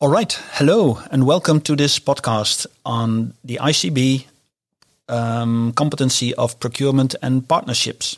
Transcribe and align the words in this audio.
All 0.00 0.08
right. 0.08 0.32
Hello, 0.52 1.02
and 1.10 1.26
welcome 1.26 1.60
to 1.62 1.74
this 1.74 1.98
podcast 1.98 2.68
on 2.86 3.34
the 3.42 3.58
ICB 3.60 4.26
um, 5.08 5.72
competency 5.72 6.32
of 6.36 6.60
procurement 6.60 7.16
and 7.20 7.48
partnerships. 7.48 8.16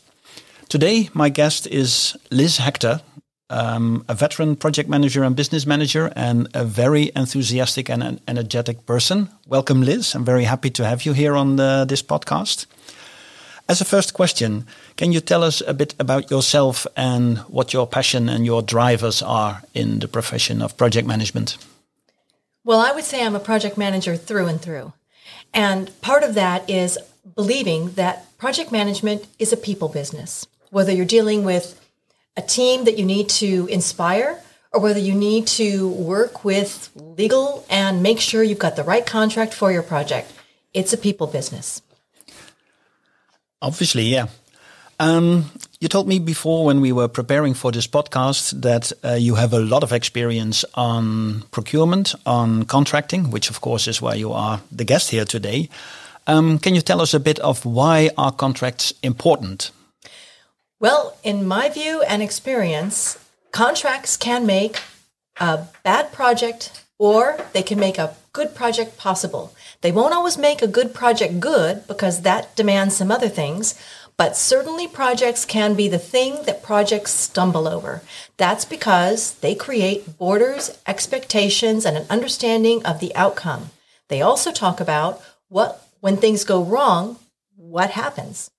Today, 0.69 1.08
my 1.14 1.30
guest 1.30 1.66
is 1.66 2.19
Liz 2.30 2.58
Hector, 2.58 3.01
um, 3.48 4.04
a 4.08 4.14
veteran 4.14 4.56
project 4.56 4.90
manager 4.90 5.24
and 5.24 5.35
business 5.35 5.64
manager, 5.64 6.12
and 6.14 6.48
a 6.53 6.66
very 6.66 7.12
enthusiastic 7.16 7.88
and 7.88 8.20
energetic 8.28 8.84
person. 8.84 9.30
Welcome, 9.46 9.80
Liz. 9.80 10.14
I'm 10.14 10.26
very 10.26 10.44
happy 10.44 10.68
to 10.68 10.84
have 10.84 11.06
you 11.06 11.14
here 11.14 11.34
on 11.34 11.56
the, 11.56 11.86
this 11.88 12.02
podcast. 12.02 12.66
As 13.70 13.80
a 13.80 13.86
first 13.86 14.12
question, 14.12 14.66
can 14.96 15.12
you 15.12 15.20
tell 15.20 15.42
us 15.42 15.62
a 15.66 15.72
bit 15.72 15.94
about 15.98 16.30
yourself 16.30 16.86
and 16.94 17.38
what 17.48 17.72
your 17.72 17.86
passion 17.86 18.28
and 18.28 18.44
your 18.44 18.60
drivers 18.60 19.22
are 19.22 19.62
in 19.72 20.00
the 20.00 20.08
profession 20.08 20.60
of 20.60 20.76
project 20.76 21.08
management? 21.08 21.56
Well, 22.64 22.80
I 22.80 22.92
would 22.92 23.04
say 23.04 23.24
I'm 23.24 23.36
a 23.36 23.40
project 23.40 23.79
manager 23.79 24.16
through 24.16 24.46
and 24.46 24.61
through. 24.61 24.93
And 25.53 25.98
part 26.00 26.22
of 26.22 26.35
that 26.35 26.68
is 26.68 26.98
believing 27.35 27.93
that 27.93 28.36
project 28.39 28.71
management 28.71 29.26
is 29.39 29.52
a 29.52 29.57
people 29.57 29.89
business, 29.89 30.46
whether 30.71 30.93
you're 30.93 31.07
dealing 31.07 31.44
with 31.44 31.80
a 32.36 32.42
team 32.42 32.84
that 32.84 32.98
you 32.98 33.05
need 33.05 33.28
to 33.28 33.66
inspire 33.66 34.41
or 34.72 34.80
whether 34.80 35.00
you 35.00 35.14
need 35.14 35.47
to 35.47 35.88
work 35.88 36.44
with 36.44 36.91
legal 36.94 37.66
and 37.69 38.02
make 38.02 38.20
sure 38.20 38.42
you've 38.42 38.58
got 38.58 38.77
the 38.77 38.84
right 38.84 39.05
contract 39.05 39.52
for 39.52 39.72
your 39.72 39.83
project. 39.83 40.33
It's 40.72 40.92
a 40.92 40.98
people 40.98 41.27
business. 41.27 41.83
Obviously, 43.61 44.05
yeah. 44.05 44.28
Um, 45.00 45.50
you 45.81 45.89
told 45.89 46.09
me 46.09 46.19
before 46.19 46.67
when 46.67 46.83
we 46.83 46.92
were 46.92 47.08
preparing 47.08 47.55
for 47.55 47.72
this 47.72 47.86
podcast 47.86 48.61
that 48.61 48.92
uh, 49.03 49.14
you 49.14 49.36
have 49.36 49.55
a 49.55 49.58
lot 49.58 49.83
of 49.83 49.95
experience 49.95 50.62
on 50.75 51.41
procurement, 51.53 52.14
on 52.27 52.64
contracting, 52.64 53.31
which 53.31 53.48
of 53.48 53.62
course 53.62 53.89
is 53.89 54.03
why 54.03 54.12
you 54.12 54.31
are 54.31 54.61
the 54.70 54.84
guest 54.84 55.11
here 55.11 55.25
today. 55.25 55.70
Um, 56.27 56.58
can 56.58 56.74
you 56.74 56.83
tell 56.83 57.00
us 57.00 57.14
a 57.14 57.19
bit 57.19 57.39
of 57.39 57.64
why 57.64 58.11
are 58.19 58.30
contracts 58.30 58.92
important? 59.02 59.70
Well, 60.78 61.17
in 61.22 61.48
my 61.48 61.70
view 61.70 62.02
and 62.02 62.22
experience, 62.22 63.19
contracts 63.52 64.19
can 64.19 64.44
make 64.44 64.83
a 65.39 65.61
bad 65.83 66.12
project 66.12 66.84
or 66.98 67.39
they 67.55 67.62
can 67.62 67.80
make 67.80 67.96
a 67.96 68.14
good 68.34 68.55
project 68.55 68.98
possible. 68.98 69.55
They 69.80 69.92
won't 69.92 70.12
always 70.12 70.36
make 70.36 70.61
a 70.61 70.69
good 70.69 70.92
project 70.92 71.41
good 71.41 71.86
because 71.86 72.20
that 72.20 72.55
demands 72.55 72.96
some 72.96 73.11
other 73.11 73.30
things, 73.30 73.74
but 74.20 74.36
certainly 74.36 74.86
projects 74.86 75.46
can 75.46 75.72
be 75.72 75.88
the 75.88 75.98
thing 75.98 76.42
that 76.44 76.62
projects 76.62 77.10
stumble 77.10 77.66
over. 77.66 78.02
That's 78.36 78.66
because 78.66 79.32
they 79.36 79.54
create 79.54 80.18
borders, 80.18 80.78
expectations, 80.86 81.86
and 81.86 81.96
an 81.96 82.04
understanding 82.10 82.84
of 82.84 83.00
the 83.00 83.16
outcome. 83.16 83.70
They 84.08 84.20
also 84.20 84.52
talk 84.52 84.78
about 84.78 85.22
what, 85.48 85.88
when 86.00 86.18
things 86.18 86.44
go 86.44 86.62
wrong, 86.62 87.16
what 87.56 87.92
happens. 87.92 88.50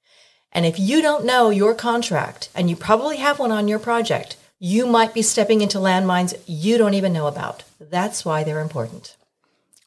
And 0.52 0.66
if 0.66 0.80
you 0.80 1.00
don't 1.00 1.26
know 1.26 1.52
your 1.52 1.75
contract, 1.75 2.50
and 2.56 2.68
you 2.68 2.75
probably 2.75 3.18
have 3.18 3.38
one 3.38 3.52
on 3.52 3.68
your 3.68 3.78
project, 3.78 4.38
you 4.58 4.88
might 4.88 5.14
be 5.14 5.22
stepping 5.22 5.62
into 5.62 5.78
landmines 5.78 6.34
you 6.48 6.80
don't 6.80 6.96
even 6.96 7.14
know 7.14 7.28
about. 7.28 7.62
That's 7.80 8.25
why 8.25 8.44
they're 8.44 8.62
important. 8.62 9.16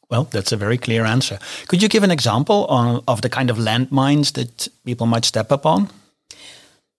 Well, 0.09 0.25
that's 0.25 0.51
a 0.51 0.57
very 0.57 0.77
clear 0.77 1.03
answer. 1.05 1.39
Could 1.67 1.81
you 1.81 1.89
give 1.89 2.03
an 2.03 2.11
example 2.11 2.65
on, 2.65 3.03
of 3.07 3.21
the 3.21 3.29
kind 3.29 3.49
of 3.49 3.57
landmines 3.57 4.33
that 4.33 4.67
people 4.85 5.07
might 5.07 5.25
step 5.25 5.51
upon? 5.51 5.89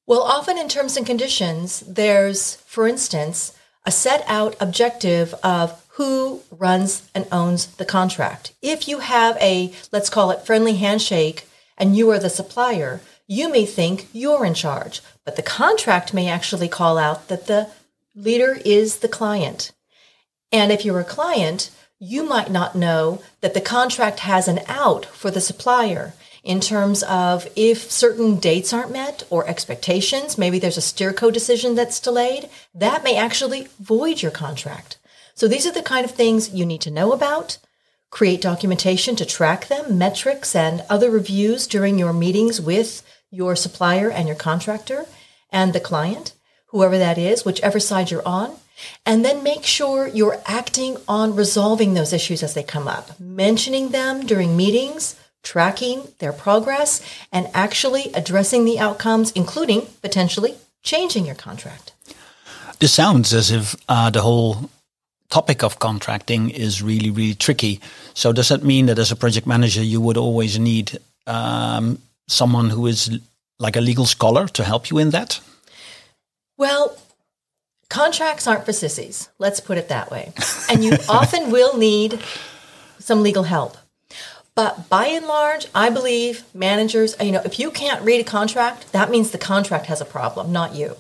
Well, 0.07 0.23
often 0.23 0.59
in 0.59 0.69
terms 0.69 0.97
and 0.97 1.07
conditions, 1.07 1.81
there's, 1.81 2.57
for 2.67 2.87
instance, 2.87 3.57
a 3.85 3.91
set 3.91 4.25
out 4.27 4.57
objective 4.61 5.35
of 5.43 5.85
who 5.91 6.43
runs 6.51 7.09
and 7.15 7.27
owns 7.33 7.67
the 7.77 7.85
contract. 7.85 8.53
If 8.61 8.87
you 8.87 8.99
have 8.99 9.37
a, 9.41 9.73
let's 9.93 10.11
call 10.11 10.31
it 10.31 10.45
friendly 10.45 10.77
handshake, 10.77 11.49
and 11.79 11.97
you 11.97 12.11
are 12.11 12.19
the 12.19 12.31
supplier, 12.31 13.01
you 13.27 13.51
may 13.51 13.65
think 13.67 14.09
you're 14.13 14.45
in 14.45 14.55
charge, 14.55 15.01
but 15.25 15.37
the 15.37 15.43
contract 15.43 16.15
may 16.15 16.29
actually 16.29 16.69
call 16.69 16.99
out 16.99 17.29
that 17.29 17.47
the 17.47 17.71
leader 18.15 18.59
is 18.65 18.99
the 18.99 19.09
client. 19.09 19.73
And 20.53 20.71
if 20.71 20.85
you're 20.85 21.01
a 21.01 21.05
client, 21.05 21.71
you 21.99 22.23
might 22.23 22.51
not 22.51 22.75
know 22.75 23.23
that 23.41 23.55
the 23.55 23.61
contract 23.61 24.21
has 24.21 24.49
an 24.49 24.61
out 24.69 25.07
for 25.07 25.31
the 25.31 25.41
supplier 25.41 26.13
in 26.47 26.61
terms 26.61 27.03
of 27.03 27.49
if 27.57 27.91
certain 27.91 28.37
dates 28.37 28.73
aren't 28.73 28.93
met 28.93 29.25
or 29.31 29.49
expectations, 29.49 30.39
maybe 30.39 30.61
there's 30.61 30.79
a 30.79 30.81
steerco 30.81 31.33
decision 31.33 31.75
that's 31.75 31.99
delayed, 31.99 32.49
that 32.73 33.03
may 33.03 33.17
actually 33.17 33.67
void 33.81 34.23
your 34.23 34.31
contract. 34.31 34.97
So 35.35 35.49
these 35.49 35.67
are 35.67 35.73
the 35.73 35.83
kind 35.83 36.05
of 36.05 36.13
things 36.13 36.51
you 36.51 36.65
need 36.65 36.83
to 36.83 36.91
know 36.91 37.13
about. 37.13 37.59
Create 38.11 38.41
documentation 38.41 39.17
to 39.17 39.27
track 39.27 39.67
them, 39.67 39.99
metrics 39.99 40.55
and 40.55 40.85
other 40.89 41.11
reviews 41.11 41.67
during 41.67 41.99
your 41.99 42.13
meetings 42.13 42.61
with 42.61 43.03
your 43.33 43.57
supplier 43.57 44.09
and 44.09 44.29
your 44.29 44.37
contractor 44.37 45.07
and 45.51 45.73
the 45.73 45.81
client, 45.81 46.33
whoever 46.67 46.99
that 46.99 47.19
is, 47.19 47.45
whichever 47.45 47.81
side 47.81 48.11
you're 48.11 48.27
on. 48.27 48.57
And 49.07 49.25
then 49.25 49.43
make 49.43 49.65
sure 49.65 50.07
you're 50.07 50.41
acting 50.45 50.99
on 51.09 51.35
resolving 51.35 51.95
those 51.95 52.13
issues 52.13 52.43
as 52.43 52.55
they 52.55 52.63
come 52.63 52.87
up, 52.87 53.19
mentioning 53.19 53.89
them 53.89 54.27
during 54.27 54.57
meetings, 54.57 55.17
tracking 55.43 56.09
their 56.19 56.33
progress, 56.33 57.01
and 57.33 57.49
actually 57.55 58.13
addressing 58.13 58.65
the 58.65 58.79
outcomes, 58.79 59.31
including 59.33 59.87
potentially 60.03 60.57
changing 60.83 61.25
your 61.25 61.35
contract. 61.35 61.93
This 62.79 62.93
sounds 62.93 63.33
as 63.33 63.51
if 63.51 63.75
uh, 63.89 64.11
the 64.11 64.21
whole 64.21 64.69
topic 65.31 65.63
of 65.63 65.79
contracting 65.79 66.51
is 66.51 66.83
really, 66.83 67.11
really 67.11 67.35
tricky. 67.35 67.81
So, 68.15 68.33
does 68.33 68.49
that 68.49 68.63
mean 68.63 68.87
that 68.87 68.99
as 68.99 69.11
a 69.11 69.17
project 69.17 69.47
manager, 69.47 69.83
you 69.83 70.01
would 70.01 70.17
always 70.17 70.59
need 70.59 70.99
um, 71.27 71.99
someone 72.29 72.71
who 72.71 72.87
is 72.87 73.19
like 73.59 73.77
a 73.77 73.81
legal 73.81 74.05
scholar 74.05 74.47
to 74.49 74.65
help 74.65 74.91
you 74.91 74.99
in 74.99 75.11
that? 75.11 75.41
Well, 76.57 76.99
contracts 77.89 78.47
aren't 78.47 78.65
for 78.65 78.73
sissies. 78.73 79.29
Let's 79.39 79.61
put 79.61 79.79
it 79.79 79.89
that 79.89 80.11
way. 80.11 80.33
And 80.71 80.85
you 80.85 80.93
often 81.09 81.51
will 81.51 81.77
need 81.77 82.21
some 82.99 83.23
legal 83.23 83.45
help. 83.45 83.77
But 84.55 84.89
by 84.89 85.07
and 85.09 85.27
large, 85.27 85.67
I 85.75 85.91
believe 85.91 86.45
managers, 86.55 87.15
you 87.21 87.31
know, 87.31 87.43
if 87.45 87.59
you 87.59 87.71
can't 87.71 88.03
read 88.03 88.21
a 88.21 88.25
contract, 88.25 88.91
that 88.93 89.11
means 89.11 89.31
the 89.31 89.39
contract 89.39 89.87
has 89.87 90.01
a 90.01 90.07
problem, 90.07 90.51
not 90.51 90.75
you. 90.75 90.97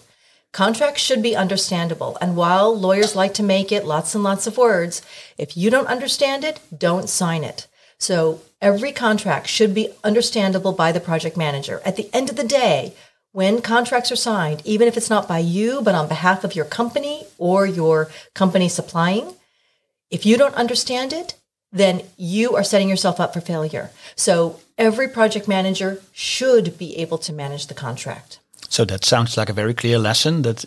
Contracts 0.53 1.03
should 1.03 1.22
be 1.22 1.34
understandable. 1.34 2.19
And 2.21 2.37
while 2.37 2.78
lawyers 2.78 3.16
like 3.16 3.34
to 3.34 3.43
make 3.43 3.72
it 3.72 3.87
lots 3.87 4.15
and 4.15 4.22
lots 4.22 4.47
of 4.47 4.59
words, 4.59 5.00
if 5.39 5.56
you 5.56 5.71
don't 5.71 5.87
understand 5.87 6.45
it, 6.45 6.61
don't 6.77 7.09
sign 7.09 7.45
it. 7.45 7.66
So 7.99 8.43
every 8.61 8.93
contract 8.93 9.49
should 9.49 9.75
be 9.75 9.91
understandable 10.05 10.72
by 10.72 10.93
the 10.93 11.00
project 11.00 11.37
manager. 11.37 11.81
At 11.84 11.97
the 11.97 12.11
end 12.12 12.28
of 12.28 12.37
the 12.37 12.45
day, 12.45 12.95
when 13.37 13.61
contracts 13.61 14.11
are 14.11 14.17
signed, 14.17 14.63
even 14.65 14.89
if 14.89 14.97
it's 14.97 15.11
not 15.11 15.29
by 15.29 15.39
you, 15.39 15.83
but 15.83 15.95
on 15.95 16.09
behalf 16.09 16.43
of 16.43 16.57
your 16.57 16.65
company 16.65 17.23
or 17.37 17.67
your 17.67 18.09
company 18.33 18.67
supplying, 18.67 19.31
if 20.11 20.25
you 20.25 20.39
don't 20.39 20.55
understand 20.55 21.13
it, 21.13 21.35
then 21.71 22.01
you 22.17 22.57
are 22.57 22.65
setting 22.65 22.89
yourself 22.89 23.21
up 23.21 23.35
for 23.35 23.43
failure. 23.43 23.91
So 24.15 24.61
every 24.79 25.09
project 25.09 25.47
manager 25.47 26.01
should 26.15 26.79
be 26.79 26.97
able 26.97 27.19
to 27.19 27.33
manage 27.35 27.67
the 27.67 27.75
contract. 27.75 28.39
So 28.71 28.87
that 28.87 29.05
sounds 29.05 29.37
like 29.37 29.51
a 29.51 29.61
very 29.63 29.75
clear 29.75 29.99
lesson 29.99 30.41
that 30.41 30.65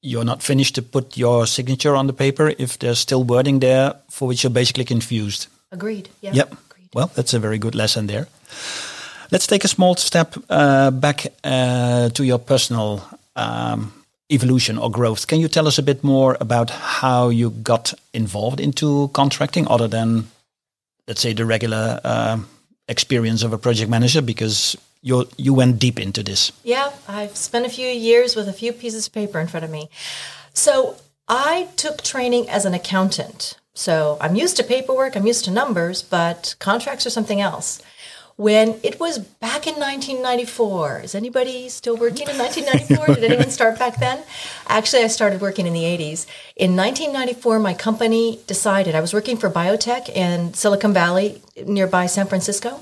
you're 0.00 0.24
not 0.24 0.40
finished 0.40 0.76
to 0.76 0.82
put 0.82 1.16
your 1.16 1.48
signature 1.48 1.96
on 1.96 2.06
the 2.06 2.12
paper 2.12 2.54
if 2.58 2.78
there's 2.78 3.00
still 3.00 3.24
wording 3.24 3.58
there 3.58 3.94
for 4.08 4.28
which 4.28 4.44
you're 4.44 4.60
basically 4.60 4.84
confused. 4.84 5.48
Agreed. 5.72 6.10
Yeah. 6.20 6.34
Yep. 6.34 6.52
Agreed. 6.70 6.90
Well, 6.94 7.10
that's 7.16 7.34
a 7.34 7.40
very 7.40 7.58
good 7.58 7.74
lesson 7.74 8.06
there. 8.06 8.28
Let's 9.30 9.46
take 9.46 9.64
a 9.64 9.68
small 9.68 9.96
step 9.96 10.36
uh, 10.50 10.90
back 10.90 11.26
uh, 11.42 12.08
to 12.10 12.24
your 12.24 12.38
personal 12.38 13.02
um, 13.36 13.92
evolution 14.30 14.78
or 14.78 14.90
growth. 14.90 15.26
Can 15.26 15.40
you 15.40 15.48
tell 15.48 15.66
us 15.66 15.78
a 15.78 15.82
bit 15.82 16.02
more 16.02 16.36
about 16.40 16.70
how 16.70 17.28
you 17.28 17.50
got 17.50 17.94
involved 18.12 18.60
into 18.60 19.08
contracting, 19.08 19.66
other 19.68 19.88
than, 19.88 20.28
let's 21.08 21.20
say, 21.20 21.32
the 21.32 21.44
regular 21.44 22.00
uh, 22.04 22.38
experience 22.88 23.42
of 23.42 23.52
a 23.52 23.58
project 23.58 23.90
manager? 23.90 24.22
Because 24.22 24.76
you 25.02 25.28
you 25.36 25.54
went 25.54 25.78
deep 25.78 26.00
into 26.00 26.22
this. 26.22 26.52
Yeah, 26.64 26.90
I've 27.06 27.36
spent 27.36 27.66
a 27.66 27.70
few 27.70 27.86
years 27.86 28.36
with 28.36 28.48
a 28.48 28.52
few 28.52 28.72
pieces 28.72 29.06
of 29.06 29.12
paper 29.12 29.40
in 29.40 29.46
front 29.46 29.64
of 29.64 29.70
me. 29.70 29.88
So 30.52 30.96
I 31.28 31.68
took 31.76 32.02
training 32.02 32.48
as 32.48 32.64
an 32.64 32.74
accountant. 32.74 33.56
So 33.74 34.16
I'm 34.20 34.36
used 34.36 34.56
to 34.56 34.62
paperwork, 34.62 35.16
I'm 35.16 35.26
used 35.26 35.44
to 35.46 35.50
numbers, 35.50 36.00
but 36.00 36.54
contracts 36.60 37.06
are 37.06 37.10
something 37.10 37.40
else. 37.40 37.82
When 38.36 38.80
it 38.82 38.98
was 38.98 39.18
back 39.20 39.68
in 39.68 39.74
1994, 39.74 41.02
is 41.02 41.14
anybody 41.14 41.68
still 41.68 41.96
working 41.96 42.28
in 42.28 42.36
1994? 42.36 43.14
Did 43.14 43.24
anyone 43.24 43.50
start 43.58 43.78
back 43.78 44.00
then? 44.00 44.24
Actually, 44.66 45.04
I 45.04 45.06
started 45.06 45.40
working 45.40 45.68
in 45.68 45.72
the 45.72 45.84
80s. 45.84 46.26
In 46.56 46.74
1994, 46.74 47.60
my 47.60 47.74
company 47.74 48.40
decided, 48.48 48.96
I 48.96 49.00
was 49.00 49.14
working 49.14 49.36
for 49.36 49.48
biotech 49.48 50.08
in 50.08 50.52
Silicon 50.52 50.92
Valley, 50.92 51.42
nearby 51.64 52.06
San 52.06 52.26
Francisco. 52.26 52.80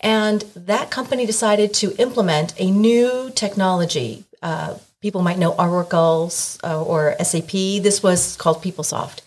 And 0.00 0.42
that 0.54 0.90
company 0.90 1.24
decided 1.24 1.72
to 1.74 1.96
implement 1.96 2.52
a 2.58 2.70
new 2.70 3.30
technology. 3.34 4.24
Uh, 4.42 4.76
people 5.00 5.22
might 5.22 5.38
know 5.38 5.52
Oracle 5.52 6.30
uh, 6.62 6.84
or 6.84 7.16
SAP. 7.22 7.52
This 7.52 8.02
was 8.02 8.36
called 8.36 8.62
PeopleSoft. 8.62 9.20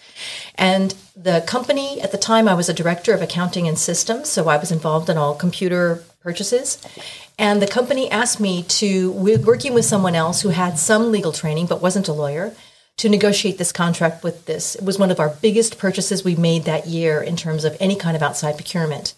And 0.55 0.95
the 1.15 1.43
company 1.47 2.01
at 2.01 2.11
the 2.11 2.17
time, 2.17 2.47
I 2.47 2.53
was 2.53 2.69
a 2.69 2.73
director 2.73 3.13
of 3.13 3.21
accounting 3.21 3.67
and 3.67 3.77
systems, 3.77 4.29
so 4.29 4.49
I 4.49 4.57
was 4.57 4.71
involved 4.71 5.09
in 5.09 5.17
all 5.17 5.35
computer 5.35 6.03
purchases. 6.21 6.81
And 7.39 7.61
the 7.61 7.67
company 7.67 8.09
asked 8.09 8.39
me 8.39 8.63
to, 8.63 9.11
working 9.11 9.73
with 9.73 9.85
someone 9.85 10.15
else 10.15 10.41
who 10.41 10.49
had 10.49 10.79
some 10.79 11.11
legal 11.11 11.31
training 11.31 11.67
but 11.67 11.81
wasn't 11.81 12.07
a 12.07 12.13
lawyer, 12.13 12.53
to 12.97 13.09
negotiate 13.09 13.59
this 13.59 13.71
contract 13.71 14.23
with 14.23 14.45
this. 14.45 14.75
It 14.75 14.83
was 14.83 14.97
one 14.97 15.11
of 15.11 15.19
our 15.19 15.29
biggest 15.29 15.77
purchases 15.77 16.23
we 16.23 16.35
made 16.35 16.63
that 16.63 16.87
year 16.87 17.21
in 17.21 17.35
terms 17.35 17.63
of 17.63 17.77
any 17.79 17.95
kind 17.95 18.15
of 18.15 18.23
outside 18.23 18.55
procurement. 18.55 19.13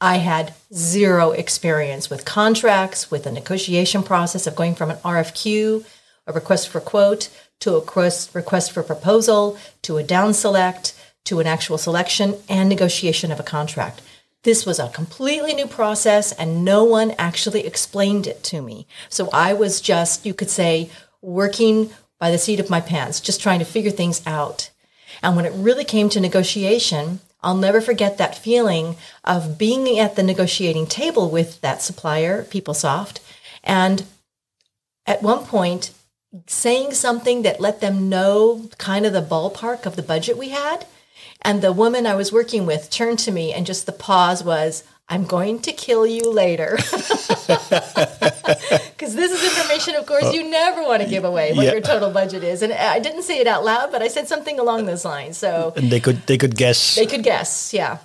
I 0.00 0.16
had 0.18 0.52
zero 0.74 1.30
experience 1.30 2.10
with 2.10 2.24
contracts, 2.24 3.10
with 3.10 3.24
the 3.24 3.32
negotiation 3.32 4.02
process 4.02 4.46
of 4.46 4.56
going 4.56 4.74
from 4.74 4.90
an 4.90 4.98
RFQ, 4.98 5.84
a 6.26 6.32
request 6.32 6.68
for 6.68 6.80
quote, 6.80 7.30
to 7.62 7.76
a 7.76 7.80
request, 8.34 8.72
for 8.72 8.82
proposal, 8.82 9.56
to 9.82 9.96
a 9.96 10.02
down 10.02 10.34
select, 10.34 10.94
to 11.24 11.38
an 11.38 11.46
actual 11.46 11.78
selection 11.78 12.34
and 12.48 12.68
negotiation 12.68 13.30
of 13.30 13.38
a 13.38 13.44
contract. 13.44 14.02
This 14.42 14.66
was 14.66 14.80
a 14.80 14.88
completely 14.88 15.54
new 15.54 15.68
process 15.68 16.32
and 16.32 16.64
no 16.64 16.82
one 16.82 17.12
actually 17.12 17.64
explained 17.64 18.26
it 18.26 18.42
to 18.44 18.60
me. 18.60 18.88
So 19.08 19.30
I 19.32 19.52
was 19.52 19.80
just, 19.80 20.26
you 20.26 20.34
could 20.34 20.50
say, 20.50 20.90
working 21.20 21.90
by 22.18 22.32
the 22.32 22.38
seat 22.38 22.58
of 22.58 22.68
my 22.68 22.80
pants, 22.80 23.20
just 23.20 23.40
trying 23.40 23.60
to 23.60 23.64
figure 23.64 23.92
things 23.92 24.26
out. 24.26 24.70
And 25.22 25.36
when 25.36 25.44
it 25.44 25.52
really 25.54 25.84
came 25.84 26.08
to 26.08 26.20
negotiation, 26.20 27.20
I'll 27.44 27.56
never 27.56 27.80
forget 27.80 28.18
that 28.18 28.36
feeling 28.36 28.96
of 29.22 29.56
being 29.56 30.00
at 30.00 30.16
the 30.16 30.24
negotiating 30.24 30.88
table 30.88 31.30
with 31.30 31.60
that 31.60 31.80
supplier, 31.80 32.42
PeopleSoft, 32.42 33.20
and 33.62 34.04
at 35.06 35.22
one 35.22 35.44
point 35.44 35.92
saying 36.46 36.92
something 36.94 37.42
that 37.42 37.60
let 37.60 37.80
them 37.80 38.08
know 38.08 38.68
kind 38.78 39.06
of 39.06 39.12
the 39.12 39.22
ballpark 39.22 39.86
of 39.86 39.96
the 39.96 40.02
budget 40.02 40.36
we 40.36 40.50
had. 40.50 40.86
And 41.42 41.60
the 41.60 41.72
woman 41.72 42.06
I 42.06 42.14
was 42.14 42.32
working 42.32 42.66
with 42.66 42.90
turned 42.90 43.18
to 43.20 43.32
me 43.32 43.52
and 43.52 43.66
just 43.66 43.86
the 43.86 43.92
pause 43.92 44.44
was, 44.44 44.84
I'm 45.08 45.24
going 45.24 45.60
to 45.62 45.72
kill 45.72 46.06
you 46.06 46.32
later. 46.32 46.78
Because 49.02 49.16
this 49.16 49.32
is 49.32 49.42
information, 49.42 49.96
of 49.96 50.06
course, 50.06 50.32
you 50.32 50.44
uh, 50.44 50.48
never 50.48 50.82
want 50.82 51.02
to 51.02 51.08
give 51.08 51.24
away 51.24 51.54
what 51.54 51.64
yeah. 51.64 51.72
your 51.72 51.80
total 51.80 52.10
budget 52.10 52.44
is. 52.44 52.62
And 52.62 52.72
uh, 52.72 52.76
I 52.78 53.00
didn't 53.00 53.24
say 53.24 53.40
it 53.40 53.48
out 53.48 53.64
loud, 53.64 53.90
but 53.90 54.00
I 54.00 54.06
said 54.06 54.28
something 54.28 54.60
along 54.60 54.86
those 54.86 55.04
lines. 55.04 55.36
So 55.36 55.72
and 55.74 55.90
they 55.90 55.98
could 55.98 56.24
they 56.28 56.38
could 56.38 56.56
guess. 56.56 56.94
They 56.94 57.06
could 57.06 57.24
guess, 57.24 57.74
yeah. 57.74 57.98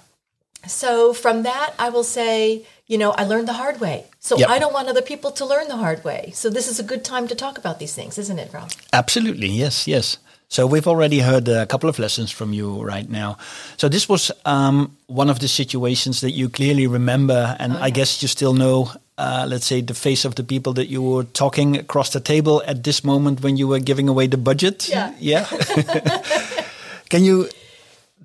So 0.65 1.13
from 1.13 1.43
that, 1.43 1.75
I 1.77 1.89
will 1.89 2.03
say, 2.03 2.65
you 2.87 2.97
know, 2.97 3.11
I 3.11 3.25
learned 3.25 3.47
the 3.47 3.53
hard 3.53 3.79
way. 3.79 4.05
So 4.27 4.37
yep. 4.37 4.49
I 4.49 4.59
don't 4.59 4.73
want 4.73 4.89
other 4.89 5.01
people 5.01 5.31
to 5.31 5.45
learn 5.45 5.69
the 5.69 5.77
hard 5.77 6.03
way. 6.03 6.31
So 6.33 6.49
this 6.49 6.67
is 6.67 6.81
a 6.81 6.83
good 6.83 7.05
time 7.05 7.29
to 7.29 7.35
talk 7.35 7.57
about 7.57 7.79
these 7.79 7.95
things, 7.95 8.17
isn't 8.17 8.37
it, 8.37 8.53
Rob? 8.53 8.69
Absolutely. 8.91 9.47
Yes, 9.47 9.87
yes. 9.87 10.17
So 10.49 10.67
we've 10.67 10.85
already 10.85 11.19
heard 11.19 11.47
a 11.47 11.65
couple 11.65 11.87
of 11.89 11.97
lessons 11.97 12.29
from 12.29 12.51
you 12.51 12.83
right 12.83 13.09
now. 13.09 13.37
So 13.77 13.87
this 13.87 14.09
was 14.09 14.29
um, 14.43 14.97
one 15.07 15.29
of 15.29 15.39
the 15.39 15.47
situations 15.47 16.19
that 16.19 16.31
you 16.31 16.49
clearly 16.49 16.87
remember, 16.87 17.55
and 17.57 17.71
oh. 17.71 17.79
I 17.79 17.89
guess 17.89 18.21
you 18.21 18.27
still 18.27 18.53
know. 18.53 18.91
Uh, 19.17 19.45
let's 19.47 19.65
say 19.65 19.81
the 19.81 19.93
face 19.93 20.25
of 20.25 20.35
the 20.35 20.43
people 20.43 20.73
that 20.73 20.87
you 20.89 21.01
were 21.01 21.23
talking 21.23 21.77
across 21.77 22.11
the 22.11 22.19
table 22.19 22.61
at 22.67 22.83
this 22.83 23.03
moment 23.03 23.41
when 23.41 23.55
you 23.57 23.67
were 23.67 23.79
giving 23.79 24.09
away 24.09 24.27
the 24.27 24.37
budget. 24.37 24.89
Yeah. 24.89 25.13
Yeah. 25.19 25.45
Can 27.09 27.23
you 27.23 27.49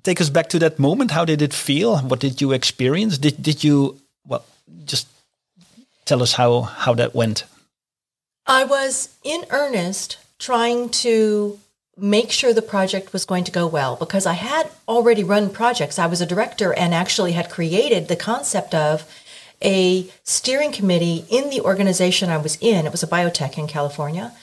take 0.03 0.19
us 0.19 0.29
back 0.29 0.49
to 0.49 0.59
that 0.59 0.79
moment? 0.79 1.11
How 1.11 1.25
did 1.25 1.41
it 1.41 1.53
feel? 1.53 1.97
What 1.99 2.19
did 2.19 2.41
you 2.41 2.51
experience? 2.51 3.17
Did 3.17 3.41
did 3.41 3.63
you 3.63 3.97
well 4.27 4.45
just 4.85 5.07
tell 6.05 6.21
us 6.21 6.33
how 6.33 6.61
how 6.61 6.93
that 6.95 7.15
went? 7.15 7.45
I 8.45 8.63
was 8.63 9.09
in 9.23 9.45
earnest 9.49 10.17
trying 10.39 10.89
to 10.89 11.59
make 11.95 12.31
sure 12.31 12.53
the 12.53 12.61
project 12.61 13.13
was 13.13 13.25
going 13.25 13.43
to 13.43 13.51
go 13.51 13.67
well 13.67 13.95
because 13.95 14.25
I 14.25 14.33
had 14.33 14.69
already 14.87 15.23
run 15.23 15.49
projects. 15.49 15.99
I 15.99 16.07
was 16.07 16.21
a 16.21 16.25
director 16.25 16.73
and 16.73 16.93
actually 16.93 17.33
had 17.33 17.49
created 17.49 18.07
the 18.07 18.15
concept 18.15 18.73
of 18.73 19.09
a 19.61 20.09
steering 20.23 20.71
committee 20.71 21.25
in 21.29 21.49
the 21.49 21.61
organization 21.61 22.29
I 22.29 22.37
was 22.37 22.57
in. 22.59 22.85
It 22.85 22.91
was 22.91 23.03
a 23.03 23.07
biotech 23.07 23.57
in 23.57 23.67
California 23.67 24.33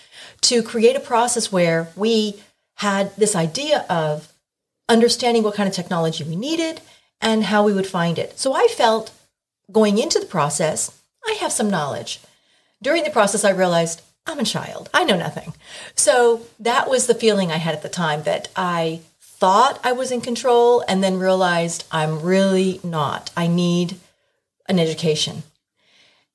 to 0.43 0.63
create 0.63 0.97
a 0.97 1.01
process 1.01 1.53
where 1.53 1.89
we 1.97 2.41
had 2.77 3.15
this 3.17 3.37
idea 3.37 3.85
of 3.91 4.33
understanding 4.89 5.43
what 5.43 5.55
kind 5.55 5.69
of 5.69 5.75
technology 5.75 6.25
we 6.25 6.37
needed 6.37 6.81
and 7.21 7.45
how 7.45 7.65
we 7.65 7.73
would 7.73 7.87
find 7.87 8.19
it. 8.19 8.39
So 8.39 8.55
I 8.55 8.67
felt 8.69 9.13
going 9.71 9.99
into 9.99 10.19
the 10.19 10.27
process, 10.27 11.00
I 11.27 11.37
have 11.41 11.53
some 11.53 11.71
knowledge. 11.71 12.21
During 12.83 13.05
the 13.05 13.11
process, 13.11 13.45
I 13.45 13.51
realized 13.51 14.03
I'm 14.27 14.39
a 14.39 14.45
child. 14.45 14.89
I 14.95 15.05
know 15.05 15.17
nothing. 15.17 15.55
So 15.95 16.47
that 16.59 16.89
was 16.89 17.07
the 17.07 17.15
feeling 17.15 17.51
I 17.51 17.57
had 17.57 17.75
at 17.75 17.83
the 17.83 17.89
time 17.89 18.23
that 18.23 18.49
I 18.57 19.01
thought 19.21 19.81
I 19.83 19.93
was 19.93 20.13
in 20.13 20.21
control 20.21 20.85
and 20.87 21.03
then 21.03 21.19
realized 21.19 21.87
I'm 21.91 22.21
really 22.23 22.81
not. 22.85 23.31
I 23.37 23.47
need 23.47 23.97
an 24.69 24.79
education. 24.79 25.43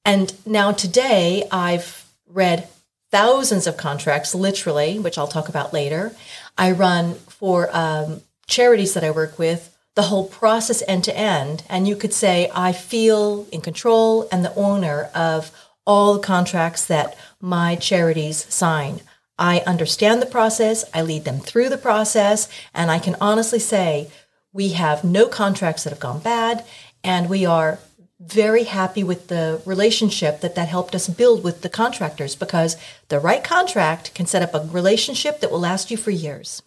And 0.03 0.33
now 0.45 0.71
today 0.71 1.47
I've 1.51 2.05
read 2.27 2.67
thousands 3.11 3.67
of 3.67 3.77
contracts, 3.77 4.35
literally, 4.35 4.99
which 4.99 5.17
I'll 5.17 5.27
talk 5.27 5.49
about 5.49 5.73
later. 5.73 6.15
I 6.57 6.71
run 6.71 7.15
for 7.15 7.69
um, 7.71 8.21
charities 8.47 8.93
that 8.93 9.03
I 9.03 9.11
work 9.11 9.39
with 9.39 9.74
the 9.95 10.03
whole 10.03 10.27
process 10.27 10.83
end 10.87 11.03
to 11.05 11.17
end. 11.17 11.63
And 11.69 11.87
you 11.87 11.95
could 11.95 12.13
say 12.13 12.51
I 12.53 12.71
feel 12.71 13.47
in 13.51 13.61
control 13.61 14.27
and 14.31 14.43
the 14.43 14.53
owner 14.55 15.09
of 15.15 15.51
all 15.85 16.15
the 16.15 16.19
contracts 16.19 16.85
that 16.85 17.17
my 17.41 17.75
charities 17.75 18.45
sign. 18.53 19.01
I 19.37 19.59
understand 19.61 20.21
the 20.21 20.27
process, 20.27 20.85
I 20.93 21.01
lead 21.01 21.25
them 21.25 21.39
through 21.39 21.69
the 21.69 21.77
process, 21.77 22.47
and 22.73 22.89
I 22.89 22.99
can 22.99 23.15
honestly 23.19 23.59
say 23.59 24.09
we 24.53 24.69
have 24.69 25.03
no 25.03 25.27
contracts 25.27 25.83
that 25.83 25.89
have 25.89 25.99
gone 25.99 26.19
bad, 26.19 26.65
and 27.03 27.29
we 27.29 27.45
are 27.45 27.79
very 28.19 28.63
happy 28.63 29.03
with 29.03 29.27
the 29.27 29.61
relationship 29.65 30.39
that 30.39 30.55
that 30.55 30.69
helped 30.69 30.95
us 30.95 31.09
build 31.09 31.43
with 31.43 31.61
the 31.61 31.69
contractors 31.69 32.33
because 32.33 32.77
the 33.09 33.19
right 33.19 33.43
contract 33.43 34.13
can 34.15 34.25
set 34.25 34.41
up 34.41 34.53
a 34.53 34.65
relationship 34.71 35.41
that 35.41 35.51
will 35.51 35.59
last 35.59 35.91
you 35.91 35.97
for 35.97 36.11
years. 36.11 36.63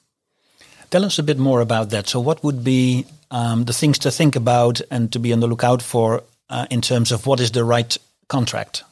Tell 0.91 1.05
us 1.05 1.19
a 1.19 1.23
bit 1.23 1.39
more 1.39 1.61
about 1.61 1.89
that. 1.91 2.07
So, 2.07 2.21
what 2.21 2.45
would 2.45 2.63
be 2.63 3.07
um, 3.31 3.65
the 3.65 3.73
things 3.73 3.99
to 4.01 4.11
think 4.11 4.37
about 4.37 4.81
and 4.91 5.13
to 5.13 5.19
be 5.19 5.33
on 5.33 5.41
the 5.41 5.47
lookout 5.47 5.83
for 5.83 6.23
uh, 6.51 6.67
in 6.71 6.81
terms 6.81 7.13
of 7.13 7.27
what 7.27 7.41
is 7.41 7.51
the 7.51 7.65
right 7.65 7.97
contract? 8.29 8.85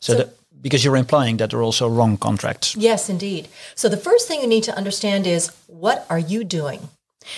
So, 0.00 0.12
so 0.12 0.18
that, 0.18 0.36
because 0.60 0.84
you're 0.84 0.96
implying 0.96 1.38
that 1.38 1.50
there 1.50 1.58
are 1.60 1.62
also 1.62 1.88
wrong 1.88 2.16
contracts. 2.16 2.76
Yes, 2.76 3.08
indeed. 3.08 3.48
So 3.74 3.88
the 3.88 3.96
first 3.96 4.28
thing 4.28 4.40
you 4.40 4.46
need 4.46 4.64
to 4.64 4.76
understand 4.76 5.26
is 5.26 5.50
what 5.66 6.06
are 6.08 6.18
you 6.18 6.44
doing? 6.44 6.88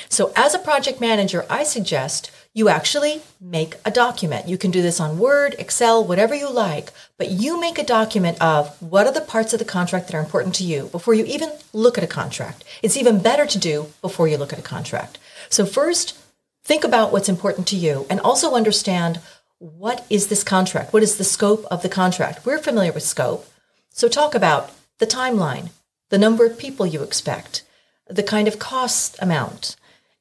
So 0.09 0.33
as 0.35 0.55
a 0.55 0.59
project 0.59 1.01
manager, 1.01 1.47
I 1.49 1.63
suggest 1.63 2.31
you 2.53 2.69
actually 2.69 3.21
make 3.41 3.75
a 3.85 3.91
document. 3.91 4.49
You 4.49 4.57
can 4.57 4.71
do 4.71 4.81
this 4.81 4.99
on 4.99 5.19
Word, 5.19 5.55
Excel, 5.59 6.03
whatever 6.03 6.35
you 6.35 6.51
like, 6.51 6.91
but 7.19 7.31
you 7.31 7.61
make 7.61 7.79
a 7.79 7.85
document 7.85 8.41
of 8.41 8.81
what 8.81 9.07
are 9.07 9.13
the 9.13 9.21
parts 9.21 9.53
of 9.53 9.59
the 9.59 9.65
contract 9.65 10.07
that 10.07 10.17
are 10.17 10.21
important 10.21 10.55
to 10.57 10.65
you 10.65 10.87
before 10.87 11.15
you 11.15 11.25
even 11.27 11.51
look 11.73 11.99
at 11.99 12.05
a 12.05 12.09
contract. 12.09 12.65
It's 12.83 12.97
even 12.97 13.23
better 13.23 13.45
to 13.47 13.59
do 13.59 13.93
before 14.01 14.27
you 14.27 14.39
look 14.39 14.53
at 14.53 14.59
a 14.59 14.63
contract. 14.63 15.19
So 15.49 15.67
first, 15.67 16.19
think 16.65 16.85
about 16.85 17.13
what's 17.13 17.29
important 17.29 17.67
to 17.69 17.77
you 17.77 18.07
and 18.11 18.21
also 18.21 18.55
understand 18.55 19.21
what 19.59 20.07
is 20.11 20.27
this 20.27 20.45
contract? 20.45 20.93
What 20.93 21.03
is 21.03 21.17
the 21.17 21.25
scope 21.25 21.65
of 21.71 21.83
the 21.83 21.89
contract? 21.89 22.45
We're 22.45 22.59
familiar 22.59 22.93
with 22.93 23.03
scope. 23.03 23.47
So 23.91 24.09
talk 24.09 24.35
about 24.35 24.71
the 24.99 25.07
timeline, 25.07 25.71
the 26.11 26.19
number 26.19 26.45
of 26.45 26.59
people 26.59 26.87
you 26.87 27.03
expect, 27.03 27.63
the 28.07 28.23
kind 28.23 28.49
of 28.49 28.59
cost 28.59 29.17
amount, 29.21 29.77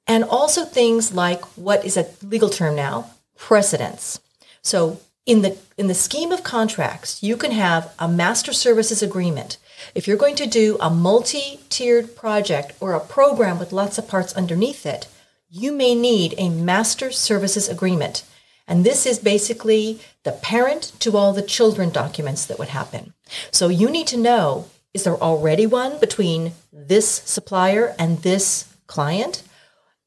and 0.07 0.23
also 0.23 0.63
things 0.65 1.13
like 1.13 1.43
what 1.57 1.83
is 1.83 1.97
a 1.97 2.07
legal 2.23 2.49
term 2.49 2.75
now, 2.75 3.11
precedence. 3.37 4.19
So 4.61 4.99
in 5.25 5.41
the 5.41 5.57
in 5.77 5.87
the 5.87 5.93
scheme 5.93 6.31
of 6.31 6.43
contracts, 6.43 7.21
you 7.21 7.35
can 7.35 7.51
have 7.51 7.93
a 7.99 8.07
master 8.07 8.53
services 8.53 9.01
agreement. 9.01 9.57
If 9.93 10.07
you're 10.07 10.17
going 10.17 10.35
to 10.35 10.45
do 10.45 10.77
a 10.79 10.89
multi-tiered 10.89 12.15
project 12.15 12.73
or 12.79 12.93
a 12.93 12.99
program 12.99 13.59
with 13.59 13.73
lots 13.73 13.97
of 13.97 14.07
parts 14.07 14.33
underneath 14.33 14.85
it, 14.85 15.07
you 15.55 15.71
may 15.71 15.95
need 15.95 16.35
a 16.37 16.49
master 16.49 17.09
services 17.11 17.69
agreement. 17.69 18.23
And 18.67 18.83
this 18.83 19.05
is 19.05 19.19
basically 19.19 20.01
the 20.23 20.33
parent 20.33 20.91
to 20.99 21.15
all 21.15 21.31
the 21.31 21.41
children 21.41 21.91
documents 21.91 22.45
that 22.45 22.59
would 22.59 22.69
happen. 22.69 23.13
So 23.51 23.69
you 23.69 23.89
need 23.89 24.07
to 24.07 24.17
know 24.17 24.67
is 24.93 25.03
there 25.03 25.15
already 25.15 25.65
one 25.65 25.99
between 25.99 26.53
this 26.71 27.07
supplier 27.07 27.95
and 27.99 28.19
this 28.19 28.73
client? 28.87 29.43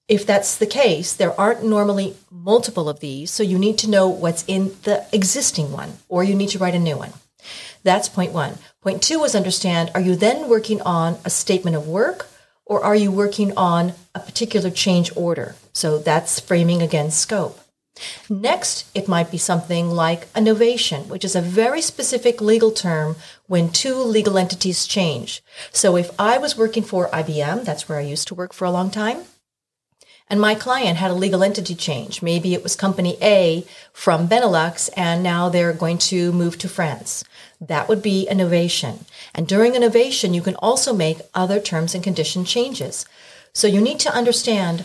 If 0.06 0.26
that's 0.26 0.56
the 0.56 0.66
case, 0.66 1.14
there 1.14 1.38
aren't 1.38 1.64
normally 1.64 2.16
multiple 2.30 2.88
of 2.88 3.00
these, 3.00 3.30
so 3.30 3.42
you 3.42 3.58
need 3.58 3.76
to 3.78 3.90
know 3.90 4.08
what's 4.08 4.44
in 4.46 4.72
the 4.84 5.06
existing 5.12 5.72
one, 5.72 5.98
or 6.08 6.24
you 6.24 6.34
need 6.34 6.48
to 6.50 6.58
write 6.58 6.74
a 6.74 6.78
new 6.78 6.96
one. 6.96 7.12
That's 7.82 8.08
point 8.08 8.32
one. 8.32 8.58
Point 8.82 9.02
two 9.02 9.22
is 9.24 9.34
understand 9.34 9.90
are 9.94 10.00
you 10.00 10.16
then 10.16 10.48
working 10.48 10.80
on 10.82 11.18
a 11.24 11.30
statement 11.30 11.76
of 11.76 11.86
work, 11.86 12.27
or 12.68 12.84
are 12.84 12.94
you 12.94 13.10
working 13.10 13.56
on 13.56 13.94
a 14.14 14.20
particular 14.20 14.70
change 14.70 15.10
order? 15.16 15.56
So 15.72 15.98
that's 15.98 16.38
framing 16.38 16.82
against 16.82 17.18
scope. 17.18 17.58
Next, 18.30 18.86
it 18.94 19.08
might 19.08 19.30
be 19.30 19.38
something 19.38 19.90
like 19.90 20.28
a 20.34 20.40
novation, 20.40 21.06
which 21.06 21.24
is 21.24 21.34
a 21.34 21.42
very 21.42 21.82
specific 21.82 22.40
legal 22.40 22.70
term 22.70 23.16
when 23.48 23.70
two 23.70 23.96
legal 23.96 24.38
entities 24.38 24.86
change. 24.86 25.42
So 25.72 25.96
if 25.96 26.10
I 26.20 26.38
was 26.38 26.56
working 26.56 26.84
for 26.84 27.08
IBM, 27.08 27.64
that's 27.64 27.88
where 27.88 27.98
I 27.98 28.02
used 28.02 28.28
to 28.28 28.36
work 28.36 28.52
for 28.52 28.66
a 28.66 28.70
long 28.70 28.90
time, 28.90 29.22
and 30.30 30.40
my 30.40 30.54
client 30.54 30.98
had 30.98 31.10
a 31.10 31.14
legal 31.14 31.42
entity 31.42 31.74
change. 31.74 32.22
Maybe 32.22 32.54
it 32.54 32.62
was 32.62 32.76
company 32.76 33.16
A 33.22 33.64
from 33.92 34.28
Benelux 34.28 34.90
and 34.96 35.22
now 35.22 35.48
they're 35.48 35.72
going 35.72 35.98
to 35.98 36.32
move 36.32 36.58
to 36.58 36.68
France. 36.68 37.24
That 37.60 37.88
would 37.88 38.02
be 38.02 38.28
a 38.28 38.34
novation. 38.34 39.04
And 39.34 39.48
during 39.48 39.74
a 39.74 39.80
novation, 39.80 40.34
you 40.34 40.42
can 40.42 40.56
also 40.56 40.92
make 40.92 41.18
other 41.34 41.60
terms 41.60 41.94
and 41.94 42.04
condition 42.04 42.44
changes. 42.44 43.06
So 43.52 43.66
you 43.66 43.80
need 43.80 43.98
to 44.00 44.14
understand 44.14 44.84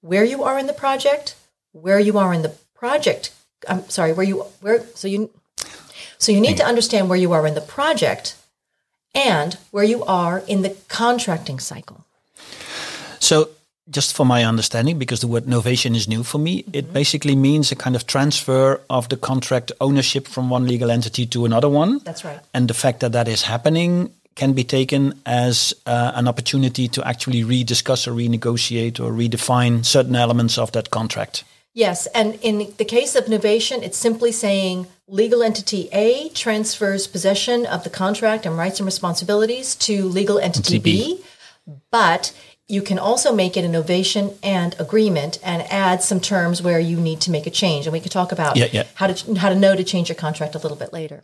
where 0.00 0.24
you 0.24 0.42
are 0.42 0.58
in 0.58 0.66
the 0.66 0.72
project, 0.72 1.36
where 1.72 2.00
you 2.00 2.18
are 2.18 2.34
in 2.34 2.42
the 2.42 2.54
project. 2.74 3.32
I'm 3.68 3.88
sorry, 3.88 4.12
where 4.12 4.26
you 4.26 4.44
where 4.60 4.84
so 4.94 5.06
you 5.06 5.30
so 6.18 6.32
you 6.32 6.40
need 6.40 6.56
to 6.56 6.64
understand 6.64 7.08
where 7.08 7.18
you 7.18 7.32
are 7.32 7.46
in 7.46 7.54
the 7.54 7.60
project 7.60 8.36
and 9.14 9.56
where 9.70 9.84
you 9.84 10.04
are 10.04 10.42
in 10.46 10.62
the 10.62 10.76
contracting 10.88 11.60
cycle. 11.60 12.04
So 13.20 13.50
just 13.90 14.14
for 14.14 14.24
my 14.24 14.44
understanding, 14.44 14.98
because 14.98 15.20
the 15.20 15.26
word 15.26 15.44
novation 15.44 15.96
is 15.96 16.06
new 16.08 16.22
for 16.22 16.38
me, 16.38 16.62
mm-hmm. 16.62 16.74
it 16.74 16.92
basically 16.92 17.36
means 17.36 17.72
a 17.72 17.76
kind 17.76 17.96
of 17.96 18.06
transfer 18.06 18.80
of 18.88 19.08
the 19.08 19.16
contract 19.16 19.72
ownership 19.80 20.28
from 20.28 20.50
one 20.50 20.66
legal 20.66 20.90
entity 20.90 21.26
to 21.26 21.44
another 21.44 21.68
one. 21.68 21.98
That's 22.04 22.24
right. 22.24 22.40
And 22.54 22.68
the 22.68 22.74
fact 22.74 23.00
that 23.00 23.12
that 23.12 23.28
is 23.28 23.42
happening 23.42 24.12
can 24.34 24.52
be 24.54 24.64
taken 24.64 25.20
as 25.26 25.74
uh, 25.84 26.12
an 26.14 26.26
opportunity 26.26 26.88
to 26.88 27.06
actually 27.06 27.42
rediscuss 27.42 28.06
or 28.06 28.12
renegotiate 28.12 28.98
or 28.98 29.12
redefine 29.12 29.84
certain 29.84 30.16
elements 30.16 30.56
of 30.56 30.72
that 30.72 30.90
contract. 30.90 31.44
Yes, 31.74 32.06
and 32.08 32.38
in 32.42 32.72
the 32.76 32.84
case 32.84 33.14
of 33.14 33.24
novation, 33.26 33.82
it's 33.82 33.96
simply 33.96 34.30
saying 34.30 34.86
legal 35.08 35.42
entity 35.42 35.88
A 35.92 36.28
transfers 36.30 37.06
possession 37.06 37.64
of 37.64 37.82
the 37.84 37.90
contract 37.90 38.44
and 38.44 38.58
rights 38.58 38.78
and 38.78 38.86
responsibilities 38.86 39.74
to 39.76 40.06
legal 40.08 40.38
entity 40.38 40.78
B, 40.78 41.22
but 41.90 42.32
you 42.72 42.80
can 42.80 42.98
also 42.98 43.34
make 43.34 43.54
it 43.58 43.66
a 43.66 43.68
novation 43.68 44.34
and 44.42 44.74
agreement 44.80 45.38
and 45.44 45.60
add 45.70 46.02
some 46.02 46.18
terms 46.18 46.62
where 46.62 46.80
you 46.80 46.96
need 46.96 47.20
to 47.20 47.30
make 47.30 47.46
a 47.46 47.50
change. 47.50 47.84
And 47.84 47.92
we 47.92 48.00
could 48.00 48.10
talk 48.10 48.32
about 48.32 48.56
yeah, 48.56 48.68
yeah. 48.72 48.84
how 48.94 49.08
to 49.08 49.34
how 49.34 49.50
to 49.50 49.54
know 49.54 49.76
to 49.76 49.84
change 49.84 50.08
your 50.08 50.16
contract 50.16 50.54
a 50.54 50.58
little 50.58 50.78
bit 50.78 50.90
later. 50.90 51.22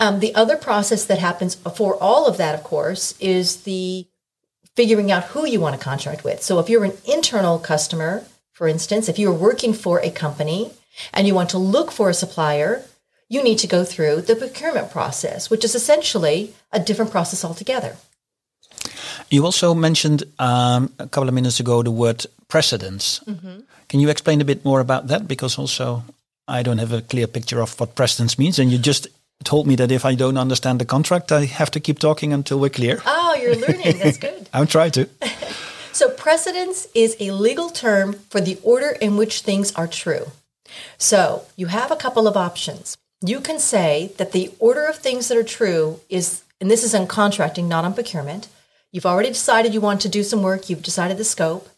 Um, 0.00 0.18
the 0.18 0.34
other 0.34 0.56
process 0.56 1.04
that 1.04 1.20
happens 1.20 1.54
before 1.54 1.94
all 2.02 2.26
of 2.26 2.36
that, 2.38 2.56
of 2.56 2.64
course, 2.64 3.14
is 3.20 3.62
the 3.62 4.08
figuring 4.74 5.12
out 5.12 5.24
who 5.26 5.46
you 5.46 5.60
want 5.60 5.78
to 5.78 5.84
contract 5.84 6.24
with. 6.24 6.42
So 6.42 6.58
if 6.58 6.68
you're 6.68 6.84
an 6.84 6.98
internal 7.06 7.60
customer, 7.60 8.24
for 8.50 8.66
instance, 8.66 9.08
if 9.08 9.20
you're 9.20 9.32
working 9.32 9.72
for 9.72 10.00
a 10.00 10.10
company 10.10 10.72
and 11.14 11.28
you 11.28 11.34
want 11.34 11.50
to 11.50 11.58
look 11.58 11.92
for 11.92 12.10
a 12.10 12.14
supplier, 12.14 12.82
you 13.28 13.40
need 13.44 13.58
to 13.58 13.68
go 13.68 13.84
through 13.84 14.22
the 14.22 14.34
procurement 14.34 14.90
process, 14.90 15.48
which 15.48 15.64
is 15.64 15.76
essentially 15.76 16.54
a 16.72 16.80
different 16.80 17.12
process 17.12 17.44
altogether. 17.44 17.96
You 19.30 19.44
also 19.44 19.74
mentioned 19.74 20.24
um, 20.38 20.92
a 20.98 21.06
couple 21.06 21.28
of 21.28 21.34
minutes 21.34 21.60
ago 21.60 21.82
the 21.82 21.90
word 21.90 22.26
precedence. 22.48 23.20
Mm-hmm. 23.26 23.60
Can 23.88 24.00
you 24.00 24.08
explain 24.10 24.40
a 24.40 24.44
bit 24.44 24.64
more 24.64 24.80
about 24.80 25.06
that? 25.06 25.28
Because 25.28 25.56
also 25.56 26.02
I 26.48 26.62
don't 26.62 26.78
have 26.78 26.92
a 26.92 27.00
clear 27.00 27.28
picture 27.28 27.62
of 27.62 27.78
what 27.78 27.94
precedence 27.94 28.38
means, 28.38 28.58
and 28.58 28.72
you 28.72 28.78
just 28.78 29.06
told 29.44 29.66
me 29.66 29.76
that 29.76 29.92
if 29.92 30.04
I 30.04 30.16
don't 30.16 30.36
understand 30.36 30.80
the 30.80 30.84
contract, 30.84 31.32
I 31.32 31.44
have 31.44 31.70
to 31.70 31.80
keep 31.80 31.98
talking 31.98 32.32
until 32.32 32.58
we're 32.58 32.70
clear. 32.70 33.00
Oh, 33.06 33.36
you're 33.40 33.56
learning. 33.56 33.98
That's 33.98 34.18
good. 34.26 34.48
I'm 34.52 34.66
trying 34.66 34.90
to. 34.92 35.08
so, 35.92 36.10
precedence 36.10 36.88
is 36.94 37.16
a 37.20 37.30
legal 37.30 37.70
term 37.70 38.14
for 38.30 38.40
the 38.40 38.58
order 38.62 38.90
in 39.00 39.16
which 39.16 39.42
things 39.42 39.72
are 39.74 39.86
true. 39.86 40.26
So, 40.98 41.44
you 41.56 41.66
have 41.66 41.90
a 41.90 41.96
couple 41.96 42.26
of 42.26 42.36
options. 42.36 42.96
You 43.24 43.40
can 43.40 43.58
say 43.58 44.12
that 44.16 44.32
the 44.32 44.52
order 44.58 44.86
of 44.86 44.96
things 44.96 45.28
that 45.28 45.38
are 45.38 45.44
true 45.44 46.00
is, 46.08 46.42
and 46.60 46.70
this 46.70 46.82
is 46.82 46.94
on 46.94 47.06
contracting, 47.06 47.68
not 47.68 47.84
on 47.84 47.94
procurement. 47.94 48.48
You've 48.92 49.06
already 49.06 49.28
decided 49.28 49.72
you 49.72 49.80
want 49.80 50.00
to 50.02 50.08
do 50.08 50.22
some 50.22 50.42
work, 50.42 50.68
you've 50.68 50.82
decided 50.82 51.16
the 51.16 51.24
scope. 51.24 51.68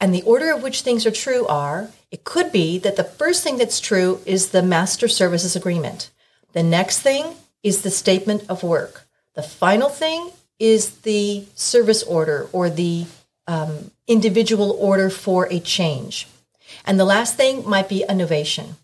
And 0.00 0.14
the 0.14 0.22
order 0.22 0.50
of 0.52 0.62
which 0.62 0.80
things 0.80 1.06
are 1.06 1.10
true 1.10 1.46
are 1.46 1.90
it 2.10 2.24
could 2.24 2.52
be 2.52 2.78
that 2.78 2.96
the 2.96 3.04
first 3.04 3.42
thing 3.42 3.56
that's 3.56 3.80
true 3.80 4.20
is 4.26 4.50
the 4.50 4.62
master 4.62 5.08
services 5.08 5.54
agreement. 5.54 6.10
The 6.52 6.62
next 6.62 7.00
thing 7.00 7.36
is 7.62 7.82
the 7.82 7.90
statement 7.90 8.44
of 8.48 8.62
work. 8.62 9.06
The 9.34 9.42
final 9.42 9.88
thing 9.88 10.30
is 10.58 11.00
the 11.00 11.46
service 11.54 12.02
order 12.02 12.48
or 12.52 12.68
the 12.68 13.06
um, 13.46 13.90
individual 14.06 14.76
order 14.78 15.10
for 15.10 15.46
a 15.50 15.60
change. 15.60 16.28
And 16.84 16.98
the 16.98 17.04
last 17.04 17.36
thing 17.36 17.68
might 17.68 17.88
be 17.88 18.02
a 18.02 18.12
novation, 18.12 18.74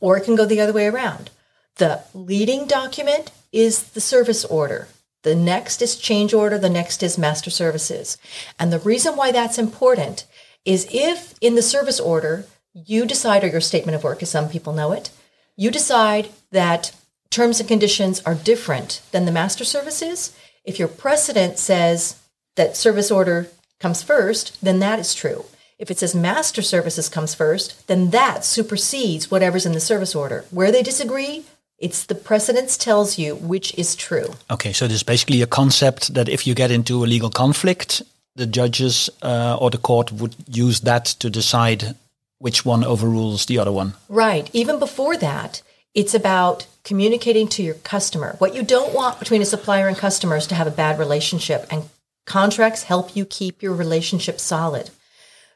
or 0.00 0.16
it 0.16 0.24
can 0.24 0.36
go 0.36 0.44
the 0.44 0.60
other 0.60 0.72
way 0.72 0.86
around. 0.86 1.30
The 1.76 2.02
leading 2.14 2.66
document 2.66 3.30
is 3.52 3.82
the 3.90 4.00
service 4.00 4.44
order. 4.44 4.88
The 5.22 5.34
next 5.34 5.82
is 5.82 5.96
change 5.96 6.34
order. 6.34 6.58
The 6.58 6.68
next 6.68 7.02
is 7.02 7.16
master 7.16 7.50
services. 7.50 8.18
And 8.58 8.72
the 8.72 8.78
reason 8.78 9.16
why 9.16 9.32
that's 9.32 9.58
important 9.58 10.26
is 10.64 10.88
if 10.90 11.34
in 11.40 11.54
the 11.54 11.62
service 11.62 12.00
order, 12.00 12.46
you 12.74 13.04
decide, 13.04 13.44
or 13.44 13.48
your 13.48 13.60
statement 13.60 13.96
of 13.96 14.04
work, 14.04 14.22
as 14.22 14.30
some 14.30 14.48
people 14.48 14.72
know 14.72 14.92
it, 14.92 15.10
you 15.56 15.70
decide 15.70 16.30
that 16.50 16.92
terms 17.30 17.60
and 17.60 17.68
conditions 17.68 18.20
are 18.24 18.34
different 18.34 19.02
than 19.10 19.24
the 19.24 19.32
master 19.32 19.64
services, 19.64 20.36
if 20.64 20.78
your 20.78 20.88
precedent 20.88 21.58
says 21.58 22.20
that 22.56 22.76
service 22.76 23.10
order 23.10 23.48
comes 23.80 24.02
first, 24.02 24.56
then 24.62 24.78
that 24.78 24.98
is 24.98 25.14
true. 25.14 25.44
If 25.78 25.90
it 25.90 25.98
says 25.98 26.14
master 26.14 26.62
services 26.62 27.08
comes 27.08 27.34
first, 27.34 27.88
then 27.88 28.10
that 28.10 28.44
supersedes 28.44 29.30
whatever's 29.30 29.66
in 29.66 29.72
the 29.72 29.80
service 29.80 30.14
order. 30.14 30.44
Where 30.50 30.70
they 30.70 30.82
disagree, 30.82 31.44
it's 31.82 32.04
the 32.06 32.14
precedence 32.14 32.76
tells 32.76 33.18
you 33.18 33.34
which 33.34 33.74
is 33.76 33.96
true. 33.96 34.28
Okay, 34.50 34.72
so 34.72 34.86
there's 34.86 35.02
basically 35.02 35.42
a 35.42 35.46
concept 35.46 36.14
that 36.14 36.28
if 36.28 36.46
you 36.46 36.54
get 36.54 36.70
into 36.70 37.04
a 37.04 37.06
legal 37.06 37.28
conflict, 37.28 38.02
the 38.36 38.46
judges 38.46 39.10
uh, 39.22 39.58
or 39.60 39.70
the 39.70 39.78
court 39.78 40.12
would 40.12 40.34
use 40.48 40.80
that 40.80 41.04
to 41.04 41.28
decide 41.28 41.96
which 42.38 42.64
one 42.64 42.84
overrules 42.84 43.46
the 43.46 43.58
other 43.58 43.72
one. 43.72 43.94
Right. 44.08 44.48
Even 44.52 44.78
before 44.78 45.16
that, 45.16 45.62
it's 45.94 46.14
about 46.14 46.66
communicating 46.84 47.48
to 47.48 47.62
your 47.62 47.74
customer. 47.74 48.36
What 48.38 48.54
you 48.54 48.62
don't 48.62 48.94
want 48.94 49.18
between 49.18 49.42
a 49.42 49.46
supplier 49.46 49.88
and 49.88 49.96
customer 49.96 50.36
is 50.36 50.46
to 50.46 50.54
have 50.54 50.66
a 50.66 50.70
bad 50.70 50.98
relationship, 50.98 51.66
and 51.70 51.88
contracts 52.26 52.84
help 52.84 53.14
you 53.14 53.24
keep 53.24 53.62
your 53.62 53.74
relationship 53.74 54.40
solid. 54.40 54.90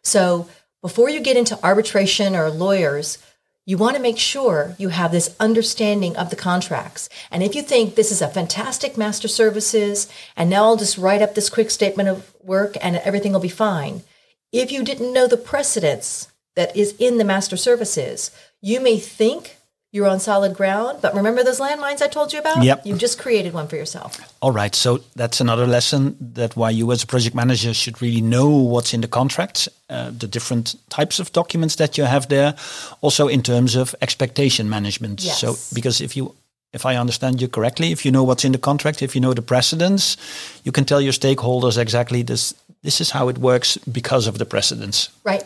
So 0.03 0.49
before 0.83 1.09
you 1.09 1.21
get 1.21 1.37
into 1.37 1.59
arbitration 1.65 2.37
or 2.37 2.51
lawyers, 2.51 3.19
you 3.67 3.77
want 3.77 3.97
to 3.97 4.03
make 4.03 4.17
sure 4.17 4.77
you 4.79 4.91
have 4.91 5.11
this 5.11 5.35
understanding 5.41 6.17
of 6.17 6.31
the 6.31 6.37
contracts. 6.37 7.09
And 7.33 7.43
if 7.43 7.57
you 7.57 7.63
think 7.63 7.97
this 7.97 8.13
is 8.13 8.23
a 8.23 8.29
fantastic 8.29 8.97
master 8.97 9.27
services, 9.27 10.09
and 10.37 10.49
now 10.49 10.65
I'll 10.65 10.77
just 10.77 10.97
write 10.97 11.21
up 11.21 11.35
this 11.35 11.51
quick 11.51 11.73
statement 11.73 12.09
of 12.09 12.33
work 12.43 12.77
and 12.81 12.97
everything 12.99 13.33
will 13.33 13.41
be 13.41 13.49
fine. 13.49 14.05
If 14.53 14.71
you 14.71 14.85
didn't 14.85 15.13
know 15.13 15.27
the 15.27 15.37
precedence 15.37 16.29
that 16.55 16.75
is 16.77 16.95
in 17.01 17.19
the 17.19 17.25
master 17.25 17.57
services, 17.57 18.31
you 18.63 18.81
may 18.81 19.01
think 19.01 19.57
you're 19.97 20.07
on 20.07 20.21
solid 20.21 20.55
ground. 20.55 20.99
But 21.01 21.15
remember 21.15 21.43
those 21.43 21.59
landmines 21.59 22.03
I 22.03 22.09
told 22.09 22.33
you 22.33 22.39
about? 22.39 22.63
Yep. 22.63 22.85
You've 22.85 22.99
just 22.99 23.19
created 23.19 23.55
one 23.55 23.67
for 23.67 23.77
yourself. 23.77 24.21
All 24.43 24.53
right. 24.53 24.75
So 24.75 25.01
that's 25.17 25.41
another 25.41 25.67
lesson 25.67 26.17
that 26.35 26.55
why 26.55 26.71
you 26.71 26.93
as 26.93 27.03
a 27.03 27.07
project 27.07 27.35
manager 27.35 27.73
should 27.73 28.03
really 28.03 28.21
know 28.21 28.51
what's 28.51 28.93
in 28.93 29.01
the 29.01 29.09
contract, 29.09 29.69
uh, 29.89 30.11
the 30.11 30.29
different 30.29 30.77
types 30.91 31.19
of 31.19 31.33
documents 31.33 31.77
that 31.77 31.97
you 31.97 32.05
have 32.05 32.29
there, 32.29 32.55
also 33.01 33.27
in 33.27 33.43
terms 33.43 33.75
of 33.75 33.95
expectation 34.03 34.69
management. 34.69 35.25
Yes. 35.25 35.41
So 35.41 35.57
because 35.75 36.01
if 36.01 36.15
you 36.17 36.35
if 36.73 36.85
I 36.85 36.97
understand 36.97 37.41
you 37.41 37.49
correctly, 37.49 37.91
if 37.91 38.05
you 38.05 38.13
know 38.13 38.23
what's 38.23 38.45
in 38.45 38.53
the 38.53 38.59
contract, 38.59 39.01
if 39.03 39.15
you 39.15 39.21
know 39.21 39.33
the 39.33 39.43
precedents, 39.43 40.17
you 40.63 40.73
can 40.73 40.85
tell 40.85 41.01
your 41.01 41.15
stakeholders 41.15 41.79
exactly 41.79 42.23
this 42.23 42.55
this 42.83 43.01
is 43.01 43.11
how 43.11 43.31
it 43.31 43.39
works 43.39 43.79
because 43.79 44.29
of 44.29 44.37
the 44.37 44.45
precedents. 44.45 45.09
Right. 45.25 45.45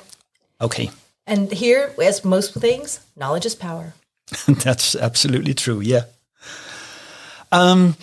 Okay. 0.61 0.91
And 1.27 1.53
here, 1.53 1.95
as 2.03 2.25
most 2.25 2.55
things, 2.55 3.01
knowledge 3.15 3.47
is 3.47 3.55
power. 3.55 3.95
That's 4.47 4.95
absolutely 4.95 5.55
true. 5.55 5.81
Yeah. 5.81 6.05
Um, 7.53 7.97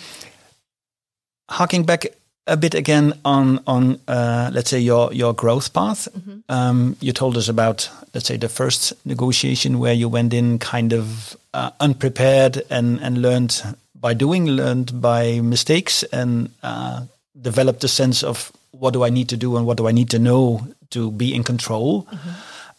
harking 1.48 1.84
back 1.84 2.06
a 2.46 2.56
bit 2.56 2.74
again 2.74 3.12
on 3.24 3.60
on 3.66 4.00
uh, 4.08 4.50
let's 4.52 4.70
say 4.70 4.78
your 4.78 5.12
your 5.12 5.34
growth 5.34 5.72
path. 5.72 6.08
Mm-hmm. 6.16 6.38
Um, 6.48 6.96
you 7.00 7.12
told 7.12 7.36
us 7.36 7.48
about 7.48 7.90
let's 8.14 8.26
say 8.26 8.36
the 8.36 8.48
first 8.48 8.92
negotiation 9.04 9.78
where 9.78 9.92
you 9.94 10.08
went 10.08 10.32
in 10.32 10.58
kind 10.58 10.92
of 10.92 11.36
uh, 11.54 11.70
unprepared 11.80 12.62
and 12.70 13.00
and 13.00 13.22
learned 13.22 13.62
by 13.94 14.14
doing, 14.14 14.46
learned 14.46 15.00
by 15.00 15.40
mistakes, 15.40 16.02
and 16.04 16.50
uh, 16.62 17.02
developed 17.40 17.84
a 17.84 17.88
sense 17.88 18.22
of 18.22 18.52
what 18.70 18.92
do 18.92 19.04
I 19.04 19.10
need 19.10 19.28
to 19.28 19.36
do 19.36 19.56
and 19.56 19.66
what 19.66 19.76
do 19.76 19.88
I 19.88 19.92
need 19.92 20.10
to 20.10 20.18
know 20.18 20.66
to 20.90 21.10
be 21.10 21.34
in 21.34 21.42
control. 21.42 22.02
Mm-hmm. 22.02 22.30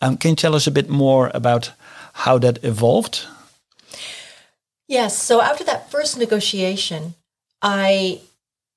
Um, 0.02 0.18
can 0.18 0.32
you 0.32 0.36
tell 0.36 0.56
us 0.56 0.66
a 0.66 0.72
bit 0.72 0.90
more 0.90 1.30
about 1.34 1.72
how 2.14 2.38
that 2.40 2.64
evolved? 2.64 3.26
Yes. 4.90 5.16
So 5.22 5.40
after 5.40 5.64
that 5.66 5.92
first 5.92 6.18
negotiation, 6.18 7.14
I 7.62 8.22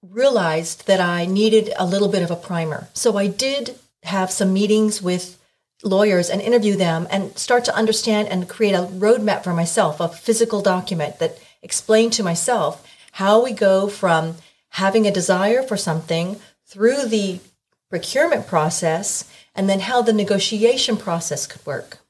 realized 0.03 0.87
that 0.87 1.01
I 1.01 1.25
needed 1.25 1.73
a 1.79 1.87
little 1.87 2.09
bit 2.09 2.23
of 2.23 2.31
a 2.31 2.37
primer. 2.37 2.89
So 2.93 3.17
I 3.17 3.29
did 3.29 3.79
have 4.03 4.31
some 4.31 4.53
meetings 4.53 5.01
with 5.01 5.39
lawyers 5.83 6.29
and 6.29 6.43
interview 6.43 6.77
them 6.77 7.09
and 7.11 7.37
start 7.39 7.65
to 7.65 7.75
understand 7.75 8.29
and 8.29 8.47
create 8.47 8.75
a 8.75 8.83
roadmap 8.83 9.43
for 9.43 9.55
myself, 9.55 10.01
a 10.01 10.09
physical 10.09 10.61
document 10.61 11.19
that 11.19 11.39
explained 11.63 12.13
to 12.13 12.23
myself 12.23 12.87
how 13.13 13.43
we 13.43 13.53
go 13.53 13.89
from 13.89 14.35
having 14.69 15.07
a 15.07 15.11
desire 15.11 15.63
for 15.63 15.79
something 15.79 16.39
through 16.67 17.07
the 17.07 17.41
procurement 17.89 18.47
process 18.47 19.31
and 19.55 19.67
then 19.67 19.81
how 19.81 20.03
the 20.03 20.13
negotiation 20.13 20.99
process 20.99 21.47
could 21.47 21.65
work. 21.65 22.02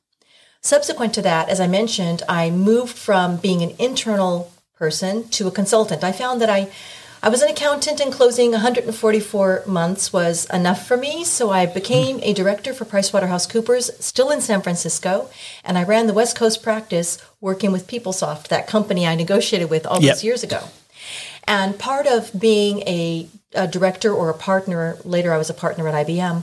Subsequent 0.62 1.12
to 1.14 1.22
that, 1.22 1.48
as 1.48 1.58
I 1.58 1.66
mentioned, 1.66 2.22
I 2.28 2.48
moved 2.50 2.96
from 2.96 3.36
being 3.36 3.62
an 3.62 3.74
internal 3.80 4.52
person 4.76 5.28
to 5.30 5.48
a 5.48 5.50
consultant. 5.50 6.04
I 6.04 6.12
found 6.12 6.40
that 6.40 6.50
I 6.50 6.70
I 7.24 7.28
was 7.28 7.40
an 7.40 7.50
accountant 7.50 8.00
and 8.00 8.12
closing 8.12 8.50
144 8.50 9.62
months 9.66 10.12
was 10.12 10.44
enough 10.46 10.88
for 10.88 10.96
me, 10.96 11.22
so 11.22 11.50
I 11.50 11.66
became 11.66 12.18
a 12.20 12.32
director 12.32 12.74
for 12.74 12.84
PricewaterhouseCoopers, 12.84 14.02
still 14.02 14.32
in 14.32 14.40
San 14.40 14.60
Francisco, 14.60 15.30
and 15.64 15.78
I 15.78 15.84
ran 15.84 16.08
the 16.08 16.14
West 16.14 16.36
Coast 16.36 16.64
practice 16.64 17.18
working 17.40 17.70
with 17.70 17.86
PeopleSoft, 17.86 18.48
that 18.48 18.66
company 18.66 19.06
I 19.06 19.14
negotiated 19.14 19.70
with 19.70 19.86
all 19.86 20.02
yep. 20.02 20.16
those 20.16 20.24
years 20.24 20.42
ago. 20.42 20.64
And 21.44 21.78
part 21.78 22.08
of 22.08 22.32
being 22.36 22.80
a, 22.88 23.28
a 23.54 23.68
director 23.68 24.12
or 24.12 24.28
a 24.28 24.34
partner, 24.34 24.96
later 25.04 25.32
I 25.32 25.38
was 25.38 25.48
a 25.48 25.54
partner 25.54 25.86
at 25.86 26.06
IBM, 26.06 26.42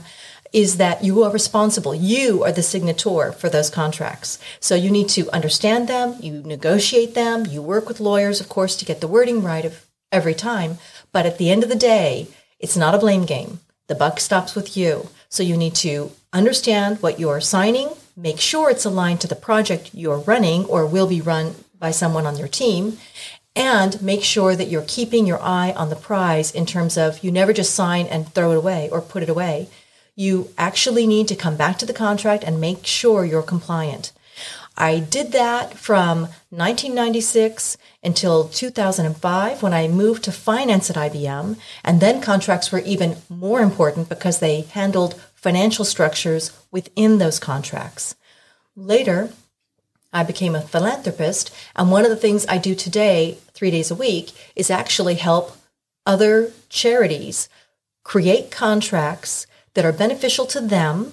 is 0.52 0.76
that 0.76 1.04
you 1.04 1.22
are 1.22 1.30
responsible. 1.30 1.94
You 1.94 2.44
are 2.44 2.52
the 2.52 2.60
signator 2.60 3.34
for 3.34 3.48
those 3.48 3.70
contracts. 3.70 4.38
So 4.58 4.74
you 4.74 4.90
need 4.90 5.08
to 5.10 5.30
understand 5.30 5.88
them, 5.88 6.16
you 6.20 6.42
negotiate 6.42 7.14
them, 7.14 7.46
you 7.46 7.62
work 7.62 7.88
with 7.88 8.00
lawyers, 8.00 8.40
of 8.40 8.48
course, 8.48 8.76
to 8.76 8.84
get 8.84 9.00
the 9.00 9.08
wording 9.08 9.42
right 9.42 9.64
of 9.64 9.86
every 10.10 10.34
time. 10.34 10.78
But 11.12 11.26
at 11.26 11.38
the 11.38 11.50
end 11.50 11.62
of 11.62 11.68
the 11.68 11.76
day, 11.76 12.28
it's 12.58 12.76
not 12.76 12.94
a 12.94 12.98
blame 12.98 13.24
game. 13.24 13.60
The 13.86 13.94
buck 13.94 14.20
stops 14.20 14.54
with 14.54 14.76
you. 14.76 15.08
So 15.28 15.42
you 15.42 15.56
need 15.56 15.74
to 15.76 16.12
understand 16.32 17.00
what 17.00 17.20
you're 17.20 17.40
signing, 17.40 17.90
make 18.16 18.40
sure 18.40 18.70
it's 18.70 18.84
aligned 18.84 19.20
to 19.20 19.28
the 19.28 19.36
project 19.36 19.90
you're 19.92 20.18
running 20.18 20.64
or 20.64 20.86
will 20.86 21.06
be 21.06 21.20
run 21.20 21.54
by 21.78 21.90
someone 21.90 22.26
on 22.26 22.36
your 22.36 22.48
team, 22.48 22.98
and 23.56 24.00
make 24.02 24.22
sure 24.22 24.54
that 24.54 24.68
you're 24.68 24.84
keeping 24.86 25.26
your 25.26 25.40
eye 25.40 25.72
on 25.76 25.88
the 25.88 25.96
prize 25.96 26.52
in 26.52 26.66
terms 26.66 26.96
of 26.96 27.24
you 27.24 27.32
never 27.32 27.52
just 27.52 27.74
sign 27.74 28.06
and 28.06 28.32
throw 28.32 28.52
it 28.52 28.56
away 28.56 28.88
or 28.90 29.00
put 29.00 29.22
it 29.22 29.28
away. 29.28 29.68
You 30.20 30.50
actually 30.58 31.06
need 31.06 31.28
to 31.28 31.34
come 31.34 31.56
back 31.56 31.78
to 31.78 31.86
the 31.86 31.94
contract 31.94 32.44
and 32.44 32.60
make 32.60 32.84
sure 32.84 33.24
you're 33.24 33.40
compliant. 33.40 34.12
I 34.76 34.98
did 34.98 35.32
that 35.32 35.78
from 35.78 36.28
1996 36.50 37.78
until 38.02 38.46
2005 38.50 39.62
when 39.62 39.72
I 39.72 39.88
moved 39.88 40.24
to 40.24 40.30
finance 40.30 40.90
at 40.90 40.96
IBM. 40.96 41.56
And 41.82 42.00
then 42.02 42.20
contracts 42.20 42.70
were 42.70 42.80
even 42.80 43.16
more 43.30 43.62
important 43.62 44.10
because 44.10 44.40
they 44.40 44.60
handled 44.60 45.18
financial 45.34 45.86
structures 45.86 46.52
within 46.70 47.16
those 47.16 47.38
contracts. 47.38 48.14
Later, 48.76 49.30
I 50.12 50.22
became 50.22 50.54
a 50.54 50.60
philanthropist. 50.60 51.50
And 51.74 51.90
one 51.90 52.04
of 52.04 52.10
the 52.10 52.24
things 52.24 52.44
I 52.46 52.58
do 52.58 52.74
today, 52.74 53.38
three 53.54 53.70
days 53.70 53.90
a 53.90 53.94
week, 53.94 54.32
is 54.54 54.70
actually 54.70 55.14
help 55.14 55.56
other 56.04 56.52
charities 56.68 57.48
create 58.04 58.50
contracts 58.50 59.46
that 59.74 59.84
are 59.84 59.92
beneficial 59.92 60.46
to 60.46 60.60
them 60.60 61.12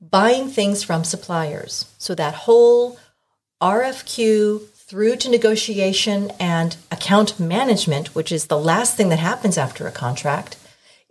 buying 0.00 0.48
things 0.48 0.82
from 0.82 1.04
suppliers. 1.04 1.86
So 1.98 2.14
that 2.14 2.34
whole 2.34 2.98
RFQ 3.62 4.68
through 4.74 5.16
to 5.16 5.28
negotiation 5.28 6.30
and 6.38 6.76
account 6.92 7.40
management, 7.40 8.14
which 8.14 8.30
is 8.30 8.46
the 8.46 8.58
last 8.58 8.96
thing 8.96 9.08
that 9.08 9.18
happens 9.18 9.58
after 9.58 9.86
a 9.86 9.92
contract, 9.92 10.56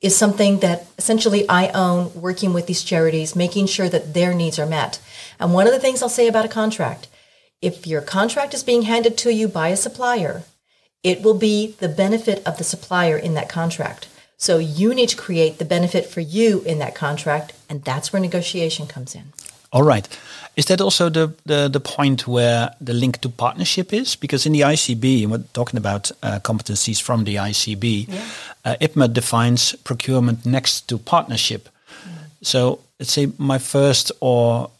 is 0.01 0.15
something 0.15 0.59
that 0.59 0.85
essentially 0.97 1.47
I 1.49 1.69
own 1.69 2.13
working 2.13 2.53
with 2.53 2.67
these 2.67 2.83
charities, 2.83 3.35
making 3.35 3.67
sure 3.67 3.89
that 3.89 4.13
their 4.13 4.33
needs 4.33 4.59
are 4.59 4.65
met. 4.65 4.99
And 5.39 5.53
one 5.53 5.67
of 5.67 5.73
the 5.73 5.79
things 5.79 6.01
I'll 6.01 6.09
say 6.09 6.27
about 6.27 6.45
a 6.45 6.49
contract, 6.49 7.07
if 7.61 7.87
your 7.87 8.01
contract 8.01 8.53
is 8.53 8.63
being 8.63 8.83
handed 8.83 9.17
to 9.19 9.33
you 9.33 9.47
by 9.47 9.69
a 9.69 9.77
supplier, 9.77 10.43
it 11.03 11.21
will 11.21 11.33
be 11.33 11.75
the 11.79 11.89
benefit 11.89 12.45
of 12.45 12.57
the 12.57 12.63
supplier 12.63 13.17
in 13.17 13.33
that 13.33 13.49
contract. 13.49 14.07
So 14.37 14.57
you 14.57 14.93
need 14.93 15.09
to 15.09 15.17
create 15.17 15.57
the 15.57 15.65
benefit 15.65 16.05
for 16.05 16.21
you 16.21 16.61
in 16.63 16.79
that 16.79 16.95
contract, 16.95 17.53
and 17.69 17.83
that's 17.83 18.11
where 18.11 18.21
negotiation 18.21 18.87
comes 18.87 19.15
in. 19.15 19.33
All 19.71 19.83
right. 19.83 20.07
Is 20.55 20.65
that 20.65 20.79
also 20.79 21.09
the, 21.09 21.33
the, 21.45 21.67
the 21.67 21.81
point 21.81 22.27
where 22.27 22.73
the 22.79 22.93
link 22.93 23.19
to 23.21 23.29
partnership 23.29 23.91
is? 23.91 24.15
Because 24.15 24.45
in 24.45 24.53
the 24.53 24.61
ICB, 24.61 25.23
and 25.23 25.31
we're 25.31 25.43
talking 25.53 25.77
about 25.77 26.11
uh, 26.23 26.39
competencies 26.39 27.01
from 27.01 27.25
the 27.25 27.35
ICB, 27.35 28.07
yeah. 28.07 28.25
uh, 28.63 28.75
IPMA 28.79 29.11
defines 29.11 29.75
procurement 29.83 30.45
next 30.45 30.87
to 30.87 30.97
partnership. 30.97 31.67
Mm. 32.03 32.11
So 32.41 32.79
let's 32.99 33.11
say 33.11 33.31
my 33.37 33.57
first 33.57 34.13
or 34.21 34.71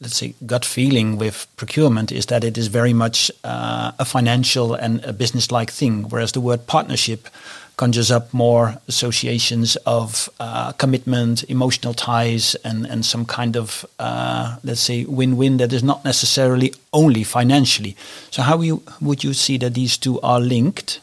let's 0.00 0.16
say 0.16 0.34
gut 0.44 0.64
feeling 0.64 1.16
with 1.16 1.46
procurement 1.56 2.12
is 2.12 2.26
that 2.26 2.44
it 2.44 2.58
is 2.58 2.66
very 2.66 2.92
much 2.92 3.30
uh, 3.44 3.92
a 3.98 4.04
financial 4.04 4.74
and 4.74 5.02
a 5.04 5.12
business 5.12 5.50
like 5.50 5.70
thing, 5.70 6.04
whereas 6.08 6.32
the 6.32 6.40
word 6.40 6.66
partnership 6.66 7.28
conjures 7.76 8.10
up 8.10 8.32
more 8.32 8.78
associations 8.88 9.76
of 9.84 10.30
uh, 10.40 10.72
commitment, 10.72 11.44
emotional 11.44 11.92
ties, 11.92 12.54
and, 12.64 12.86
and 12.86 13.04
some 13.04 13.26
kind 13.26 13.56
of, 13.56 13.84
uh, 13.98 14.56
let's 14.64 14.80
say, 14.80 15.04
win 15.04 15.36
win 15.36 15.58
that 15.58 15.72
is 15.72 15.82
not 15.82 16.04
necessarily 16.04 16.72
only 16.92 17.22
financially. 17.22 17.94
So, 18.30 18.42
how 18.42 18.62
you, 18.62 18.82
would 19.00 19.22
you 19.22 19.34
see 19.34 19.58
that 19.58 19.74
these 19.74 19.98
two 19.98 20.20
are 20.22 20.40
linked? 20.40 21.00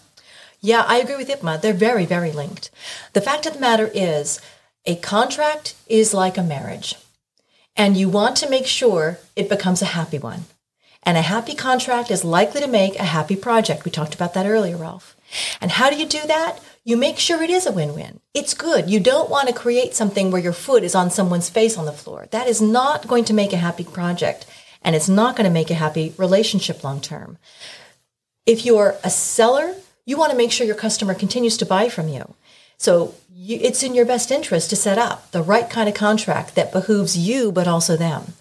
Yeah, 0.62 0.83
I 0.88 0.97
agree 0.97 1.17
with 1.17 1.29
Ipma. 1.29 1.62
They're 1.62 1.73
very, 1.73 2.05
very 2.05 2.31
linked. 2.31 2.71
The 3.13 3.21
fact 3.21 3.45
of 3.45 3.53
the 3.53 3.59
matter 3.59 3.91
is, 3.93 4.39
a 4.86 4.95
contract 4.95 5.75
is 5.88 6.13
like 6.13 6.38
a 6.38 6.43
marriage, 6.43 6.95
and 7.75 7.95
you 7.95 8.09
want 8.09 8.36
to 8.38 8.49
make 8.49 8.65
sure 8.65 9.19
it 9.36 9.49
becomes 9.49 9.81
a 9.81 9.93
happy 9.97 10.17
one. 10.17 10.45
And 11.03 11.17
a 11.17 11.21
happy 11.21 11.53
contract 11.53 12.09
is 12.09 12.23
likely 12.23 12.62
to 12.62 12.67
make 12.67 12.95
a 12.95 13.03
happy 13.03 13.36
project. 13.36 13.83
We 13.83 13.91
talked 13.91 14.15
about 14.15 14.33
that 14.33 14.45
earlier, 14.45 14.77
Ralph. 14.77 15.15
And 15.62 15.72
how 15.72 15.89
do 15.89 15.96
you 15.96 16.06
do 16.06 16.26
that? 16.28 16.60
You 16.84 16.98
make 16.98 17.17
sure 17.17 17.41
it 17.41 17.50
is 17.50 17.65
a 17.65 17.72
win-win. 17.72 18.19
It's 18.34 18.54
good. 18.54 18.89
You 18.89 19.00
don't 19.00 19.30
want 19.30 19.48
to 19.48 19.54
create 19.54 19.96
something 19.96 20.32
where 20.32 20.41
your 20.41 20.54
foot 20.54 20.84
is 20.84 20.96
on 20.96 21.10
someone's 21.10 21.50
face 21.50 21.78
on 21.78 21.86
the 21.86 21.91
floor. 21.91 22.28
That 22.32 22.48
is 22.48 22.62
not 22.62 23.08
going 23.08 23.26
to 23.26 23.34
make 23.34 23.54
a 23.54 23.58
happy 23.58 23.84
project 23.84 24.46
and 24.84 24.96
it's 24.96 25.10
not 25.10 25.36
going 25.36 25.46
to 25.46 25.54
make 25.54 25.72
a 25.72 25.76
happy 25.76 26.13
relationship 26.17 26.84
long 26.84 27.00
term. 27.00 27.38
If 28.46 28.65
you're 28.65 28.96
a 29.04 29.10
seller, 29.10 29.76
you 30.06 30.17
want 30.17 30.32
to 30.32 30.38
make 30.38 30.52
sure 30.52 30.67
your 30.67 30.76
customer 30.76 31.13
continues 31.13 31.56
to 31.58 31.65
buy 31.65 31.88
from 31.88 32.10
you. 32.10 32.36
So 32.78 33.15
you, 33.34 33.60
it's 33.62 33.84
in 33.84 33.96
your 33.96 34.06
best 34.06 34.32
interest 34.32 34.69
to 34.69 34.76
set 34.76 34.98
up 34.98 35.32
the 35.32 35.41
right 35.41 35.69
kind 35.69 35.88
of 35.88 35.96
contract 35.96 36.56
that 36.56 36.74
behooves 36.74 37.17
you, 37.17 37.52
but 37.52 37.67
also 37.67 37.96
them. 37.96 38.34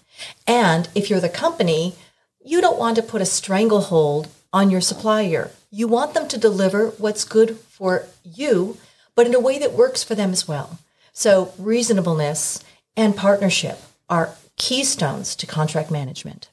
And 0.45 0.89
if 0.93 1.09
you're 1.09 1.21
the 1.21 1.29
company, 1.29 1.95
you 2.43 2.59
don't 2.59 2.79
want 2.79 2.97
to 2.97 3.03
put 3.03 3.21
a 3.21 3.25
stranglehold 3.25 4.27
on 4.51 4.69
your 4.69 4.81
supplier. 4.81 5.51
You 5.75 5.87
want 5.87 6.13
them 6.13 6.27
to 6.27 6.37
deliver 6.37 6.89
what's 6.99 7.25
good 7.25 7.57
for 7.57 8.05
you, 8.23 8.77
but 9.15 9.25
in 9.25 9.33
a 9.33 9.39
way 9.39 9.57
that 9.57 9.73
works 9.73 10.03
for 10.03 10.13
them 10.13 10.31
as 10.31 10.47
well. 10.47 10.77
So 11.13 11.51
reasonableness 11.57 12.63
and 12.95 13.15
partnership 13.15 13.79
are 14.07 14.35
keystones 14.55 15.35
to 15.37 15.47
contract 15.47 15.89
management. 15.89 16.47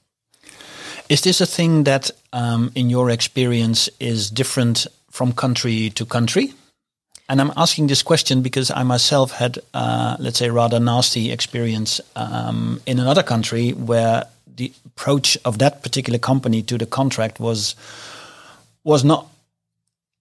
Is 1.11 1.21
this 1.21 1.43
a 1.43 1.45
thing 1.45 1.85
that, 1.85 2.11
um, 2.33 2.73
in 2.75 2.89
your 2.89 3.11
experience, 3.11 3.91
is 4.01 4.31
different 4.31 4.87
from 5.11 5.35
country 5.35 5.91
to 5.91 6.07
country? 6.07 6.55
And 7.29 7.43
I'm 7.43 7.53
asking 7.59 7.89
this 7.89 8.03
question 8.03 8.41
because 8.41 8.71
I 8.71 8.85
myself 8.85 9.33
had, 9.33 9.59
uh, 9.75 10.17
let's 10.19 10.39
say, 10.39 10.49
rather 10.49 10.81
nasty 10.81 11.31
experience 11.31 12.01
um, 12.17 12.81
in 12.87 12.99
another 12.99 13.23
country 13.23 13.73
where 13.73 14.25
the 14.57 14.73
approach 14.87 15.37
of 15.45 15.59
that 15.59 15.83
particular 15.83 16.19
company 16.19 16.63
to 16.63 16.79
the 16.79 16.87
contract 16.87 17.39
was 17.39 17.75
was 18.91 19.05
not 19.05 19.27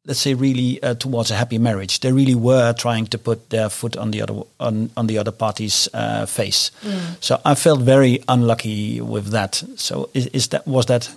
let's 0.05 0.21
say 0.21 0.33
really 0.33 0.81
uh, 0.81 0.93
towards 0.95 1.29
a 1.31 1.35
happy 1.35 1.57
marriage. 1.57 1.99
They 1.99 2.11
really 2.11 2.35
were 2.35 2.73
trying 2.73 3.07
to 3.07 3.17
put 3.17 3.49
their 3.49 3.69
foot 3.69 3.97
on 3.97 4.11
the 4.11 4.21
other 4.21 4.35
on, 4.59 4.89
on 4.95 5.07
the 5.07 5.17
other 5.17 5.31
party's 5.31 5.87
uh, 5.93 6.25
face. 6.25 6.71
Mm. 6.83 7.23
so 7.23 7.41
i 7.45 7.55
felt 7.55 7.81
very 7.81 8.23
unlucky 8.27 9.01
with 9.01 9.31
that. 9.31 9.63
So 9.75 10.09
is, 10.13 10.27
is, 10.27 10.47
that 10.49 10.65
was 10.67 10.85
that 10.85 11.09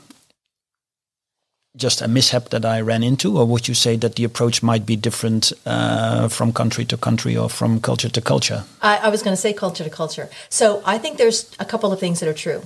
just 1.77 2.03
a 2.03 2.09
mishap 2.09 2.51
that 2.51 2.65
i 2.65 2.81
ran 2.81 3.03
into 3.03 3.39
or 3.39 3.47
would 3.47 3.67
you 3.69 3.75
say 3.75 3.97
that 3.97 4.15
the 4.17 4.25
approach 4.25 4.63
might 4.63 4.85
be 4.85 4.97
different 4.97 5.53
uh, 5.65 6.29
from 6.29 6.53
country 6.53 6.85
to 6.85 6.97
country 6.97 7.35
or 7.37 7.49
from 7.49 7.81
culture 7.81 8.11
to 8.11 8.21
culture? 8.21 8.65
I, 8.83 8.95
I 9.07 9.09
was 9.09 9.23
going 9.23 9.37
to 9.37 9.41
say 9.41 9.53
culture 9.53 9.85
to 9.85 9.91
culture. 9.91 10.29
So 10.49 10.83
i 10.95 10.99
think 10.99 11.17
there's 11.17 11.41
a 11.59 11.65
couple 11.65 11.93
of 11.93 11.99
things 12.01 12.21
that 12.21 12.29
are 12.29 12.41
true. 12.47 12.61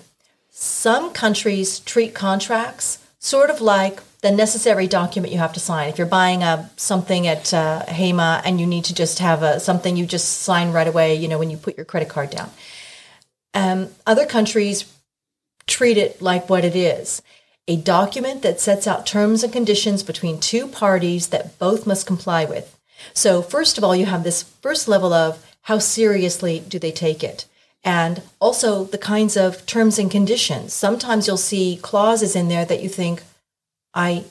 Some 0.51 1.13
countries 1.13 1.81
treat 1.81 2.13
contracts 2.15 2.99
sort 3.19 3.51
of 3.51 3.61
like 3.61 4.01
the 4.27 4.33
necessary 4.33 4.89
document 4.89 5.33
you 5.33 5.39
have 5.39 5.53
to 5.53 5.61
sign. 5.61 5.89
If 5.89 5.99
you're 5.99 6.07
buying 6.09 6.43
a 6.43 6.69
something 6.77 7.29
at 7.29 7.55
uh, 7.55 7.85
HEMA 7.87 8.43
and 8.45 8.61
you 8.61 8.67
need 8.67 8.87
to 8.87 8.95
just 8.95 9.21
have 9.21 9.45
a, 9.45 9.61
something 9.61 9.97
you 9.97 10.05
just 10.05 10.41
sign 10.41 10.73
right 10.73 10.89
away, 10.89 11.15
you 11.15 11.29
know, 11.29 11.39
when 11.39 11.49
you 11.49 11.57
put 11.57 11.77
your 11.77 11.87
credit 11.87 12.09
card 12.09 12.31
down. 12.31 12.51
Um, 13.55 13.89
other 14.05 14.27
countries 14.27 14.93
treat 15.69 15.97
it 15.97 16.21
like 16.21 16.51
what 16.51 16.65
it 16.65 16.75
is 16.75 17.23
a 17.69 17.77
document 17.77 18.43
that 18.43 18.61
sets 18.61 18.87
out 18.87 19.07
terms 19.07 19.43
and 19.43 19.53
conditions 19.53 20.03
between 20.03 20.39
two 20.39 20.69
parties 20.69 21.29
that 21.29 21.59
both 21.59 21.87
must 21.87 22.07
comply 22.07 22.45
with. 22.45 22.79
So, 23.13 23.43
first 23.43 23.77
of 23.77 23.85
all, 23.85 23.97
you 23.97 24.07
have 24.07 24.23
this 24.23 24.43
first 24.43 24.87
level 24.87 25.13
of 25.13 25.45
how 25.63 25.79
seriously 25.79 26.61
do 26.61 26.79
they 26.79 26.93
take 26.93 27.25
it? 27.25 27.47
And 27.83 28.23
also 28.41 28.85
the 28.85 28.99
kinds 28.99 29.37
of 29.37 29.67
terms 29.67 29.99
and 29.99 30.11
conditions. 30.11 30.73
Sometimes 30.73 31.27
you'll 31.27 31.37
see 31.37 31.79
clauses 31.81 32.37
in 32.37 32.49
there 32.49 32.65
that 32.65 32.83
you 32.83 32.89
think, 32.89 33.23
I 33.97 34.25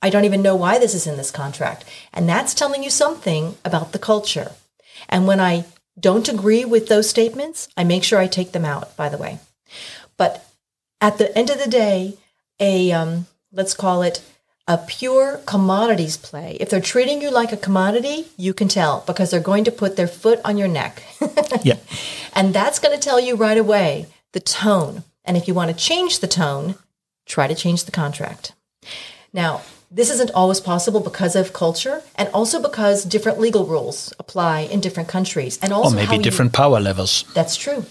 I 0.00 0.10
don't 0.10 0.24
even 0.24 0.42
know 0.42 0.56
why 0.56 0.78
this 0.78 0.94
is 0.94 1.06
in 1.06 1.16
this 1.16 1.30
contract. 1.30 1.84
And 2.12 2.28
that's 2.28 2.54
telling 2.54 2.82
you 2.82 2.90
something 2.90 3.56
about 3.64 3.92
the 3.92 4.00
culture. 4.00 4.52
And 5.08 5.26
when 5.26 5.38
I 5.38 5.64
don't 5.98 6.28
agree 6.28 6.64
with 6.64 6.88
those 6.88 7.08
statements, 7.08 7.68
I 7.76 7.84
make 7.84 8.02
sure 8.02 8.18
I 8.18 8.26
take 8.26 8.50
them 8.50 8.64
out, 8.64 8.96
by 8.96 9.08
the 9.08 9.18
way. 9.18 9.38
But 10.16 10.44
at 11.00 11.18
the 11.18 11.36
end 11.38 11.50
of 11.50 11.58
the 11.58 11.70
day, 11.70 12.18
a, 12.58 12.90
um, 12.90 13.26
let's 13.52 13.74
call 13.74 14.02
it 14.02 14.24
a 14.66 14.78
pure 14.78 15.38
commodities 15.46 16.16
play. 16.16 16.56
If 16.58 16.70
they're 16.70 16.80
treating 16.80 17.20
you 17.20 17.30
like 17.30 17.52
a 17.52 17.56
commodity, 17.56 18.26
you 18.36 18.54
can 18.54 18.68
tell 18.68 19.04
because 19.06 19.30
they're 19.30 19.40
going 19.40 19.64
to 19.64 19.72
put 19.72 19.96
their 19.96 20.08
foot 20.08 20.40
on 20.44 20.58
your 20.58 20.68
neck. 20.68 21.02
yeah. 21.62 21.78
And 22.34 22.54
that's 22.54 22.78
going 22.80 22.94
to 22.94 23.00
tell 23.00 23.20
you 23.20 23.36
right 23.36 23.58
away 23.58 24.06
the 24.32 24.40
tone. 24.40 25.04
And 25.24 25.36
if 25.36 25.46
you 25.46 25.54
want 25.54 25.70
to 25.70 25.76
change 25.76 26.20
the 26.20 26.26
tone, 26.26 26.76
try 27.26 27.46
to 27.46 27.54
change 27.54 27.84
the 27.84 27.92
contract. 27.92 28.52
Now, 29.32 29.62
this 29.90 30.10
isn't 30.10 30.30
always 30.30 30.60
possible 30.60 31.00
because 31.00 31.36
of 31.36 31.52
culture 31.52 32.02
and 32.14 32.28
also 32.32 32.62
because 32.62 33.04
different 33.04 33.38
legal 33.38 33.66
rules 33.66 34.12
apply 34.18 34.60
in 34.60 34.80
different 34.80 35.08
countries 35.08 35.58
and 35.62 35.72
also 35.72 35.94
or 35.94 36.06
maybe 36.06 36.22
different 36.22 36.52
you, 36.52 36.56
power 36.56 36.80
levels. 36.80 37.24
That's 37.34 37.56
true. 37.56 37.84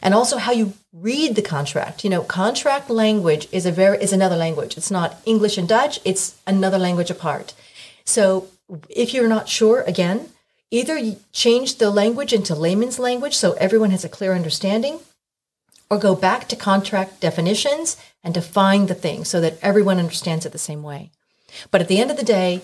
And 0.00 0.14
also 0.14 0.38
how 0.38 0.52
you 0.52 0.72
read 0.92 1.34
the 1.34 1.42
contract. 1.42 2.04
You 2.04 2.10
know, 2.10 2.22
contract 2.22 2.90
language 2.90 3.48
is 3.50 3.66
a 3.66 3.72
very 3.72 4.00
is 4.00 4.12
another 4.12 4.36
language. 4.36 4.76
It's 4.76 4.90
not 4.90 5.20
English 5.24 5.58
and 5.58 5.68
Dutch, 5.68 5.98
it's 6.04 6.36
another 6.46 6.78
language 6.78 7.10
apart. 7.10 7.54
So, 8.04 8.48
if 8.88 9.12
you're 9.12 9.28
not 9.28 9.48
sure 9.48 9.82
again, 9.82 10.28
either 10.70 11.16
change 11.32 11.78
the 11.78 11.90
language 11.90 12.32
into 12.32 12.54
layman's 12.54 12.98
language 12.98 13.34
so 13.34 13.52
everyone 13.54 13.90
has 13.90 14.04
a 14.04 14.08
clear 14.08 14.34
understanding 14.34 15.00
or 15.90 15.98
go 15.98 16.14
back 16.14 16.48
to 16.48 16.56
contract 16.56 17.20
definitions 17.20 17.96
and 18.22 18.34
define 18.34 18.86
the 18.86 18.94
thing 18.94 19.24
so 19.24 19.40
that 19.40 19.58
everyone 19.62 19.98
understands 19.98 20.44
it 20.44 20.52
the 20.52 20.58
same 20.58 20.82
way. 20.82 21.10
But 21.70 21.80
at 21.80 21.88
the 21.88 21.98
end 21.98 22.10
of 22.10 22.16
the 22.16 22.24
day, 22.24 22.60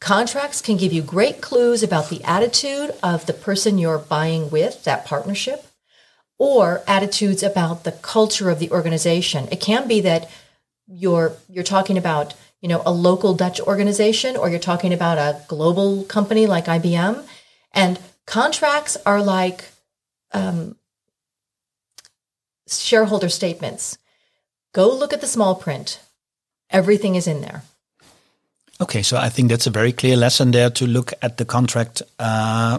contracts 0.00 0.60
can 0.60 0.76
give 0.76 0.92
you 0.92 1.02
great 1.02 1.40
clues 1.40 1.82
about 1.82 2.08
the 2.08 2.22
attitude 2.24 2.94
of 3.02 3.26
the 3.26 3.32
person 3.32 3.78
you're 3.78 3.98
buying 3.98 4.50
with, 4.50 4.84
that 4.84 5.04
partnership, 5.04 5.66
or 6.38 6.82
attitudes 6.86 7.42
about 7.42 7.84
the 7.84 7.92
culture 7.92 8.50
of 8.50 8.58
the 8.58 8.70
organization. 8.70 9.48
It 9.52 9.60
can 9.60 9.86
be 9.86 10.00
that 10.00 10.30
you're 10.86 11.36
you're 11.48 11.64
talking 11.64 11.98
about, 11.98 12.34
you 12.60 12.68
know, 12.68 12.82
a 12.86 12.92
local 12.92 13.34
Dutch 13.34 13.60
organization 13.60 14.36
or 14.36 14.48
you're 14.48 14.58
talking 14.58 14.92
about 14.92 15.18
a 15.18 15.42
global 15.48 16.04
company 16.04 16.46
like 16.46 16.64
IBM, 16.64 17.24
and 17.72 18.00
contracts 18.26 18.96
are 19.04 19.22
like 19.22 19.64
um, 20.32 20.76
shareholder 22.70 23.28
statements. 23.28 23.98
Go 24.72 24.88
look 24.94 25.12
at 25.12 25.20
the 25.20 25.26
small 25.26 25.54
print. 25.54 26.00
Everything 26.70 27.16
is 27.16 27.26
in 27.26 27.40
there. 27.40 27.62
Okay, 28.80 29.02
so 29.02 29.16
I 29.16 29.28
think 29.28 29.50
that's 29.50 29.66
a 29.66 29.70
very 29.70 29.92
clear 29.92 30.16
lesson 30.16 30.52
there 30.52 30.70
to 30.70 30.86
look 30.86 31.12
at 31.20 31.36
the 31.36 31.44
contract 31.44 32.02
uh, 32.18 32.78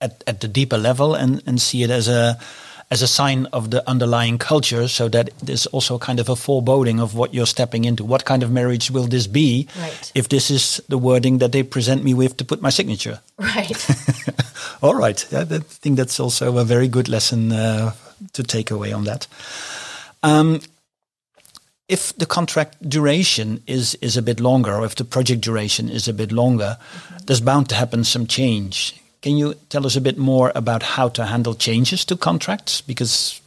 at 0.00 0.22
at 0.26 0.40
the 0.40 0.48
deeper 0.48 0.76
level 0.76 1.14
and 1.14 1.42
and 1.46 1.60
see 1.60 1.82
it 1.82 1.90
as 1.90 2.08
a 2.08 2.38
as 2.90 3.02
a 3.02 3.06
sign 3.06 3.46
of 3.52 3.70
the 3.70 3.88
underlying 3.88 4.36
culture, 4.36 4.88
so 4.88 5.08
that 5.08 5.30
there's 5.38 5.66
also 5.66 5.96
kind 5.96 6.18
of 6.18 6.28
a 6.28 6.34
foreboding 6.34 6.98
of 7.00 7.14
what 7.14 7.32
you're 7.32 7.46
stepping 7.46 7.84
into. 7.84 8.04
What 8.04 8.24
kind 8.24 8.42
of 8.42 8.50
marriage 8.50 8.90
will 8.90 9.06
this 9.06 9.28
be 9.28 9.68
right. 9.78 10.12
if 10.14 10.28
this 10.28 10.50
is 10.50 10.82
the 10.88 10.98
wording 10.98 11.38
that 11.38 11.52
they 11.52 11.62
present 11.62 12.02
me 12.02 12.14
with 12.14 12.36
to 12.38 12.44
put 12.44 12.60
my 12.60 12.70
signature? 12.70 13.20
Right. 13.38 13.86
All 14.82 14.96
right. 14.96 15.24
Yeah, 15.30 15.44
I 15.48 15.60
think 15.60 15.96
that's 15.96 16.18
also 16.18 16.58
a 16.58 16.64
very 16.64 16.88
good 16.88 17.08
lesson 17.08 17.52
uh, 17.52 17.92
to 18.32 18.42
take 18.42 18.70
away 18.70 18.92
on 18.92 19.04
that. 19.04 19.26
Um, 20.22 20.60
if 21.88 22.16
the 22.16 22.26
contract 22.26 22.88
duration 22.88 23.62
is 23.66 23.96
is 23.96 24.16
a 24.16 24.22
bit 24.22 24.40
longer, 24.40 24.74
or 24.74 24.84
if 24.84 24.94
the 24.94 25.04
project 25.04 25.40
duration 25.40 25.88
is 25.88 26.08
a 26.08 26.12
bit 26.12 26.32
longer, 26.32 26.76
mm-hmm. 26.78 27.24
there's 27.26 27.40
bound 27.40 27.68
to 27.68 27.74
happen 27.74 28.04
some 28.04 28.26
change. 28.26 28.94
Can 29.22 29.36
you 29.36 29.54
tell 29.68 29.86
us 29.86 29.96
a 29.96 30.00
bit 30.00 30.16
more 30.16 30.52
about 30.54 30.82
how 30.82 31.08
to 31.10 31.24
handle 31.24 31.54
changes 31.54 32.04
to 32.06 32.16
contracts? 32.16 32.80
Because 32.80 33.40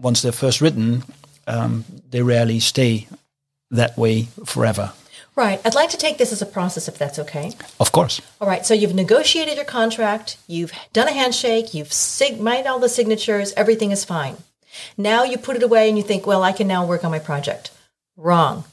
once 0.00 0.22
they're 0.22 0.32
first 0.32 0.60
written, 0.60 1.02
um, 1.46 1.84
they 2.10 2.22
rarely 2.22 2.60
stay 2.60 3.08
that 3.70 3.96
way 3.96 4.28
forever. 4.44 4.92
Right. 5.38 5.60
I'd 5.64 5.76
like 5.76 5.90
to 5.90 5.96
take 5.96 6.18
this 6.18 6.32
as 6.32 6.42
a 6.42 6.46
process, 6.46 6.88
if 6.88 6.98
that's 6.98 7.16
okay. 7.20 7.52
Of 7.78 7.92
course. 7.92 8.20
All 8.40 8.48
right. 8.48 8.66
So 8.66 8.74
you've 8.74 8.96
negotiated 8.96 9.54
your 9.54 9.64
contract, 9.64 10.36
you've 10.48 10.72
done 10.92 11.06
a 11.06 11.12
handshake, 11.12 11.72
you've 11.72 11.92
sig- 11.92 12.40
made 12.40 12.66
all 12.66 12.80
the 12.80 12.88
signatures, 12.88 13.52
everything 13.52 13.92
is 13.92 14.04
fine. 14.04 14.38
Now 14.96 15.22
you 15.22 15.38
put 15.38 15.54
it 15.54 15.62
away 15.62 15.88
and 15.88 15.96
you 15.96 16.02
think, 16.02 16.26
well, 16.26 16.42
I 16.42 16.50
can 16.50 16.66
now 16.66 16.84
work 16.84 17.04
on 17.04 17.12
my 17.12 17.20
project. 17.20 17.70
Wrong. 18.16 18.64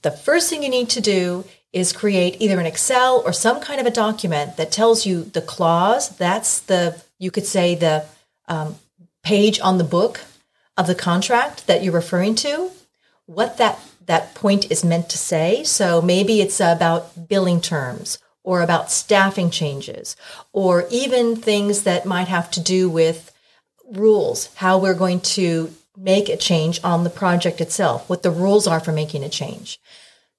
The 0.00 0.10
first 0.10 0.48
thing 0.48 0.62
you 0.62 0.70
need 0.70 0.88
to 0.90 1.02
do 1.02 1.44
is 1.74 1.92
create 1.92 2.40
either 2.40 2.58
an 2.58 2.64
Excel 2.64 3.22
or 3.26 3.34
some 3.34 3.60
kind 3.60 3.78
of 3.78 3.86
a 3.86 3.90
document 3.90 4.56
that 4.56 4.72
tells 4.72 5.04
you 5.04 5.24
the 5.24 5.42
clause. 5.42 6.08
That's 6.16 6.58
the, 6.58 7.02
you 7.18 7.30
could 7.30 7.44
say, 7.44 7.74
the 7.74 8.06
um, 8.48 8.76
page 9.22 9.60
on 9.60 9.76
the 9.76 9.84
book 9.84 10.22
of 10.78 10.86
the 10.86 10.94
contract 10.94 11.66
that 11.66 11.82
you're 11.82 11.92
referring 11.92 12.34
to, 12.36 12.70
what 13.26 13.58
that, 13.58 13.78
that 14.06 14.34
point 14.34 14.70
is 14.70 14.84
meant 14.84 15.08
to 15.10 15.18
say. 15.18 15.64
So 15.64 16.02
maybe 16.02 16.40
it's 16.40 16.60
about 16.60 17.28
billing 17.28 17.60
terms 17.60 18.18
or 18.42 18.60
about 18.60 18.90
staffing 18.90 19.50
changes 19.50 20.16
or 20.52 20.86
even 20.90 21.36
things 21.36 21.82
that 21.82 22.06
might 22.06 22.28
have 22.28 22.50
to 22.52 22.60
do 22.60 22.88
with 22.88 23.32
rules, 23.90 24.54
how 24.56 24.78
we're 24.78 24.94
going 24.94 25.20
to 25.20 25.72
make 25.96 26.28
a 26.28 26.36
change 26.36 26.80
on 26.82 27.04
the 27.04 27.10
project 27.10 27.60
itself, 27.60 28.08
what 28.08 28.22
the 28.22 28.30
rules 28.30 28.66
are 28.66 28.80
for 28.80 28.92
making 28.92 29.22
a 29.22 29.28
change. 29.28 29.80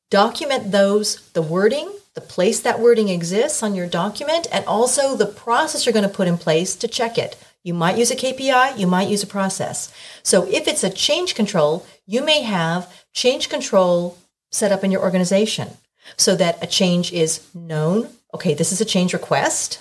Document 0.10 0.72
those, 0.72 1.30
the 1.32 1.42
wording, 1.42 1.92
the 2.14 2.22
place 2.22 2.60
that 2.62 2.80
wording 2.80 3.10
exists 3.10 3.64
on 3.64 3.76
your 3.76 3.88
document, 3.88 4.48
and 4.52 4.66
also 4.66 5.16
the 5.16 5.26
process 5.26 5.86
you're 5.86 5.94
going 5.94 6.08
to 6.08 6.16
put 6.16 6.28
in 6.28 6.38
place 6.38 6.76
to 6.76 6.88
check 6.88 7.18
it. 7.18 7.36
You 7.64 7.74
might 7.74 7.98
use 7.98 8.12
a 8.12 8.16
KPI, 8.16 8.78
you 8.78 8.88
might 8.88 9.10
use 9.10 9.24
a 9.24 9.28
process. 9.28 9.92
So 10.24 10.48
if 10.48 10.68
it's 10.68 10.84
a 10.84 10.90
change 10.90 11.34
control, 11.34 11.86
you 12.06 12.24
may 12.24 12.44
have 12.44 13.05
change 13.16 13.50
control 13.50 14.18
set 14.52 14.72
up 14.72 14.84
in 14.84 14.92
your 14.92 15.02
organization 15.02 15.70
so 16.18 16.36
that 16.36 16.62
a 16.62 16.68
change 16.68 17.12
is 17.12 17.48
known. 17.56 18.10
Okay, 18.34 18.54
this 18.54 18.72
is 18.72 18.82
a 18.82 18.86
change 18.86 19.14
request. 19.14 19.80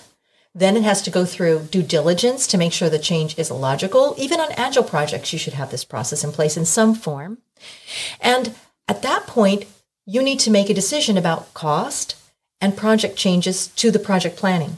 Then 0.55 0.77
it 0.77 0.83
has 0.83 1.01
to 1.03 1.11
go 1.11 1.25
through 1.25 1.67
due 1.69 1.83
diligence 1.83 2.47
to 2.47 2.57
make 2.57 2.71
sure 2.71 2.89
the 2.89 2.97
change 2.97 3.37
is 3.37 3.51
logical. 3.51 4.15
Even 4.17 4.39
on 4.39 4.53
agile 4.53 4.83
projects, 4.83 5.33
you 5.33 5.37
should 5.37 5.53
have 5.53 5.69
this 5.69 5.83
process 5.83 6.23
in 6.23 6.31
place 6.31 6.55
in 6.55 6.65
some 6.65 6.95
form. 6.95 7.39
And 8.21 8.55
at 8.87 9.01
that 9.01 9.27
point, 9.27 9.65
you 10.05 10.23
need 10.23 10.39
to 10.41 10.51
make 10.51 10.69
a 10.69 10.73
decision 10.73 11.17
about 11.17 11.53
cost 11.53 12.15
and 12.61 12.77
project 12.77 13.17
changes 13.17 13.67
to 13.67 13.91
the 13.91 13.99
project 13.99 14.37
planning. 14.37 14.77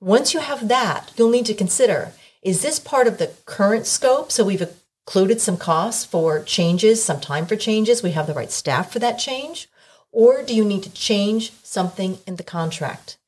Once 0.00 0.34
you 0.34 0.40
have 0.40 0.66
that, 0.68 1.12
you'll 1.16 1.30
need 1.30 1.46
to 1.46 1.54
consider, 1.54 2.12
is 2.42 2.62
this 2.62 2.80
part 2.80 3.06
of 3.06 3.18
the 3.18 3.30
current 3.46 3.86
scope? 3.86 4.32
So 4.32 4.44
we've 4.44 4.68
included 5.06 5.40
some 5.40 5.56
costs 5.56 6.04
for 6.04 6.42
changes, 6.42 7.04
some 7.04 7.20
time 7.20 7.46
for 7.46 7.56
changes. 7.56 8.02
We 8.02 8.12
have 8.12 8.26
the 8.26 8.34
right 8.34 8.50
staff 8.50 8.92
for 8.92 8.98
that 9.00 9.18
change. 9.18 9.68
Or 10.12 10.42
do 10.42 10.54
you 10.54 10.64
need 10.64 10.82
to 10.84 10.92
change 10.92 11.52
something 11.62 12.18
in 12.26 12.36
the 12.36 12.42
contract? 12.42 13.18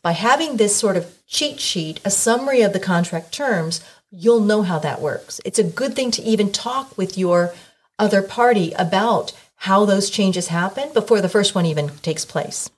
By 0.00 0.12
having 0.12 0.56
this 0.56 0.76
sort 0.76 0.96
of 0.96 1.12
cheat 1.26 1.60
sheet, 1.60 2.00
a 2.04 2.10
summary 2.10 2.62
of 2.62 2.72
the 2.72 2.80
contract 2.80 3.32
terms, 3.32 3.84
you'll 4.10 4.40
know 4.40 4.62
how 4.62 4.78
that 4.78 5.02
works. 5.02 5.40
It's 5.44 5.58
a 5.58 5.64
good 5.64 5.94
thing 5.94 6.10
to 6.12 6.22
even 6.22 6.52
talk 6.52 6.96
with 6.96 7.18
your 7.18 7.52
other 7.98 8.22
party 8.22 8.72
about 8.72 9.32
how 9.56 9.84
those 9.84 10.08
changes 10.08 10.48
happen 10.48 10.92
before 10.94 11.20
the 11.20 11.28
first 11.28 11.54
one 11.54 11.66
even 11.66 11.88
takes 11.98 12.24
place. 12.24 12.70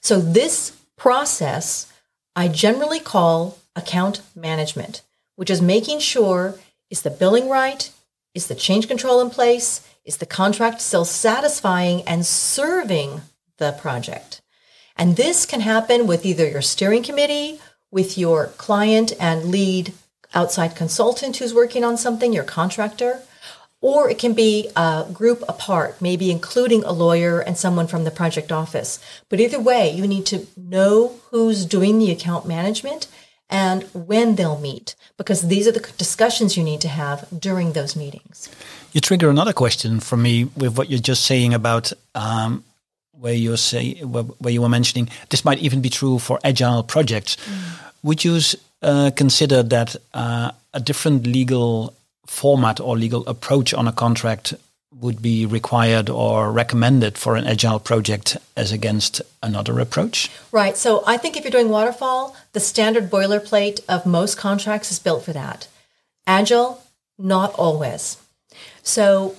So 0.00 0.20
this 0.20 0.76
process 0.96 1.90
I 2.36 2.48
generally 2.48 3.00
call 3.00 3.58
account 3.76 4.20
management, 4.34 5.02
which 5.36 5.50
is 5.50 5.62
making 5.62 6.00
sure 6.00 6.56
is 6.94 7.02
the 7.02 7.10
billing 7.10 7.48
right? 7.48 7.90
Is 8.34 8.46
the 8.46 8.54
change 8.54 8.86
control 8.86 9.20
in 9.20 9.28
place? 9.28 9.80
Is 10.04 10.18
the 10.18 10.26
contract 10.26 10.80
still 10.80 11.04
satisfying 11.04 12.02
and 12.02 12.24
serving 12.24 13.22
the 13.58 13.72
project? 13.72 14.40
And 14.94 15.16
this 15.16 15.44
can 15.44 15.60
happen 15.62 16.06
with 16.06 16.24
either 16.24 16.48
your 16.48 16.62
steering 16.62 17.02
committee, 17.02 17.58
with 17.90 18.16
your 18.16 18.46
client 18.58 19.12
and 19.18 19.46
lead 19.46 19.92
outside 20.34 20.76
consultant 20.76 21.38
who's 21.38 21.52
working 21.52 21.82
on 21.82 21.96
something, 21.96 22.32
your 22.32 22.44
contractor, 22.44 23.22
or 23.80 24.08
it 24.08 24.20
can 24.20 24.32
be 24.32 24.70
a 24.76 25.04
group 25.12 25.42
apart, 25.48 26.00
maybe 26.00 26.30
including 26.30 26.84
a 26.84 26.92
lawyer 26.92 27.40
and 27.40 27.58
someone 27.58 27.88
from 27.88 28.04
the 28.04 28.12
project 28.12 28.52
office. 28.52 29.00
But 29.28 29.40
either 29.40 29.58
way, 29.58 29.90
you 29.90 30.06
need 30.06 30.26
to 30.26 30.46
know 30.56 31.18
who's 31.32 31.66
doing 31.66 31.98
the 31.98 32.12
account 32.12 32.46
management 32.46 33.08
and 33.54 33.84
when 33.92 34.34
they'll 34.34 34.58
meet, 34.58 34.96
because 35.16 35.46
these 35.46 35.68
are 35.68 35.72
the 35.72 35.86
discussions 35.96 36.56
you 36.56 36.64
need 36.64 36.80
to 36.80 36.88
have 36.88 37.24
during 37.38 37.72
those 37.72 37.94
meetings. 37.94 38.48
You 38.92 39.00
trigger 39.00 39.30
another 39.30 39.52
question 39.52 40.00
for 40.00 40.16
me 40.16 40.44
with 40.56 40.76
what 40.76 40.90
you're 40.90 40.98
just 41.12 41.24
saying 41.24 41.54
about 41.54 41.92
um, 42.16 42.64
where 43.12 43.32
you 43.32 43.56
say 43.56 43.94
where 44.02 44.52
you 44.52 44.60
were 44.60 44.68
mentioning 44.68 45.08
this 45.30 45.44
might 45.44 45.60
even 45.60 45.80
be 45.80 45.88
true 45.88 46.18
for 46.18 46.40
agile 46.42 46.82
projects. 46.82 47.36
Mm. 47.36 47.92
Would 48.02 48.24
you 48.24 48.40
uh, 48.82 49.12
consider 49.14 49.62
that 49.62 49.96
uh, 50.12 50.50
a 50.72 50.80
different 50.80 51.26
legal 51.26 51.94
format 52.26 52.80
or 52.80 52.98
legal 52.98 53.24
approach 53.26 53.72
on 53.72 53.86
a 53.86 53.92
contract 53.92 54.54
would 55.00 55.20
be 55.20 55.44
required 55.44 56.08
or 56.08 56.52
recommended 56.52 57.18
for 57.18 57.36
an 57.36 57.46
agile 57.46 57.78
project 57.78 58.36
as 58.56 58.72
against 58.72 59.20
another 59.42 59.80
approach? 59.80 60.30
Right. 60.52 60.76
So 60.76 61.02
I 61.06 61.16
think 61.16 61.36
if 61.36 61.44
you're 61.44 61.50
doing 61.50 61.68
waterfall, 61.68 62.36
the 62.52 62.60
standard 62.60 63.10
boilerplate 63.10 63.80
of 63.88 64.06
most 64.06 64.38
contracts 64.38 64.90
is 64.90 64.98
built 64.98 65.24
for 65.24 65.32
that. 65.32 65.68
Agile, 66.26 66.82
not 67.18 67.52
always. 67.54 68.18
So 68.82 69.36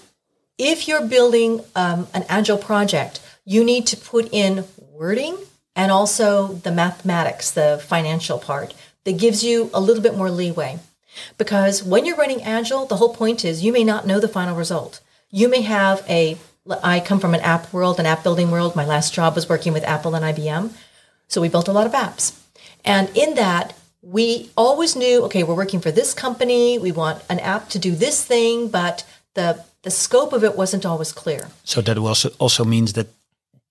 if 0.58 0.88
you're 0.88 1.08
building 1.08 1.62
um, 1.76 2.08
an 2.14 2.26
agile 2.30 2.58
project, 2.58 3.22
you 3.46 3.64
need 3.64 3.88
to 3.88 3.98
put 3.98 4.30
in 4.32 4.66
wording 4.92 5.38
and 5.76 5.92
also 5.92 6.48
the 6.48 6.72
mathematics, 6.72 7.52
the 7.52 7.82
financial 7.86 8.40
part 8.40 8.74
that 9.04 9.20
gives 9.20 9.44
you 9.44 9.70
a 9.74 9.82
little 9.82 10.02
bit 10.02 10.16
more 10.16 10.32
leeway. 10.32 10.80
Because 11.38 11.84
when 11.84 12.06
you're 12.06 12.18
running 12.18 12.44
agile, 12.44 12.86
the 12.86 12.98
whole 12.98 13.14
point 13.14 13.46
is 13.46 13.64
you 13.64 13.72
may 13.72 13.84
not 13.84 14.08
know 14.08 14.20
the 14.20 14.28
final 14.28 14.56
result. 14.56 15.02
You 15.36 15.50
may 15.50 15.64
have 15.64 16.02
a, 16.08 16.38
I 16.82 17.02
come 17.02 17.20
from 17.20 17.34
an 17.34 17.42
app 17.42 17.74
world, 17.74 18.00
an 18.00 18.06
app 18.06 18.24
building 18.24 18.52
world. 18.52 18.74
My 18.74 18.86
last 18.86 19.14
job 19.14 19.36
was 19.36 19.50
working 19.50 19.74
with 19.74 19.84
Apple 19.84 20.16
and 20.16 20.24
IBM. 20.24 20.72
So 21.28 21.42
we 21.42 21.50
built 21.50 21.68
a 21.68 21.74
lot 21.74 21.86
of 21.86 21.92
apps. 21.92 22.40
And 22.86 23.10
in 23.18 23.36
that, 23.36 23.74
we 24.02 24.50
always 24.56 24.96
knew, 24.96 25.24
okay, 25.24 25.44
we're 25.44 25.62
working 25.64 25.82
for 25.82 25.92
this 25.92 26.14
company. 26.14 26.80
We 26.80 26.94
want 26.94 27.22
an 27.30 27.40
app 27.40 27.68
to 27.72 27.80
do 27.80 27.92
this 27.96 28.24
thing, 28.24 28.70
but 28.70 29.04
the 29.34 29.62
the 29.82 29.92
scope 29.92 30.32
of 30.32 30.44
it 30.44 30.56
wasn't 30.56 30.86
always 30.86 31.12
clear. 31.12 31.50
So 31.66 31.82
that 31.82 31.98
also 31.98 32.30
also 32.40 32.64
means 32.64 32.94
that 32.94 33.08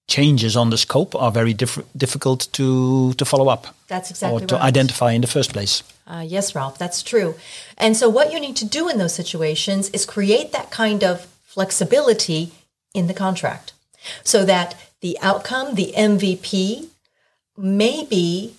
changes 0.06 0.56
on 0.56 0.68
the 0.68 0.76
scope 0.76 1.14
are 1.14 1.32
very 1.32 1.54
diff- 1.54 1.86
difficult 1.96 2.48
to 2.52 3.14
to 3.14 3.24
follow 3.24 3.48
up. 3.48 3.66
That's 3.88 4.10
exactly 4.10 4.42
or 4.42 4.46
to 4.46 4.62
identify 4.62 5.12
in 5.12 5.22
the 5.22 5.28
first 5.28 5.52
place. 5.52 5.82
Uh, 6.06 6.24
yes, 6.26 6.54
Ralph, 6.54 6.76
that's 6.76 7.02
true. 7.02 7.34
And 7.78 7.96
so, 7.96 8.10
what 8.10 8.32
you 8.32 8.38
need 8.38 8.56
to 8.56 8.66
do 8.66 8.90
in 8.90 8.98
those 8.98 9.14
situations 9.14 9.88
is 9.90 10.04
create 10.04 10.52
that 10.52 10.70
kind 10.70 11.02
of 11.02 11.33
flexibility 11.54 12.52
in 12.92 13.06
the 13.06 13.14
contract 13.14 13.72
so 14.22 14.44
that 14.44 14.74
the 15.00 15.16
outcome, 15.20 15.74
the 15.74 15.92
MVP, 15.96 16.88
may 17.56 18.04
be 18.04 18.54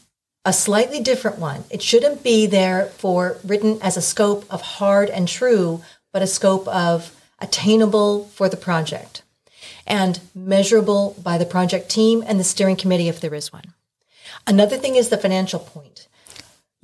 a 0.45 0.53
slightly 0.53 1.01
different 1.01 1.37
one. 1.37 1.65
It 1.69 1.81
shouldn't 1.81 2.23
be 2.23 2.45
there 2.45 2.85
for 2.85 3.37
written 3.43 3.79
as 3.81 3.97
a 3.97 4.01
scope 4.01 4.45
of 4.49 4.61
hard 4.61 5.09
and 5.09 5.27
true, 5.27 5.81
but 6.13 6.21
a 6.21 6.27
scope 6.27 6.67
of 6.67 7.15
attainable 7.39 8.25
for 8.25 8.47
the 8.47 8.57
project 8.57 9.23
and 9.85 10.19
measurable 10.33 11.15
by 11.21 11.37
the 11.37 11.45
project 11.45 11.89
team 11.89 12.23
and 12.25 12.39
the 12.39 12.43
steering 12.43 12.75
committee 12.75 13.09
if 13.09 13.19
there 13.19 13.35
is 13.35 13.51
one. 13.51 13.73
Another 14.47 14.77
thing 14.77 14.95
is 14.95 15.09
the 15.09 15.17
financial 15.17 15.59
point. 15.59 16.04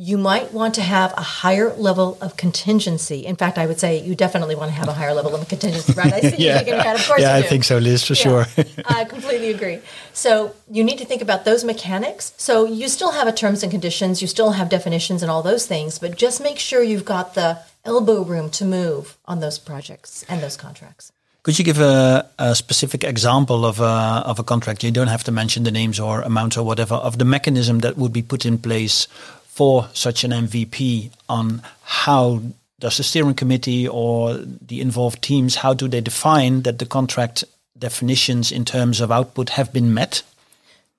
You 0.03 0.17
might 0.17 0.51
want 0.51 0.73
to 0.79 0.81
have 0.81 1.13
a 1.15 1.21
higher 1.21 1.71
level 1.75 2.17
of 2.21 2.35
contingency. 2.35 3.23
In 3.23 3.35
fact, 3.35 3.59
I 3.59 3.67
would 3.67 3.79
say 3.79 4.01
you 4.01 4.15
definitely 4.15 4.55
want 4.55 4.69
to 4.71 4.75
have 4.75 4.87
a 4.87 4.93
higher 4.93 5.13
level 5.13 5.35
of 5.35 5.47
contingency, 5.47 5.93
right? 5.93 6.11
I 6.11 6.21
see 6.21 6.37
yeah. 6.39 6.53
you 6.53 6.57
shaking 6.57 6.73
your 6.73 6.81
head. 6.81 6.95
Of 6.95 7.05
course 7.05 7.21
yeah, 7.21 7.33
you 7.33 7.37
I 7.37 7.41
do. 7.43 7.49
think 7.49 7.63
so, 7.65 7.77
Liz, 7.77 8.03
for 8.03 8.15
sure. 8.15 8.47
I 8.85 9.05
completely 9.05 9.51
agree. 9.51 9.79
So 10.11 10.55
you 10.71 10.83
need 10.83 10.97
to 10.97 11.05
think 11.05 11.21
about 11.21 11.45
those 11.45 11.63
mechanics. 11.63 12.33
So 12.37 12.65
you 12.65 12.87
still 12.87 13.11
have 13.11 13.27
a 13.27 13.31
terms 13.31 13.61
and 13.61 13.71
conditions, 13.71 14.23
you 14.23 14.27
still 14.27 14.53
have 14.53 14.69
definitions 14.69 15.21
and 15.21 15.29
all 15.29 15.43
those 15.43 15.67
things, 15.67 15.99
but 15.99 16.17
just 16.17 16.41
make 16.41 16.57
sure 16.57 16.81
you've 16.81 17.05
got 17.05 17.35
the 17.35 17.59
elbow 17.85 18.23
room 18.23 18.49
to 18.57 18.65
move 18.65 19.19
on 19.25 19.39
those 19.39 19.59
projects 19.59 20.25
and 20.27 20.41
those 20.41 20.57
contracts. 20.57 21.11
Could 21.43 21.57
you 21.57 21.65
give 21.65 21.79
a, 21.79 22.29
a, 22.37 22.53
specific 22.53 23.03
example 23.03 23.65
of 23.65 23.79
a, 23.79 24.23
of 24.25 24.37
a 24.37 24.43
contract? 24.43 24.83
You 24.83 24.91
don't 24.91 25.07
have 25.07 25.23
to 25.23 25.31
mention 25.31 25.63
the 25.63 25.71
names 25.71 25.99
or 25.99 26.21
amounts 26.21 26.55
or 26.55 26.63
whatever 26.63 26.93
of 26.93 27.17
the 27.17 27.25
mechanism 27.25 27.79
that 27.79 27.97
would 27.97 28.13
be 28.13 28.21
put 28.21 28.45
in 28.45 28.59
place 28.59 29.07
for 29.51 29.89
such 29.93 30.23
an 30.23 30.31
MVP 30.31 31.11
on 31.27 31.61
how 31.83 32.41
does 32.79 32.97
the 32.97 33.03
steering 33.03 33.35
committee 33.35 33.85
or 33.85 34.37
the 34.37 34.79
involved 34.79 35.21
teams 35.21 35.57
how 35.57 35.73
do 35.73 35.89
they 35.89 35.99
define 35.99 36.61
that 36.61 36.79
the 36.79 36.85
contract 36.85 37.43
definitions 37.77 38.51
in 38.51 38.63
terms 38.63 39.01
of 39.01 39.11
output 39.11 39.49
have 39.49 39.73
been 39.73 39.93
met? 39.93 40.23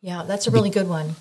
Yeah, 0.03 0.23
that's 0.25 0.47
a 0.47 0.51
really 0.51 0.69
good 0.69 0.87
one. 0.88 1.17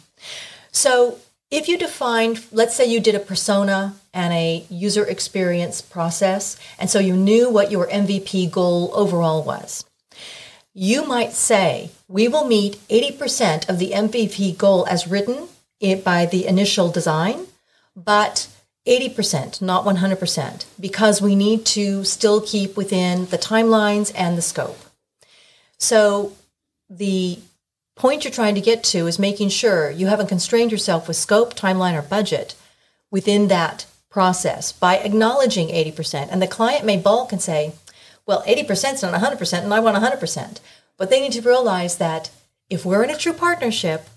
So 0.74 1.20
if 1.50 1.70
you 1.70 1.78
defined, 1.78 2.46
let's 2.52 2.76
say 2.76 2.86
you 2.86 3.00
did 3.00 3.16
a 3.16 3.20
persona 3.20 3.96
and 4.14 4.34
a 4.34 4.66
user 4.70 5.06
experience 5.06 5.82
process, 5.82 6.58
and 6.78 6.90
so 6.90 7.00
you 7.00 7.16
knew 7.16 7.50
what 7.50 7.72
your 7.72 7.88
MVP 7.88 8.52
goal 8.52 8.92
overall 8.94 9.42
was. 9.42 9.86
You 10.74 11.06
might 11.06 11.32
say, 11.32 11.92
we 12.10 12.28
will 12.28 12.46
meet 12.46 12.76
80% 12.90 13.70
of 13.70 13.80
the 13.80 13.92
MVP 13.92 14.58
goal 14.58 14.86
as 14.88 15.08
written 15.08 15.48
by 16.04 16.26
the 16.26 16.46
initial 16.46 16.90
design, 16.90 17.48
but 17.96 18.48
80%, 18.88 19.62
not 19.62 19.86
100%, 19.86 20.66
because 20.80 21.22
we 21.22 21.36
need 21.36 21.66
to 21.68 22.04
still 22.04 22.42
keep 22.42 22.78
within 22.78 23.26
the 23.28 23.38
timelines 23.38 24.12
and 24.16 24.38
the 24.38 24.42
scope. 24.42 24.80
So 25.78 26.34
the 26.90 27.40
point 27.96 28.24
you're 28.24 28.32
trying 28.32 28.56
to 28.56 28.62
get 28.62 28.84
to 28.84 29.08
is 29.08 29.20
making 29.20 29.50
sure 29.50 29.92
you 29.92 30.08
haven't 30.08 30.28
constrained 30.28 30.72
yourself 30.72 31.08
with 31.08 31.18
scope, 31.18 31.56
timeline, 31.56 31.98
or 31.98 32.02
budget 32.02 32.56
within 33.12 33.48
that 33.50 33.86
process 34.10 34.72
by 34.72 34.98
acknowledging 34.98 35.68
80%. 35.70 36.30
And 36.32 36.42
the 36.42 36.48
client 36.48 36.86
may 36.86 36.98
balk 36.98 37.32
and 37.32 37.42
say, 37.42 37.74
well, 38.26 38.44
80% 38.44 38.94
is 38.94 39.02
not 39.04 39.20
100%, 39.20 39.64
and 39.64 39.74
I 39.74 39.80
want 39.80 39.98
100%. 39.98 40.60
But 40.98 41.10
they 41.10 41.22
need 41.22 41.34
to 41.34 41.42
realize 41.42 41.98
that 41.98 42.30
if 42.70 42.86
we're 42.86 43.04
in 43.04 43.10
a 43.10 43.18
true 43.18 43.34
partnership, 43.34 44.08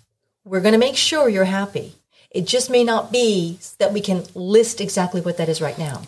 we're 0.45 0.61
going 0.61 0.73
to 0.73 0.79
make 0.79 0.97
sure 0.97 1.29
you're 1.29 1.45
happy. 1.45 1.95
It 2.31 2.47
just 2.47 2.71
may 2.71 2.85
not 2.85 3.13
be 3.13 3.59
that 3.79 3.93
we 3.93 4.01
can 4.01 4.25
list 4.35 4.81
exactly 4.81 5.21
what 5.21 5.37
that 5.39 5.49
is 5.49 5.61
right 5.61 5.79
now. 5.79 6.03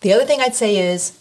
The 0.00 0.12
other 0.12 0.24
thing 0.24 0.40
I'd 0.40 0.54
say 0.54 0.76
is 0.76 1.18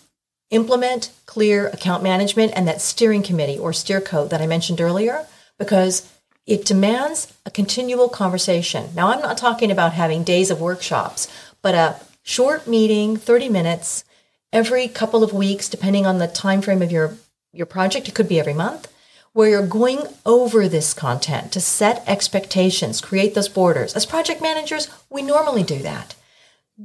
implement 0.49 1.11
clear 1.25 1.67
account 1.67 2.01
management 2.03 2.53
and 2.55 2.67
that 2.67 2.81
steering 2.81 3.23
committee 3.23 3.59
or 3.59 3.71
steerco 3.71 4.27
that 4.29 4.41
I 4.41 4.47
mentioned 4.47 4.81
earlier, 4.81 5.25
because 5.57 6.11
it 6.47 6.65
demands 6.65 7.31
a 7.45 7.51
continual 7.51 8.09
conversation. 8.09 8.89
Now, 8.95 9.09
I'm 9.09 9.21
not 9.21 9.37
talking 9.37 9.69
about 9.69 9.93
having 9.93 10.23
days 10.23 10.49
of 10.49 10.59
workshops, 10.59 11.27
but 11.61 11.75
a 11.75 11.99
short 12.23 12.67
meeting, 12.67 13.17
30 13.17 13.49
minutes, 13.49 14.03
every 14.51 14.87
couple 14.87 15.23
of 15.23 15.33
weeks, 15.33 15.69
depending 15.69 16.05
on 16.05 16.17
the 16.17 16.27
time 16.27 16.61
frame 16.61 16.81
of 16.81 16.91
your, 16.91 17.15
your 17.53 17.67
project. 17.67 18.07
It 18.07 18.15
could 18.15 18.27
be 18.27 18.39
every 18.39 18.53
month 18.53 18.91
where 19.33 19.49
you're 19.49 19.65
going 19.65 19.99
over 20.25 20.67
this 20.67 20.93
content 20.93 21.51
to 21.53 21.61
set 21.61 22.03
expectations, 22.07 23.01
create 23.01 23.33
those 23.33 23.49
borders. 23.49 23.95
As 23.95 24.05
project 24.05 24.41
managers, 24.41 24.89
we 25.09 25.21
normally 25.21 25.63
do 25.63 25.79
that. 25.79 26.15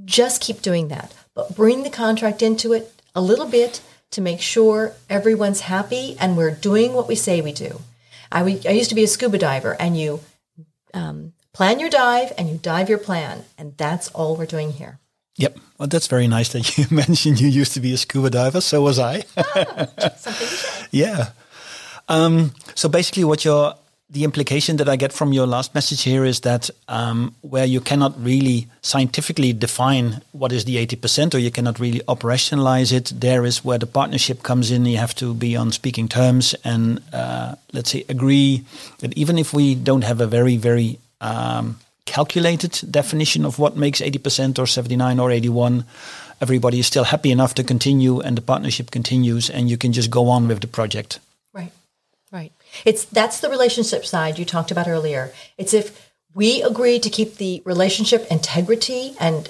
Just 0.04 0.40
keep 0.40 0.62
doing 0.62 0.88
that, 0.88 1.14
but 1.34 1.56
bring 1.56 1.82
the 1.82 1.90
contract 1.90 2.42
into 2.42 2.72
it 2.72 2.92
a 3.14 3.20
little 3.20 3.46
bit 3.46 3.80
to 4.10 4.20
make 4.20 4.40
sure 4.40 4.94
everyone's 5.10 5.62
happy 5.62 6.16
and 6.20 6.36
we're 6.36 6.50
doing 6.54 6.92
what 6.92 7.08
we 7.08 7.14
say 7.14 7.40
we 7.40 7.52
do. 7.52 7.80
I, 8.30 8.40
I 8.40 8.70
used 8.70 8.90
to 8.90 8.94
be 8.94 9.04
a 9.04 9.08
scuba 9.08 9.38
diver, 9.38 9.76
and 9.78 9.96
you 9.96 10.20
um, 10.92 11.32
plan 11.52 11.78
your 11.80 11.90
dive 11.90 12.32
and 12.36 12.48
you 12.48 12.58
dive 12.58 12.88
your 12.88 12.98
plan, 12.98 13.44
and 13.56 13.76
that's 13.76 14.08
all 14.10 14.36
we're 14.36 14.46
doing 14.46 14.72
here. 14.72 14.98
Yep. 15.36 15.58
Well, 15.78 15.88
that's 15.88 16.06
very 16.06 16.26
nice 16.26 16.48
that 16.50 16.76
you 16.78 16.86
mentioned 16.94 17.40
you 17.40 17.48
used 17.48 17.74
to 17.74 17.80
be 17.80 17.92
a 17.92 17.96
scuba 17.96 18.30
diver. 18.30 18.60
So 18.60 18.82
was 18.82 18.98
I. 18.98 19.24
ah, 19.36 19.86
something 20.16 20.48
to 20.48 20.54
share. 20.56 20.88
Yeah. 20.90 21.28
Um, 22.08 22.52
so 22.74 22.88
basically, 22.88 23.24
what 23.24 23.44
your 23.44 23.74
the 24.08 24.22
implication 24.22 24.76
that 24.76 24.88
I 24.88 24.94
get 24.94 25.12
from 25.12 25.32
your 25.32 25.46
last 25.46 25.74
message 25.74 26.02
here 26.02 26.24
is 26.24 26.40
that 26.40 26.70
um, 26.86 27.34
where 27.40 27.64
you 27.64 27.80
cannot 27.80 28.14
really 28.22 28.68
scientifically 28.80 29.52
define 29.52 30.22
what 30.30 30.52
is 30.52 30.64
the 30.64 30.76
80% 30.76 31.34
or 31.34 31.38
you 31.38 31.50
cannot 31.50 31.80
really 31.80 32.00
operationalize 32.06 32.92
it, 32.92 33.12
there 33.14 33.44
is 33.44 33.64
where 33.64 33.78
the 33.78 33.86
partnership 33.86 34.44
comes 34.44 34.70
in. 34.70 34.86
You 34.86 34.98
have 34.98 35.14
to 35.16 35.34
be 35.34 35.56
on 35.56 35.72
speaking 35.72 36.06
terms 36.06 36.54
and, 36.62 37.02
uh, 37.12 37.56
let's 37.72 37.90
say, 37.90 38.04
agree 38.08 38.64
that 39.00 39.12
even 39.18 39.38
if 39.38 39.52
we 39.52 39.74
don't 39.74 40.04
have 40.04 40.20
a 40.20 40.26
very, 40.26 40.56
very 40.56 41.00
um, 41.20 41.80
calculated 42.04 42.80
definition 42.88 43.44
of 43.44 43.58
what 43.58 43.76
makes 43.76 44.00
80% 44.00 44.60
or 44.60 44.66
79 44.66 45.18
or 45.18 45.32
81, 45.32 45.84
everybody 46.40 46.78
is 46.78 46.86
still 46.86 47.04
happy 47.04 47.32
enough 47.32 47.54
to 47.54 47.64
continue 47.64 48.20
and 48.20 48.38
the 48.38 48.42
partnership 48.42 48.92
continues 48.92 49.50
and 49.50 49.68
you 49.68 49.76
can 49.76 49.92
just 49.92 50.10
go 50.10 50.28
on 50.28 50.46
with 50.46 50.60
the 50.60 50.68
project. 50.68 51.18
It's 52.84 53.04
that's 53.04 53.40
the 53.40 53.48
relationship 53.48 54.04
side 54.04 54.38
you 54.38 54.44
talked 54.44 54.70
about 54.70 54.88
earlier. 54.88 55.32
It's 55.56 55.74
if 55.74 56.12
we 56.34 56.62
agree 56.62 56.98
to 56.98 57.10
keep 57.10 57.36
the 57.36 57.62
relationship 57.64 58.26
integrity 58.30 59.16
and 59.18 59.48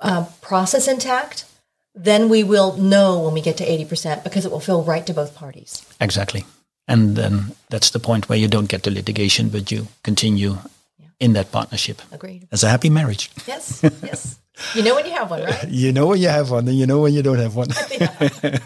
uh, 0.00 0.26
process 0.42 0.86
intact, 0.86 1.46
then 1.94 2.28
we 2.28 2.44
will 2.44 2.76
know 2.76 3.20
when 3.20 3.32
we 3.32 3.40
get 3.40 3.56
to 3.56 3.64
80% 3.64 4.22
because 4.22 4.44
it 4.44 4.52
will 4.52 4.60
feel 4.60 4.82
right 4.82 5.06
to 5.06 5.14
both 5.14 5.34
parties. 5.34 5.82
Exactly. 5.98 6.44
And 6.86 7.16
then 7.16 7.56
that's 7.70 7.90
the 7.90 7.98
point 7.98 8.28
where 8.28 8.38
you 8.38 8.46
don't 8.46 8.68
get 8.68 8.82
the 8.82 8.90
litigation, 8.90 9.48
but 9.48 9.72
you 9.72 9.88
continue 10.04 10.58
yeah. 10.98 11.06
in 11.18 11.32
that 11.32 11.50
partnership. 11.50 12.02
Agreed. 12.12 12.46
As 12.52 12.62
a 12.62 12.68
happy 12.68 12.90
marriage. 12.90 13.30
Yes, 13.46 13.80
yes. 14.02 14.38
You 14.74 14.82
know 14.82 14.94
when 14.94 15.06
you 15.06 15.12
have 15.12 15.30
one, 15.30 15.42
right? 15.42 15.68
you 15.68 15.92
know 15.92 16.06
when 16.06 16.20
you 16.20 16.28
have 16.28 16.50
one, 16.50 16.68
and 16.68 16.78
you 16.78 16.86
know 16.86 17.00
when 17.00 17.12
you 17.12 17.22
don't 17.22 17.38
have 17.38 17.56
one. 17.56 17.68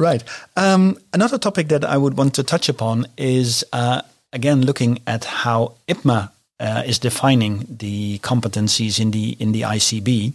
Right. 0.00 0.24
Um, 0.56 0.96
another 1.12 1.36
topic 1.36 1.68
that 1.68 1.84
I 1.84 1.98
would 1.98 2.16
want 2.16 2.32
to 2.36 2.42
touch 2.42 2.70
upon 2.70 3.06
is 3.18 3.62
uh, 3.70 4.00
again 4.32 4.62
looking 4.62 5.00
at 5.06 5.26
how 5.26 5.74
IPMA 5.88 6.30
uh, 6.58 6.82
is 6.86 6.98
defining 6.98 7.66
the 7.68 8.18
competencies 8.20 8.98
in 8.98 9.10
the 9.10 9.36
in 9.38 9.52
the 9.52 9.60
ICB, 9.60 10.34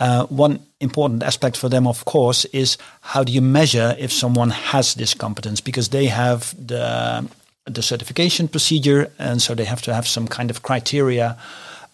uh, 0.00 0.26
one 0.26 0.60
important 0.80 1.22
aspect 1.22 1.56
for 1.56 1.70
them, 1.70 1.86
of 1.86 2.04
course, 2.04 2.44
is 2.46 2.76
how 3.00 3.24
do 3.24 3.32
you 3.32 3.40
measure 3.40 3.96
if 3.98 4.12
someone 4.12 4.50
has 4.50 4.94
this 4.94 5.14
competence 5.14 5.62
because 5.62 5.88
they 5.88 6.06
have 6.06 6.54
the 6.66 7.26
the 7.64 7.82
certification 7.82 8.48
procedure, 8.48 9.10
and 9.18 9.40
so 9.40 9.54
they 9.54 9.64
have 9.64 9.80
to 9.80 9.94
have 9.94 10.06
some 10.06 10.28
kind 10.28 10.50
of 10.50 10.60
criteria 10.60 11.38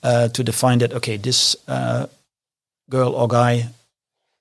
uh, 0.02 0.26
to 0.26 0.42
define 0.42 0.78
that. 0.78 0.92
Okay, 0.92 1.18
this 1.18 1.54
uh, 1.68 2.06
girl 2.90 3.14
or 3.14 3.28
guy 3.28 3.68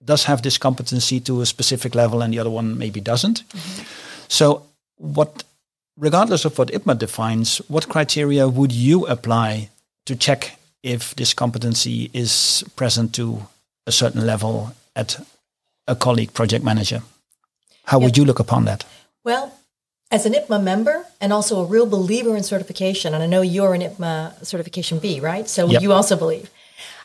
does 0.04 0.26
have 0.26 0.42
this 0.42 0.58
competency 0.58 1.20
to 1.22 1.42
a 1.42 1.46
specific 1.46 1.96
level, 1.96 2.22
and 2.22 2.34
the 2.34 2.40
other 2.40 2.50
one 2.50 2.78
maybe 2.78 3.00
doesn't. 3.00 3.44
Mm-hmm. 3.50 3.84
So, 4.28 4.66
what 4.98 5.44
regardless 5.98 6.46
of 6.46 6.58
what 6.58 6.70
IPMA 6.70 6.98
defines, 6.98 7.58
what 7.68 7.90
criteria 7.90 8.48
would 8.48 8.72
you 8.72 9.06
apply 9.08 9.70
to 10.06 10.16
check 10.16 10.58
if 10.84 11.16
this 11.16 11.34
competency 11.34 12.10
is 12.14 12.64
present 12.76 13.14
to 13.16 13.48
a 13.86 13.92
certain 13.92 14.26
level 14.26 14.74
at 14.96 15.20
a 15.88 15.96
colleague 15.96 16.34
project 16.34 16.64
manager? 16.64 17.02
How 17.86 18.00
would 18.00 18.18
you 18.18 18.26
look 18.26 18.40
upon 18.40 18.66
that? 18.66 18.86
Well, 19.24 19.54
as 20.12 20.26
an 20.26 20.34
IPMA 20.34 20.62
member 20.62 21.06
and 21.20 21.32
also 21.32 21.62
a 21.62 21.66
real 21.66 21.86
believer 21.86 22.36
in 22.36 22.44
certification, 22.44 23.14
and 23.14 23.24
I 23.24 23.28
know 23.28 23.42
you're 23.42 23.74
an 23.74 23.82
IPMA 23.82 24.46
certification 24.46 25.00
B, 25.00 25.20
right? 25.20 25.48
So 25.48 25.68
yep. 25.68 25.82
you 25.82 25.94
also 25.94 26.16
believe. 26.16 26.50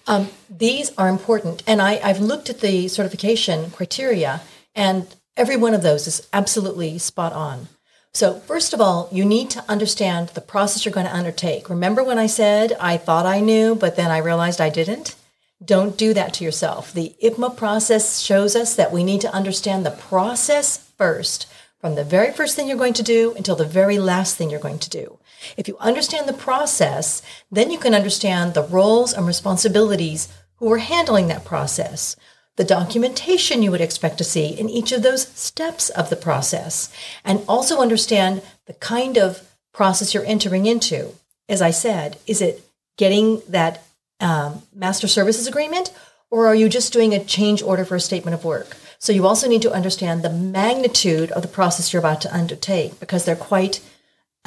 Um, 0.07 0.29
these 0.49 0.93
are 0.97 1.09
important. 1.09 1.63
And 1.67 1.83
I, 1.83 2.01
I've 2.03 2.21
looked 2.21 2.49
at 2.49 2.61
the 2.61 2.89
certification 2.89 3.71
criteria, 3.71 4.43
and 4.75 5.07
every 5.37 5.57
one 5.57 5.75
of 5.75 5.83
those 5.83 6.07
is 6.07 6.27
absolutely 6.33 6.99
spot 6.99 7.33
on. 7.33 7.69
So, 8.13 8.41
first 8.41 8.73
of 8.73 8.81
all, 8.81 9.11
you 9.13 9.27
need 9.27 9.51
to 9.51 9.65
understand 9.69 10.29
the 10.29 10.41
process 10.41 10.85
you're 10.85 10.95
going 10.95 11.07
to 11.07 11.15
undertake. 11.15 11.69
Remember 11.69 12.03
when 12.03 12.19
I 12.19 12.27
said 12.27 12.73
I 12.81 12.97
thought 12.97 13.27
I 13.27 13.41
knew, 13.41 13.75
but 13.75 13.97
then 13.97 14.11
I 14.11 14.19
realized 14.19 14.61
I 14.61 14.71
didn't? 14.71 15.15
Don't 15.63 15.99
do 15.99 16.15
that 16.15 16.33
to 16.35 16.45
yourself. 16.45 16.93
The 16.93 17.15
IPMA 17.23 17.57
process 17.57 18.21
shows 18.21 18.57
us 18.57 18.75
that 18.77 18.93
we 18.93 19.05
need 19.05 19.21
to 19.23 19.35
understand 19.35 19.85
the 19.85 19.91
process 19.91 20.79
first, 20.97 21.47
from 21.79 21.95
the 21.95 22.05
very 22.05 22.33
first 22.33 22.57
thing 22.57 22.69
you're 22.69 22.77
going 22.79 22.95
to 22.95 23.03
do 23.03 23.35
until 23.37 23.57
the 23.57 23.67
very 23.67 23.99
last 23.99 24.37
thing 24.37 24.49
you're 24.49 24.61
going 24.61 24.79
to 24.79 24.91
do. 24.91 25.19
If 25.57 25.69
you 25.69 25.77
understand 25.79 26.29
the 26.29 26.33
process, 26.33 27.23
then 27.51 27.71
you 27.71 27.79
can 27.79 27.95
understand 27.95 28.55
the 28.55 28.63
roles 28.63 29.13
and 29.13 29.27
responsibilities 29.27 30.29
who 30.57 30.73
are 30.73 30.79
handling 30.79 31.29
that 31.29 31.45
process 31.45 32.17
the 32.57 32.65
documentation 32.65 33.63
you 33.63 33.71
would 33.71 33.81
expect 33.81 34.19
to 34.19 34.25
see 34.25 34.49
in 34.49 34.69
each 34.69 34.91
of 34.91 35.03
those 35.03 35.29
steps 35.29 35.91
of 35.91 36.11
the 36.11 36.17
process, 36.17 36.93
and 37.25 37.43
also 37.47 37.81
understand 37.81 38.43
the 38.67 38.73
kind 38.75 39.17
of 39.17 39.47
process 39.73 40.15
you're 40.15 40.25
entering 40.25 40.67
into. 40.67 41.13
As 41.49 41.63
I 41.63 41.71
said, 41.71 42.19
is 42.27 42.41
it 42.41 42.65
getting 42.97 43.43
that 43.49 43.85
um, 44.21 44.63
master 44.75 45.07
services 45.07 45.47
agreement, 45.47 45.93
or 46.31 46.47
are 46.47 46.55
you 46.55 46.69
just 46.69 46.93
doing 46.93 47.15
a 47.15 47.23
change 47.23 47.63
order 47.63 47.85
for 47.85 47.95
a 47.95 48.01
statement 48.01 48.35
of 48.35 48.45
work? 48.45 48.77
So 48.99 49.13
you 49.13 49.27
also 49.27 49.47
need 49.47 49.63
to 49.63 49.73
understand 49.73 50.23
the 50.23 50.31
magnitude 50.31 51.31
of 51.33 51.43
the 51.43 51.49
process 51.49 51.93
you're 51.93 52.01
about 52.01 52.23
to 52.23 52.35
undertake 52.35 52.99
because 52.99 53.27
they're 53.27 53.37
quite 53.37 53.83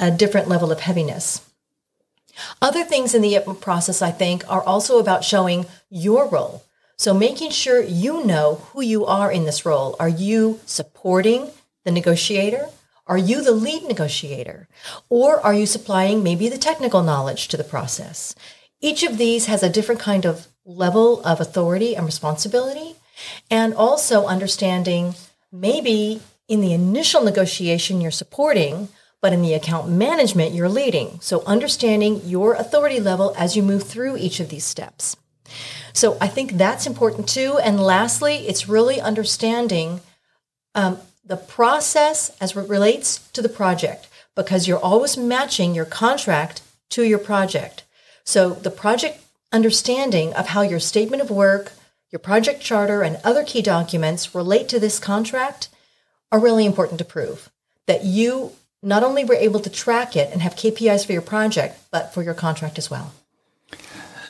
a 0.00 0.10
different 0.10 0.48
level 0.48 0.72
of 0.72 0.80
heaviness. 0.80 1.42
Other 2.60 2.84
things 2.84 3.14
in 3.14 3.22
the 3.22 3.38
process, 3.60 4.02
I 4.02 4.10
think, 4.10 4.42
are 4.50 4.62
also 4.62 4.98
about 4.98 5.24
showing 5.24 5.66
your 5.90 6.28
role. 6.28 6.64
So 6.96 7.14
making 7.14 7.50
sure 7.50 7.82
you 7.82 8.24
know 8.24 8.66
who 8.72 8.82
you 8.82 9.06
are 9.06 9.30
in 9.30 9.44
this 9.44 9.64
role. 9.64 9.96
Are 10.00 10.08
you 10.08 10.60
supporting 10.66 11.50
the 11.84 11.92
negotiator? 11.92 12.68
Are 13.06 13.18
you 13.18 13.42
the 13.42 13.52
lead 13.52 13.84
negotiator? 13.84 14.68
Or 15.08 15.40
are 15.40 15.54
you 15.54 15.66
supplying 15.66 16.22
maybe 16.22 16.48
the 16.48 16.58
technical 16.58 17.02
knowledge 17.02 17.48
to 17.48 17.56
the 17.56 17.64
process? 17.64 18.34
Each 18.80 19.02
of 19.02 19.18
these 19.18 19.46
has 19.46 19.62
a 19.62 19.70
different 19.70 20.00
kind 20.00 20.24
of 20.24 20.46
level 20.64 21.22
of 21.24 21.40
authority 21.40 21.96
and 21.96 22.06
responsibility. 22.06 22.96
And 23.50 23.74
also 23.74 24.26
understanding 24.26 25.14
maybe 25.52 26.22
in 26.48 26.60
the 26.60 26.72
initial 26.72 27.22
negotiation 27.22 28.00
you're 28.00 28.10
supporting, 28.10 28.88
but 29.20 29.32
in 29.32 29.42
the 29.42 29.54
account 29.54 29.88
management 29.88 30.54
you're 30.54 30.68
leading. 30.68 31.18
So 31.20 31.42
understanding 31.46 32.22
your 32.24 32.54
authority 32.54 33.00
level 33.00 33.34
as 33.36 33.56
you 33.56 33.62
move 33.62 33.82
through 33.82 34.16
each 34.16 34.40
of 34.40 34.48
these 34.48 34.64
steps. 34.64 35.16
So 35.92 36.16
I 36.20 36.28
think 36.28 36.52
that's 36.52 36.86
important 36.86 37.28
too. 37.28 37.58
And 37.62 37.80
lastly, 37.80 38.46
it's 38.48 38.68
really 38.68 39.00
understanding 39.00 40.00
um, 40.74 40.98
the 41.24 41.36
process 41.36 42.36
as 42.40 42.56
it 42.56 42.68
relates 42.68 43.28
to 43.30 43.42
the 43.42 43.48
project 43.48 44.08
because 44.36 44.68
you're 44.68 44.78
always 44.78 45.16
matching 45.16 45.74
your 45.74 45.84
contract 45.84 46.62
to 46.90 47.02
your 47.02 47.18
project. 47.18 47.84
So 48.24 48.50
the 48.50 48.70
project 48.70 49.20
understanding 49.52 50.32
of 50.34 50.48
how 50.48 50.62
your 50.62 50.80
statement 50.80 51.22
of 51.22 51.30
work, 51.30 51.72
your 52.10 52.20
project 52.20 52.60
charter, 52.60 53.02
and 53.02 53.18
other 53.24 53.44
key 53.44 53.62
documents 53.62 54.34
relate 54.34 54.68
to 54.68 54.80
this 54.80 54.98
contract 54.98 55.68
are 56.32 56.38
really 56.38 56.64
important 56.64 56.98
to 56.98 57.04
prove 57.04 57.50
that 57.86 58.04
you 58.04 58.52
not 58.82 59.02
only 59.02 59.24
were 59.24 59.34
able 59.34 59.60
to 59.60 59.70
track 59.70 60.16
it 60.16 60.32
and 60.32 60.42
have 60.42 60.54
KPIs 60.56 61.04
for 61.04 61.12
your 61.12 61.22
project, 61.22 61.78
but 61.90 62.14
for 62.14 62.22
your 62.22 62.34
contract 62.34 62.78
as 62.78 62.90
well. 62.90 63.12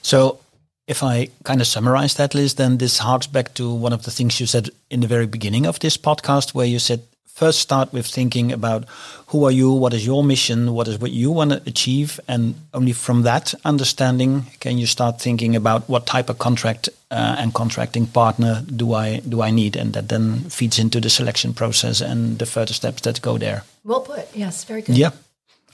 So 0.02 0.40
if 0.86 1.02
I 1.02 1.28
kind 1.44 1.60
of 1.60 1.66
summarize 1.66 2.14
that 2.14 2.34
list, 2.34 2.56
then 2.56 2.78
this 2.78 2.98
harks 2.98 3.28
back 3.28 3.54
to 3.54 3.72
one 3.72 3.92
of 3.92 4.02
the 4.02 4.10
things 4.10 4.40
you 4.40 4.46
said 4.46 4.70
in 4.90 5.00
the 5.00 5.06
very 5.06 5.26
beginning 5.26 5.66
of 5.66 5.78
this 5.78 5.96
podcast, 5.96 6.54
where 6.54 6.66
you 6.66 6.78
said 6.78 7.02
first 7.34 7.60
start 7.60 7.92
with 7.92 8.06
thinking 8.06 8.52
about 8.52 8.84
who 9.28 9.44
are 9.44 9.50
you, 9.50 9.72
what 9.72 9.94
is 9.94 10.04
your 10.04 10.22
mission, 10.22 10.72
what 10.72 10.88
is 10.88 10.98
what 10.98 11.10
you 11.10 11.30
want 11.30 11.50
to 11.50 11.62
achieve, 11.66 12.20
and 12.28 12.54
only 12.74 12.92
from 12.92 13.22
that 13.22 13.54
understanding 13.64 14.46
can 14.60 14.78
you 14.78 14.86
start 14.86 15.20
thinking 15.20 15.56
about 15.56 15.88
what 15.88 16.06
type 16.06 16.28
of 16.28 16.38
contract 16.38 16.88
uh, 17.10 17.36
and 17.38 17.54
contracting 17.54 18.06
partner 18.06 18.62
do 18.76 18.94
I 18.94 19.20
do 19.20 19.42
I 19.42 19.50
need, 19.50 19.76
and 19.76 19.92
that 19.94 20.08
then 20.08 20.50
feeds 20.50 20.78
into 20.78 21.00
the 21.00 21.10
selection 21.10 21.54
process 21.54 22.00
and 22.00 22.38
the 22.38 22.46
further 22.46 22.74
steps 22.74 23.02
that 23.02 23.22
go 23.22 23.38
there. 23.38 23.64
Well 23.84 24.00
put. 24.00 24.28
Yes, 24.34 24.64
very 24.64 24.82
good. 24.82 24.98
Yeah. 24.98 25.10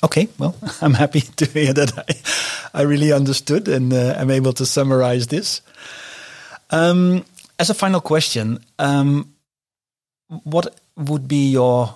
Okay, 0.05 0.29
well, 0.39 0.55
I'm 0.83 0.95
happy 0.95 1.21
to 1.21 1.47
hear 1.47 1.73
that 1.73 1.93
I, 1.99 2.81
I 2.81 2.83
really 2.83 3.13
understood 3.13 3.69
and 3.69 3.93
uh, 3.93 4.15
I'm 4.19 4.31
able 4.31 4.53
to 4.53 4.67
summarize 4.67 5.27
this. 5.29 5.63
Um, 6.71 7.25
as 7.59 7.71
a 7.71 7.75
final 7.75 8.01
question, 8.01 8.59
um, 8.79 9.33
what 10.45 10.75
would 10.97 11.29
be 11.29 11.51
your 11.51 11.95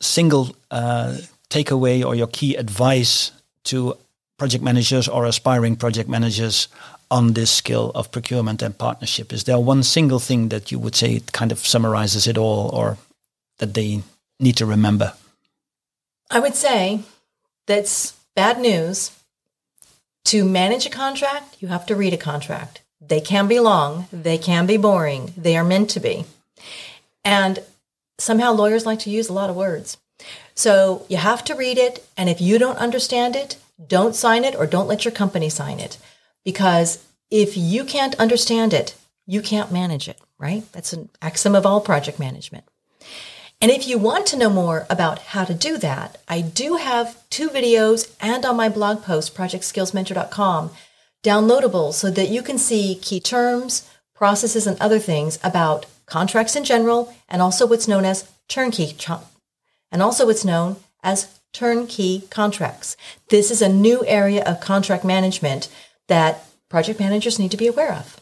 single 0.00 0.54
uh, 0.70 1.16
takeaway 1.50 2.04
or 2.04 2.14
your 2.14 2.28
key 2.28 2.56
advice 2.56 3.32
to 3.64 3.96
project 4.38 4.64
managers 4.64 5.08
or 5.08 5.26
aspiring 5.26 5.76
project 5.76 6.08
managers 6.08 6.68
on 7.10 7.32
this 7.34 7.50
skill 7.50 7.90
of 7.94 8.10
procurement 8.10 8.62
and 8.62 8.76
partnership? 8.78 9.32
Is 9.32 9.44
there 9.44 9.58
one 9.58 9.82
single 9.82 10.18
thing 10.18 10.48
that 10.48 10.70
you 10.70 10.78
would 10.78 10.94
say 10.94 11.16
it 11.16 11.32
kind 11.32 11.52
of 11.52 11.58
summarizes 11.58 12.26
it 12.26 12.38
all 12.38 12.70
or 12.72 12.96
that 13.58 13.74
they 13.74 14.02
need 14.38 14.56
to 14.56 14.66
remember? 14.66 15.12
I 16.30 16.40
would 16.40 16.54
say 16.54 17.00
that's 17.66 18.14
bad 18.34 18.60
news. 18.60 19.10
To 20.26 20.44
manage 20.44 20.86
a 20.86 20.90
contract, 20.90 21.56
you 21.60 21.68
have 21.68 21.86
to 21.86 21.96
read 21.96 22.12
a 22.12 22.18
contract. 22.18 22.82
They 23.00 23.20
can 23.20 23.48
be 23.48 23.58
long, 23.58 24.06
they 24.12 24.38
can 24.38 24.66
be 24.66 24.76
boring, 24.76 25.32
they 25.36 25.56
are 25.56 25.64
meant 25.64 25.90
to 25.90 26.00
be. 26.00 26.24
And 27.24 27.58
somehow 28.20 28.52
lawyers 28.52 28.86
like 28.86 28.98
to 29.00 29.10
use 29.10 29.28
a 29.28 29.32
lot 29.32 29.50
of 29.50 29.56
words. 29.56 29.98
So 30.54 31.06
you 31.08 31.16
have 31.16 31.42
to 31.44 31.54
read 31.54 31.78
it, 31.78 32.06
and 32.16 32.28
if 32.28 32.40
you 32.40 32.58
don't 32.58 32.78
understand 32.78 33.34
it, 33.36 33.56
don't 33.86 34.14
sign 34.14 34.44
it 34.44 34.54
or 34.54 34.66
don't 34.66 34.88
let 34.88 35.04
your 35.04 35.12
company 35.12 35.48
sign 35.48 35.80
it. 35.80 35.96
Because 36.44 37.04
if 37.30 37.56
you 37.56 37.84
can't 37.84 38.14
understand 38.16 38.74
it, 38.74 38.94
you 39.26 39.40
can't 39.40 39.72
manage 39.72 40.08
it, 40.08 40.18
right? 40.38 40.70
That's 40.72 40.92
an 40.92 41.08
axiom 41.22 41.54
of 41.54 41.64
all 41.64 41.80
project 41.80 42.18
management. 42.18 42.64
And 43.62 43.70
if 43.70 43.86
you 43.86 43.98
want 43.98 44.26
to 44.26 44.38
know 44.38 44.48
more 44.48 44.86
about 44.88 45.18
how 45.18 45.44
to 45.44 45.54
do 45.54 45.76
that, 45.78 46.18
I 46.26 46.40
do 46.40 46.76
have 46.76 47.16
two 47.28 47.50
videos 47.50 48.14
and 48.20 48.44
on 48.44 48.56
my 48.56 48.68
blog 48.68 49.02
post, 49.02 49.34
projectskillsmentor.com, 49.34 50.70
downloadable 51.22 51.92
so 51.92 52.10
that 52.10 52.30
you 52.30 52.42
can 52.42 52.56
see 52.56 52.98
key 53.00 53.20
terms, 53.20 53.88
processes, 54.14 54.66
and 54.66 54.80
other 54.80 54.98
things 54.98 55.38
about 55.44 55.84
contracts 56.10 56.56
in 56.56 56.64
general, 56.64 57.14
and 57.28 57.40
also 57.40 57.66
what's 57.66 57.88
known 57.88 58.04
as 58.04 58.30
turnkey, 58.48 58.94
and 59.90 60.02
also 60.02 60.26
what's 60.26 60.44
known 60.44 60.76
as 61.02 61.40
turnkey 61.52 62.22
contracts. 62.30 62.96
This 63.28 63.50
is 63.50 63.62
a 63.62 63.68
new 63.68 64.04
area 64.06 64.44
of 64.44 64.60
contract 64.60 65.04
management 65.04 65.68
that 66.08 66.44
project 66.68 67.00
managers 67.00 67.38
need 67.38 67.50
to 67.50 67.56
be 67.56 67.66
aware 67.66 67.92
of. 67.92 68.20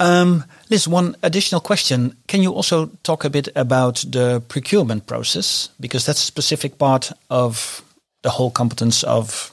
Um, 0.00 0.44
Liz, 0.70 0.88
one 0.88 1.16
additional 1.22 1.60
question. 1.60 2.16
Can 2.26 2.42
you 2.42 2.52
also 2.52 2.90
talk 3.02 3.24
a 3.24 3.30
bit 3.30 3.48
about 3.54 4.04
the 4.10 4.42
procurement 4.48 5.06
process? 5.06 5.68
Because 5.78 6.06
that's 6.06 6.22
a 6.22 6.26
specific 6.26 6.78
part 6.78 7.12
of 7.28 7.82
the 8.22 8.30
whole 8.30 8.50
competence 8.50 9.02
of 9.04 9.52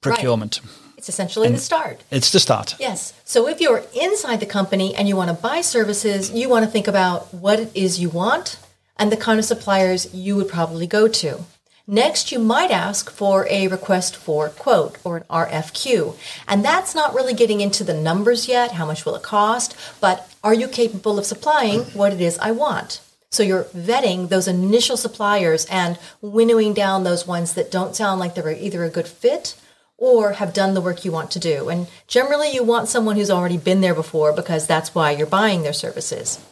procurement. 0.00 0.60
Right. 0.62 0.81
It's 1.02 1.08
essentially 1.08 1.48
and 1.48 1.56
the 1.56 1.60
start. 1.60 2.04
It's 2.12 2.30
the 2.30 2.38
start. 2.38 2.76
Yes. 2.78 3.12
So 3.24 3.48
if 3.48 3.60
you're 3.60 3.82
inside 3.92 4.38
the 4.38 4.46
company 4.46 4.94
and 4.94 5.08
you 5.08 5.16
want 5.16 5.30
to 5.30 5.42
buy 5.42 5.60
services, 5.60 6.30
you 6.30 6.48
want 6.48 6.64
to 6.64 6.70
think 6.70 6.86
about 6.86 7.34
what 7.34 7.58
it 7.58 7.72
is 7.74 7.98
you 7.98 8.08
want 8.08 8.60
and 8.96 9.10
the 9.10 9.16
kind 9.16 9.40
of 9.40 9.44
suppliers 9.44 10.14
you 10.14 10.36
would 10.36 10.48
probably 10.48 10.86
go 10.86 11.08
to. 11.08 11.40
Next, 11.88 12.30
you 12.30 12.38
might 12.38 12.70
ask 12.70 13.10
for 13.10 13.48
a 13.50 13.66
request 13.66 14.14
for 14.14 14.48
quote 14.50 14.96
or 15.02 15.16
an 15.16 15.24
RFQ. 15.24 16.16
And 16.46 16.64
that's 16.64 16.94
not 16.94 17.14
really 17.14 17.34
getting 17.34 17.60
into 17.60 17.82
the 17.82 18.00
numbers 18.00 18.46
yet. 18.46 18.70
How 18.70 18.86
much 18.86 19.04
will 19.04 19.16
it 19.16 19.24
cost? 19.24 19.74
But 20.00 20.32
are 20.44 20.54
you 20.54 20.68
capable 20.68 21.18
of 21.18 21.26
supplying 21.26 21.80
what 21.94 22.12
it 22.12 22.20
is 22.20 22.38
I 22.38 22.52
want? 22.52 23.00
So 23.32 23.42
you're 23.42 23.64
vetting 23.64 24.28
those 24.28 24.46
initial 24.46 24.96
suppliers 24.96 25.64
and 25.68 25.98
winnowing 26.20 26.74
down 26.74 27.02
those 27.02 27.26
ones 27.26 27.54
that 27.54 27.72
don't 27.72 27.96
sound 27.96 28.20
like 28.20 28.36
they're 28.36 28.52
either 28.52 28.84
a 28.84 28.88
good 28.88 29.08
fit 29.08 29.56
or 30.02 30.32
have 30.32 30.52
done 30.52 30.74
the 30.74 30.80
work 30.80 31.04
you 31.04 31.12
want 31.12 31.30
to 31.30 31.38
do. 31.38 31.68
And 31.68 31.86
generally, 32.08 32.50
you 32.50 32.64
want 32.64 32.88
someone 32.88 33.14
who's 33.14 33.30
already 33.30 33.56
been 33.56 33.82
there 33.82 33.94
before 33.94 34.32
because 34.32 34.66
that's 34.66 34.96
why 34.96 35.12
you're 35.12 35.28
buying 35.28 35.62
their 35.62 35.72
services. 35.72 36.44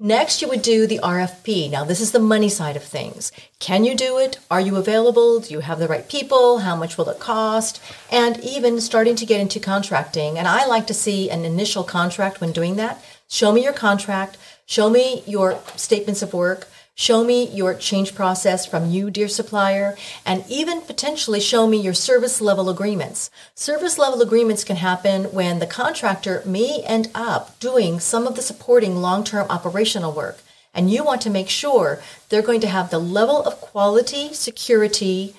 Next, 0.00 0.42
you 0.42 0.48
would 0.48 0.62
do 0.62 0.88
the 0.88 0.98
RFP. 0.98 1.70
Now, 1.70 1.84
this 1.84 2.00
is 2.00 2.10
the 2.10 2.18
money 2.18 2.48
side 2.48 2.74
of 2.74 2.82
things. 2.82 3.30
Can 3.60 3.84
you 3.84 3.94
do 3.94 4.18
it? 4.18 4.40
Are 4.50 4.60
you 4.60 4.74
available? 4.74 5.38
Do 5.38 5.54
you 5.54 5.60
have 5.60 5.78
the 5.78 5.86
right 5.86 6.08
people? 6.08 6.60
How 6.60 6.74
much 6.74 6.98
will 6.98 7.08
it 7.10 7.20
cost? 7.20 7.80
And 8.10 8.40
even 8.40 8.80
starting 8.80 9.14
to 9.14 9.26
get 9.26 9.40
into 9.40 9.60
contracting. 9.60 10.36
And 10.36 10.48
I 10.48 10.66
like 10.66 10.88
to 10.88 10.94
see 10.94 11.30
an 11.30 11.44
initial 11.44 11.84
contract 11.84 12.40
when 12.40 12.50
doing 12.50 12.74
that. 12.76 13.00
Show 13.28 13.52
me 13.52 13.62
your 13.62 13.72
contract. 13.72 14.36
Show 14.66 14.90
me 14.90 15.22
your 15.28 15.60
statements 15.76 16.22
of 16.22 16.34
work. 16.34 16.66
Show 16.94 17.24
me 17.24 17.48
your 17.48 17.74
change 17.74 18.14
process 18.14 18.66
from 18.66 18.90
you, 18.90 19.10
dear 19.10 19.28
supplier, 19.28 19.96
and 20.26 20.44
even 20.48 20.82
potentially 20.82 21.40
show 21.40 21.66
me 21.66 21.78
your 21.78 21.94
service 21.94 22.40
level 22.40 22.68
agreements. 22.68 23.30
Service 23.54 23.96
level 23.96 24.20
agreements 24.20 24.64
can 24.64 24.76
happen 24.76 25.24
when 25.32 25.60
the 25.60 25.66
contractor 25.66 26.42
may 26.44 26.82
end 26.84 27.10
up 27.14 27.58
doing 27.58 28.00
some 28.00 28.26
of 28.26 28.36
the 28.36 28.42
supporting 28.42 28.96
long 28.96 29.24
term 29.24 29.46
operational 29.48 30.12
work. 30.12 30.40
And 30.74 30.90
you 30.90 31.02
want 31.02 31.22
to 31.22 31.30
make 31.30 31.48
sure 31.48 32.00
they're 32.28 32.42
going 32.42 32.60
to 32.60 32.68
have 32.68 32.90
the 32.90 32.98
level 32.98 33.42
of 33.42 33.60
quality, 33.60 34.34
security, 34.34 35.34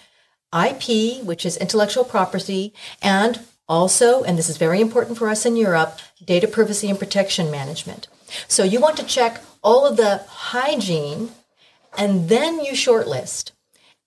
IP, 0.54 1.24
which 1.24 1.46
is 1.46 1.58
intellectual 1.58 2.04
property, 2.04 2.74
and 3.02 3.40
also, 3.70 4.24
and 4.24 4.38
this 4.38 4.50
is 4.50 4.58
very 4.58 4.82
important 4.82 5.18
for 5.18 5.30
us 5.30 5.46
in 5.46 5.56
Europe, 5.56 6.00
data 6.26 6.48
privacy 6.48 6.90
and 6.90 7.00
protection 7.00 7.50
management. 7.50 8.08
So 8.48 8.64
you 8.64 8.82
want 8.82 8.98
to 8.98 9.06
check 9.06 9.42
all 9.64 9.86
of 9.86 9.96
the 9.96 10.26
hygiene 10.28 11.32
and 11.98 12.30
then 12.30 12.60
you 12.60 12.74
shortlist. 12.74 13.52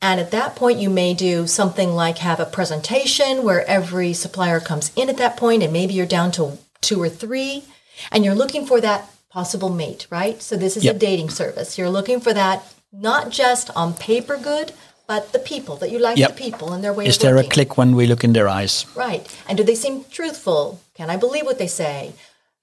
And 0.01 0.20
at 0.20 0.32
that 0.32 0.55
point, 0.55 0.78
you 0.78 0.91
may 0.91 1.14
do 1.14 1.47
something 1.47 1.91
like 1.91 2.18
have 2.18 2.41
a 2.41 2.45
presentation 2.45 3.43
where 3.43 3.66
every 3.66 4.12
supplier 4.12 4.61
comes 4.61 4.93
in 4.97 5.09
at 5.09 5.16
that 5.16 5.37
point, 5.37 5.62
and 5.62 5.72
maybe 5.72 5.95
you're 5.95 6.05
down 6.05 6.30
to 6.32 6.59
two 6.80 7.01
or 7.01 7.09
three, 7.09 7.64
and 8.12 8.24
you're 8.24 8.35
looking 8.35 8.66
for 8.66 8.80
that 8.80 9.11
possible 9.30 9.70
mate, 9.70 10.07
right? 10.11 10.43
So 10.43 10.57
this 10.57 10.76
is 10.76 10.85
yep. 10.85 10.97
a 10.97 10.99
dating 10.99 11.30
service. 11.30 11.78
You're 11.78 11.91
looking 11.91 12.20
for 12.20 12.35
that 12.35 12.74
not 12.93 13.30
just 13.30 13.70
on 13.74 13.95
paper 13.95 14.37
good, 14.37 14.72
but 15.07 15.32
the 15.32 15.39
people 15.39 15.76
that 15.76 15.91
you 15.91 15.99
like 15.99 16.16
yep. 16.16 16.30
the 16.30 16.37
people 16.37 16.72
and 16.72 16.82
their 16.82 16.93
way 16.93 17.07
is 17.07 17.18
there 17.18 17.37
a 17.37 17.45
click 17.45 17.76
when 17.76 17.95
we 17.95 18.07
look 18.07 18.24
in 18.24 18.32
their 18.32 18.49
eyes 18.49 18.87
right 18.97 19.22
and 19.49 19.59
do 19.59 19.64
they 19.64 19.74
seem 19.74 20.05
truthful 20.05 20.80
can 20.95 21.11
i 21.11 21.16
believe 21.16 21.45
what 21.45 21.59
they 21.59 21.66
say 21.66 22.12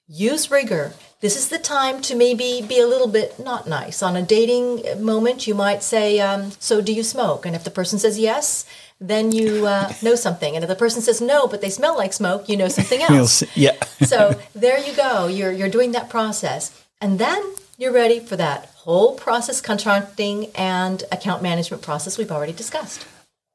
use 0.08 0.50
rigor 0.50 0.94
this 1.22 1.36
is 1.36 1.50
the 1.50 1.60
time 1.60 2.02
to 2.02 2.16
maybe 2.16 2.64
be 2.68 2.80
a 2.80 2.88
little 2.88 3.08
bit 3.08 3.40
not 3.40 3.68
nice. 3.68 4.02
On 4.02 4.16
a 4.16 4.24
dating 4.24 4.84
moment, 5.04 5.48
you 5.48 5.54
might 5.56 5.84
say, 5.84 6.20
um, 6.20 6.52
So, 6.60 6.82
do 6.82 6.92
you 6.92 7.04
smoke? 7.04 7.46
And 7.46 7.56
if 7.56 7.64
the 7.64 7.72
person 7.72 8.00
says 8.00 8.18
yes, 8.20 8.66
then 9.00 9.32
you 9.32 9.68
uh, 9.68 9.94
know 10.02 10.16
something. 10.16 10.56
And 10.56 10.64
if 10.64 10.68
the 10.68 10.76
person 10.76 11.02
says 11.02 11.22
no, 11.22 11.48
but 11.48 11.62
they 11.62 11.70
smell 11.70 11.96
like 11.96 12.14
smoke, 12.14 12.50
you 12.50 12.58
know 12.58 12.68
something 12.68 13.02
else. 13.10 13.44
yeah. 13.56 13.78
so, 14.02 14.40
there 14.54 14.80
you 14.80 14.94
go. 14.96 15.28
You're, 15.28 15.52
you're 15.52 15.70
doing 15.70 15.92
that 15.94 16.10
process. 16.10 16.84
And 17.00 17.20
then 17.20 17.42
you're 17.78 17.94
ready 17.94 18.20
for 18.20 18.36
that 18.36 18.66
whole 18.78 19.16
process 19.16 19.62
contracting 19.62 20.52
and 20.56 21.04
account 21.12 21.44
management 21.44 21.84
process 21.84 22.18
we've 22.18 22.32
already 22.32 22.54
discussed. 22.54 23.06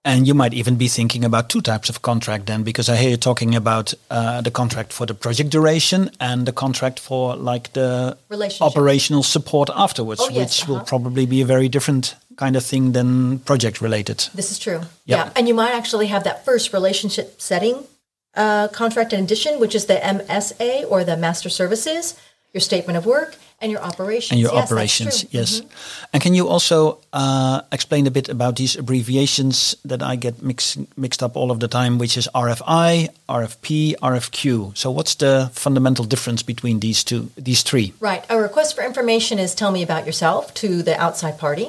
And 0.07 0.27
you 0.29 0.35
might 0.35 0.55
even 0.55 0.77
be 0.77 0.87
thinking 0.87 1.25
about 1.25 1.49
two 1.49 1.61
types 1.61 1.89
of 1.89 2.01
contract 2.01 2.47
then, 2.47 2.63
because 2.63 2.89
I 2.89 2.95
hear 2.95 3.11
you 3.11 3.17
talking 3.17 3.57
about 3.57 3.93
uh, 4.09 4.41
the 4.41 4.53
contract 4.53 4.93
for 4.93 5.05
the 5.05 5.15
project 5.15 5.51
duration 5.51 6.11
and 6.21 6.47
the 6.47 6.53
contract 6.53 7.01
for 7.01 7.35
like 7.35 7.73
the 7.73 8.17
operational 8.61 9.25
support 9.25 9.69
afterwards, 9.75 10.21
oh, 10.23 10.31
yes, 10.31 10.37
which 10.37 10.63
uh 10.63 10.67
-huh. 10.67 10.69
will 10.69 10.85
probably 10.85 11.27
be 11.27 11.43
a 11.43 11.47
very 11.47 11.69
different 11.69 12.17
kind 12.37 12.57
of 12.57 12.65
thing 12.65 12.93
than 12.93 13.39
project 13.41 13.81
related. 13.81 14.29
This 14.35 14.51
is 14.51 14.59
true. 14.59 14.79
Yep. 14.79 15.19
Yeah. 15.19 15.31
And 15.35 15.49
you 15.49 15.55
might 15.55 15.75
actually 15.75 16.07
have 16.07 16.23
that 16.23 16.45
first 16.45 16.73
relationship 16.73 17.27
setting 17.39 17.75
uh, 18.37 18.69
contract 18.69 19.13
in 19.13 19.25
addition, 19.25 19.59
which 19.59 19.75
is 19.75 19.87
the 19.87 19.99
MSA 20.03 20.85
or 20.89 21.05
the 21.05 21.17
master 21.17 21.51
services, 21.51 22.15
your 22.57 22.63
statement 22.63 22.97
of 22.97 23.05
work, 23.05 23.37
and 23.61 23.73
your 23.73 23.83
operations. 23.83 24.33
And 24.33 24.41
your 24.41 24.53
yes, 24.55 24.65
operations, 24.65 25.25
yes. 25.31 25.61
Mm 25.61 25.67
-hmm. 25.67 26.13
And 26.13 26.23
can 26.23 26.35
you 26.35 26.49
also 26.49 26.99
uh, 27.13 27.59
explain 27.71 28.07
a 28.07 28.11
bit 28.11 28.29
about 28.29 28.57
these 28.57 28.79
abbreviations 28.79 29.77
that 29.89 30.01
I 30.13 30.17
get 30.19 30.35
mix, 30.43 30.77
mixed 30.95 31.23
up 31.23 31.37
all 31.37 31.51
of 31.51 31.59
the 31.59 31.69
time, 31.69 31.97
which 31.99 32.17
is 32.17 32.29
RFI, 32.33 33.09
RFP, 33.27 33.95
RFQ. 34.01 34.71
So 34.75 34.91
what's 34.97 35.15
the 35.17 35.51
fundamental 35.53 36.07
difference 36.07 36.45
between 36.45 36.81
these 36.81 37.05
two, 37.05 37.21
these 37.43 37.63
three? 37.63 37.93
Right. 38.01 38.23
A 38.29 38.37
request 38.49 38.75
for 38.75 38.85
information 38.85 39.39
is 39.39 39.55
tell 39.55 39.71
me 39.71 39.83
about 39.83 40.05
yourself 40.05 40.53
to 40.53 40.67
the 40.83 40.97
outside 41.05 41.37
party. 41.39 41.69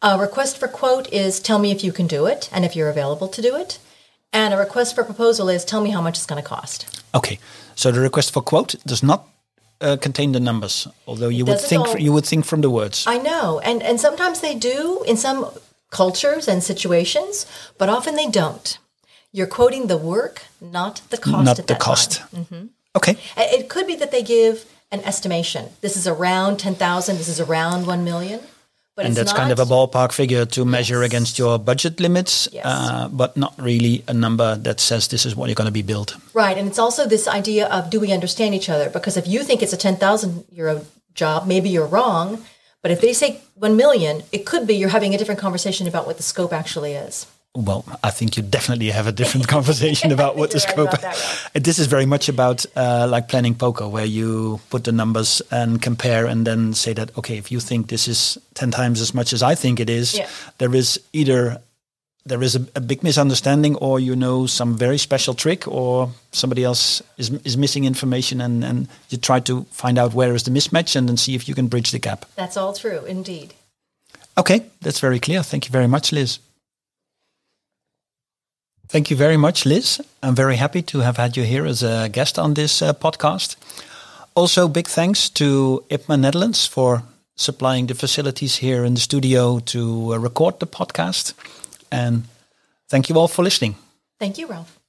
A 0.00 0.18
request 0.18 0.58
for 0.58 0.68
quote 0.68 1.08
is 1.12 1.40
tell 1.40 1.58
me 1.58 1.68
if 1.68 1.82
you 1.82 1.92
can 1.92 2.06
do 2.06 2.26
it 2.26 2.48
and 2.52 2.64
if 2.64 2.72
you're 2.74 2.90
available 2.90 3.28
to 3.28 3.42
do 3.42 3.60
it. 3.62 3.78
And 4.32 4.54
a 4.54 4.56
request 4.56 4.94
for 4.94 5.04
proposal 5.04 5.48
is 5.48 5.64
tell 5.64 5.80
me 5.80 5.90
how 5.92 6.02
much 6.02 6.16
it's 6.18 6.26
going 6.26 6.42
to 6.42 6.48
cost. 6.56 6.86
Okay. 7.12 7.38
So 7.74 7.90
the 7.90 8.00
request 8.00 8.32
for 8.32 8.42
quote 8.42 8.74
does 8.86 9.02
not 9.02 9.20
uh, 9.80 9.96
contain 9.96 10.32
the 10.32 10.40
numbers, 10.40 10.86
although 11.06 11.28
you 11.28 11.44
would 11.44 11.60
think 11.60 11.88
all, 11.88 11.98
you 11.98 12.12
would 12.12 12.26
think 12.26 12.44
from 12.44 12.60
the 12.60 12.70
words. 12.70 13.04
I 13.06 13.18
know, 13.18 13.60
and 13.60 13.82
and 13.82 14.00
sometimes 14.00 14.40
they 14.40 14.54
do 14.54 15.02
in 15.06 15.16
some 15.16 15.46
cultures 15.90 16.48
and 16.48 16.62
situations, 16.62 17.46
but 17.78 17.88
often 17.88 18.14
they 18.14 18.28
don't. 18.28 18.78
You're 19.32 19.46
quoting 19.46 19.86
the 19.86 19.96
work, 19.96 20.42
not 20.60 21.02
the 21.10 21.16
cost. 21.16 21.44
Not 21.44 21.66
the 21.66 21.74
cost. 21.76 22.22
Mm-hmm. 22.34 22.66
Okay. 22.96 23.16
It 23.36 23.68
could 23.68 23.86
be 23.86 23.96
that 23.96 24.10
they 24.10 24.22
give 24.22 24.64
an 24.90 25.00
estimation. 25.04 25.66
This 25.80 25.96
is 25.96 26.06
around 26.06 26.58
ten 26.58 26.74
thousand. 26.74 27.16
This 27.16 27.28
is 27.28 27.40
around 27.40 27.86
one 27.86 28.04
million. 28.04 28.40
But 29.00 29.06
and 29.06 29.16
that's 29.16 29.32
not, 29.32 29.38
kind 29.38 29.52
of 29.52 29.58
a 29.58 29.64
ballpark 29.64 30.12
figure 30.12 30.44
to 30.44 30.64
measure 30.66 31.00
yes. 31.00 31.06
against 31.06 31.38
your 31.38 31.58
budget 31.58 32.00
limits, 32.00 32.48
yes. 32.52 32.66
uh, 32.66 33.08
but 33.08 33.34
not 33.34 33.54
really 33.56 34.04
a 34.08 34.12
number 34.12 34.56
that 34.56 34.78
says 34.78 35.08
this 35.08 35.24
is 35.24 35.34
what 35.34 35.48
you're 35.48 35.54
going 35.54 35.72
to 35.72 35.72
be 35.72 35.80
billed. 35.80 36.16
Right, 36.34 36.58
and 36.58 36.68
it's 36.68 36.78
also 36.78 37.06
this 37.06 37.26
idea 37.26 37.66
of 37.68 37.88
do 37.88 37.98
we 37.98 38.12
understand 38.12 38.54
each 38.54 38.68
other? 38.68 38.90
Because 38.90 39.16
if 39.16 39.26
you 39.26 39.42
think 39.42 39.62
it's 39.62 39.72
a 39.72 39.78
ten 39.78 39.96
thousand 39.96 40.44
euro 40.52 40.84
job, 41.14 41.46
maybe 41.46 41.70
you're 41.70 41.86
wrong. 41.86 42.44
But 42.82 42.90
if 42.90 43.00
they 43.00 43.14
say 43.14 43.40
one 43.54 43.74
million, 43.76 44.22
it 44.32 44.44
could 44.44 44.66
be 44.66 44.74
you're 44.74 44.90
having 44.90 45.14
a 45.14 45.18
different 45.18 45.40
conversation 45.40 45.88
about 45.88 46.06
what 46.06 46.18
the 46.18 46.22
scope 46.22 46.52
actually 46.52 46.92
is 46.92 47.26
well, 47.54 47.84
I 48.04 48.10
think 48.10 48.36
you 48.36 48.44
definitely 48.44 48.90
have 48.90 49.06
a 49.08 49.12
different 49.12 49.48
conversation 49.56 50.12
about 50.12 50.36
what 50.36 50.52
the 50.52 50.60
scope. 50.60 50.92
Right 50.92 51.00
that, 51.00 51.50
This 51.64 51.78
is 51.78 51.86
very 51.86 52.06
much 52.06 52.28
about 52.28 52.64
uh, 52.76 53.08
like 53.10 53.28
planning 53.28 53.54
poker, 53.54 53.88
where 53.88 54.04
you 54.04 54.60
put 54.70 54.84
the 54.84 54.92
numbers 54.92 55.42
and 55.50 55.82
compare, 55.82 56.26
and 56.26 56.46
then 56.46 56.74
say 56.74 56.92
that 56.92 57.16
okay, 57.18 57.38
if 57.38 57.50
you 57.50 57.60
think 57.60 57.88
this 57.88 58.06
is 58.06 58.38
ten 58.54 58.70
times 58.70 59.00
as 59.00 59.14
much 59.14 59.32
as 59.32 59.42
I 59.42 59.54
think 59.56 59.80
it 59.80 59.90
is, 59.90 60.16
yeah. 60.16 60.28
there 60.58 60.74
is 60.74 61.00
either 61.12 61.60
there 62.24 62.42
is 62.42 62.54
a, 62.54 62.66
a, 62.76 62.80
big 62.80 63.02
misunderstanding, 63.02 63.74
or 63.76 63.98
you 63.98 64.14
know 64.14 64.46
some 64.46 64.76
very 64.76 64.98
special 64.98 65.34
trick, 65.34 65.66
or 65.66 66.10
somebody 66.30 66.62
else 66.62 67.02
is 67.16 67.30
is 67.44 67.56
missing 67.56 67.84
information, 67.84 68.40
and 68.40 68.64
and 68.64 68.88
you 69.08 69.18
try 69.18 69.40
to 69.40 69.64
find 69.72 69.98
out 69.98 70.14
where 70.14 70.34
is 70.34 70.44
the 70.44 70.52
mismatch, 70.52 70.94
and 70.94 71.08
then 71.08 71.16
see 71.16 71.34
if 71.34 71.48
you 71.48 71.56
can 71.56 71.66
bridge 71.66 71.90
the 71.90 71.98
gap. 71.98 72.26
That's 72.36 72.56
all 72.56 72.72
true, 72.74 73.04
indeed. 73.06 73.54
Okay, 74.38 74.66
that's 74.80 75.00
very 75.00 75.18
clear. 75.18 75.42
Thank 75.42 75.66
you 75.66 75.72
very 75.72 75.88
much, 75.88 76.12
Liz. 76.12 76.38
Thank 78.90 79.08
you 79.08 79.16
very 79.16 79.36
much, 79.36 79.66
Liz. 79.66 80.00
I'm 80.20 80.34
very 80.34 80.56
happy 80.56 80.82
to 80.82 80.98
have 80.98 81.16
had 81.16 81.36
you 81.36 81.44
here 81.44 81.64
as 81.64 81.84
a 81.84 82.08
guest 82.08 82.40
on 82.40 82.54
this 82.54 82.82
uh, 82.82 82.92
podcast. 82.92 83.54
Also, 84.34 84.66
big 84.66 84.88
thanks 84.88 85.30
to 85.30 85.84
IPMA 85.90 86.18
Netherlands 86.18 86.66
for 86.66 87.04
supplying 87.36 87.86
the 87.86 87.94
facilities 87.94 88.56
here 88.56 88.84
in 88.84 88.94
the 88.94 89.00
studio 89.00 89.60
to 89.60 90.14
uh, 90.14 90.18
record 90.18 90.58
the 90.58 90.66
podcast. 90.66 91.34
And 91.92 92.24
thank 92.88 93.08
you 93.08 93.16
all 93.16 93.28
for 93.28 93.44
listening. 93.44 93.76
Thank 94.18 94.38
you, 94.38 94.48
Ralph. 94.48 94.79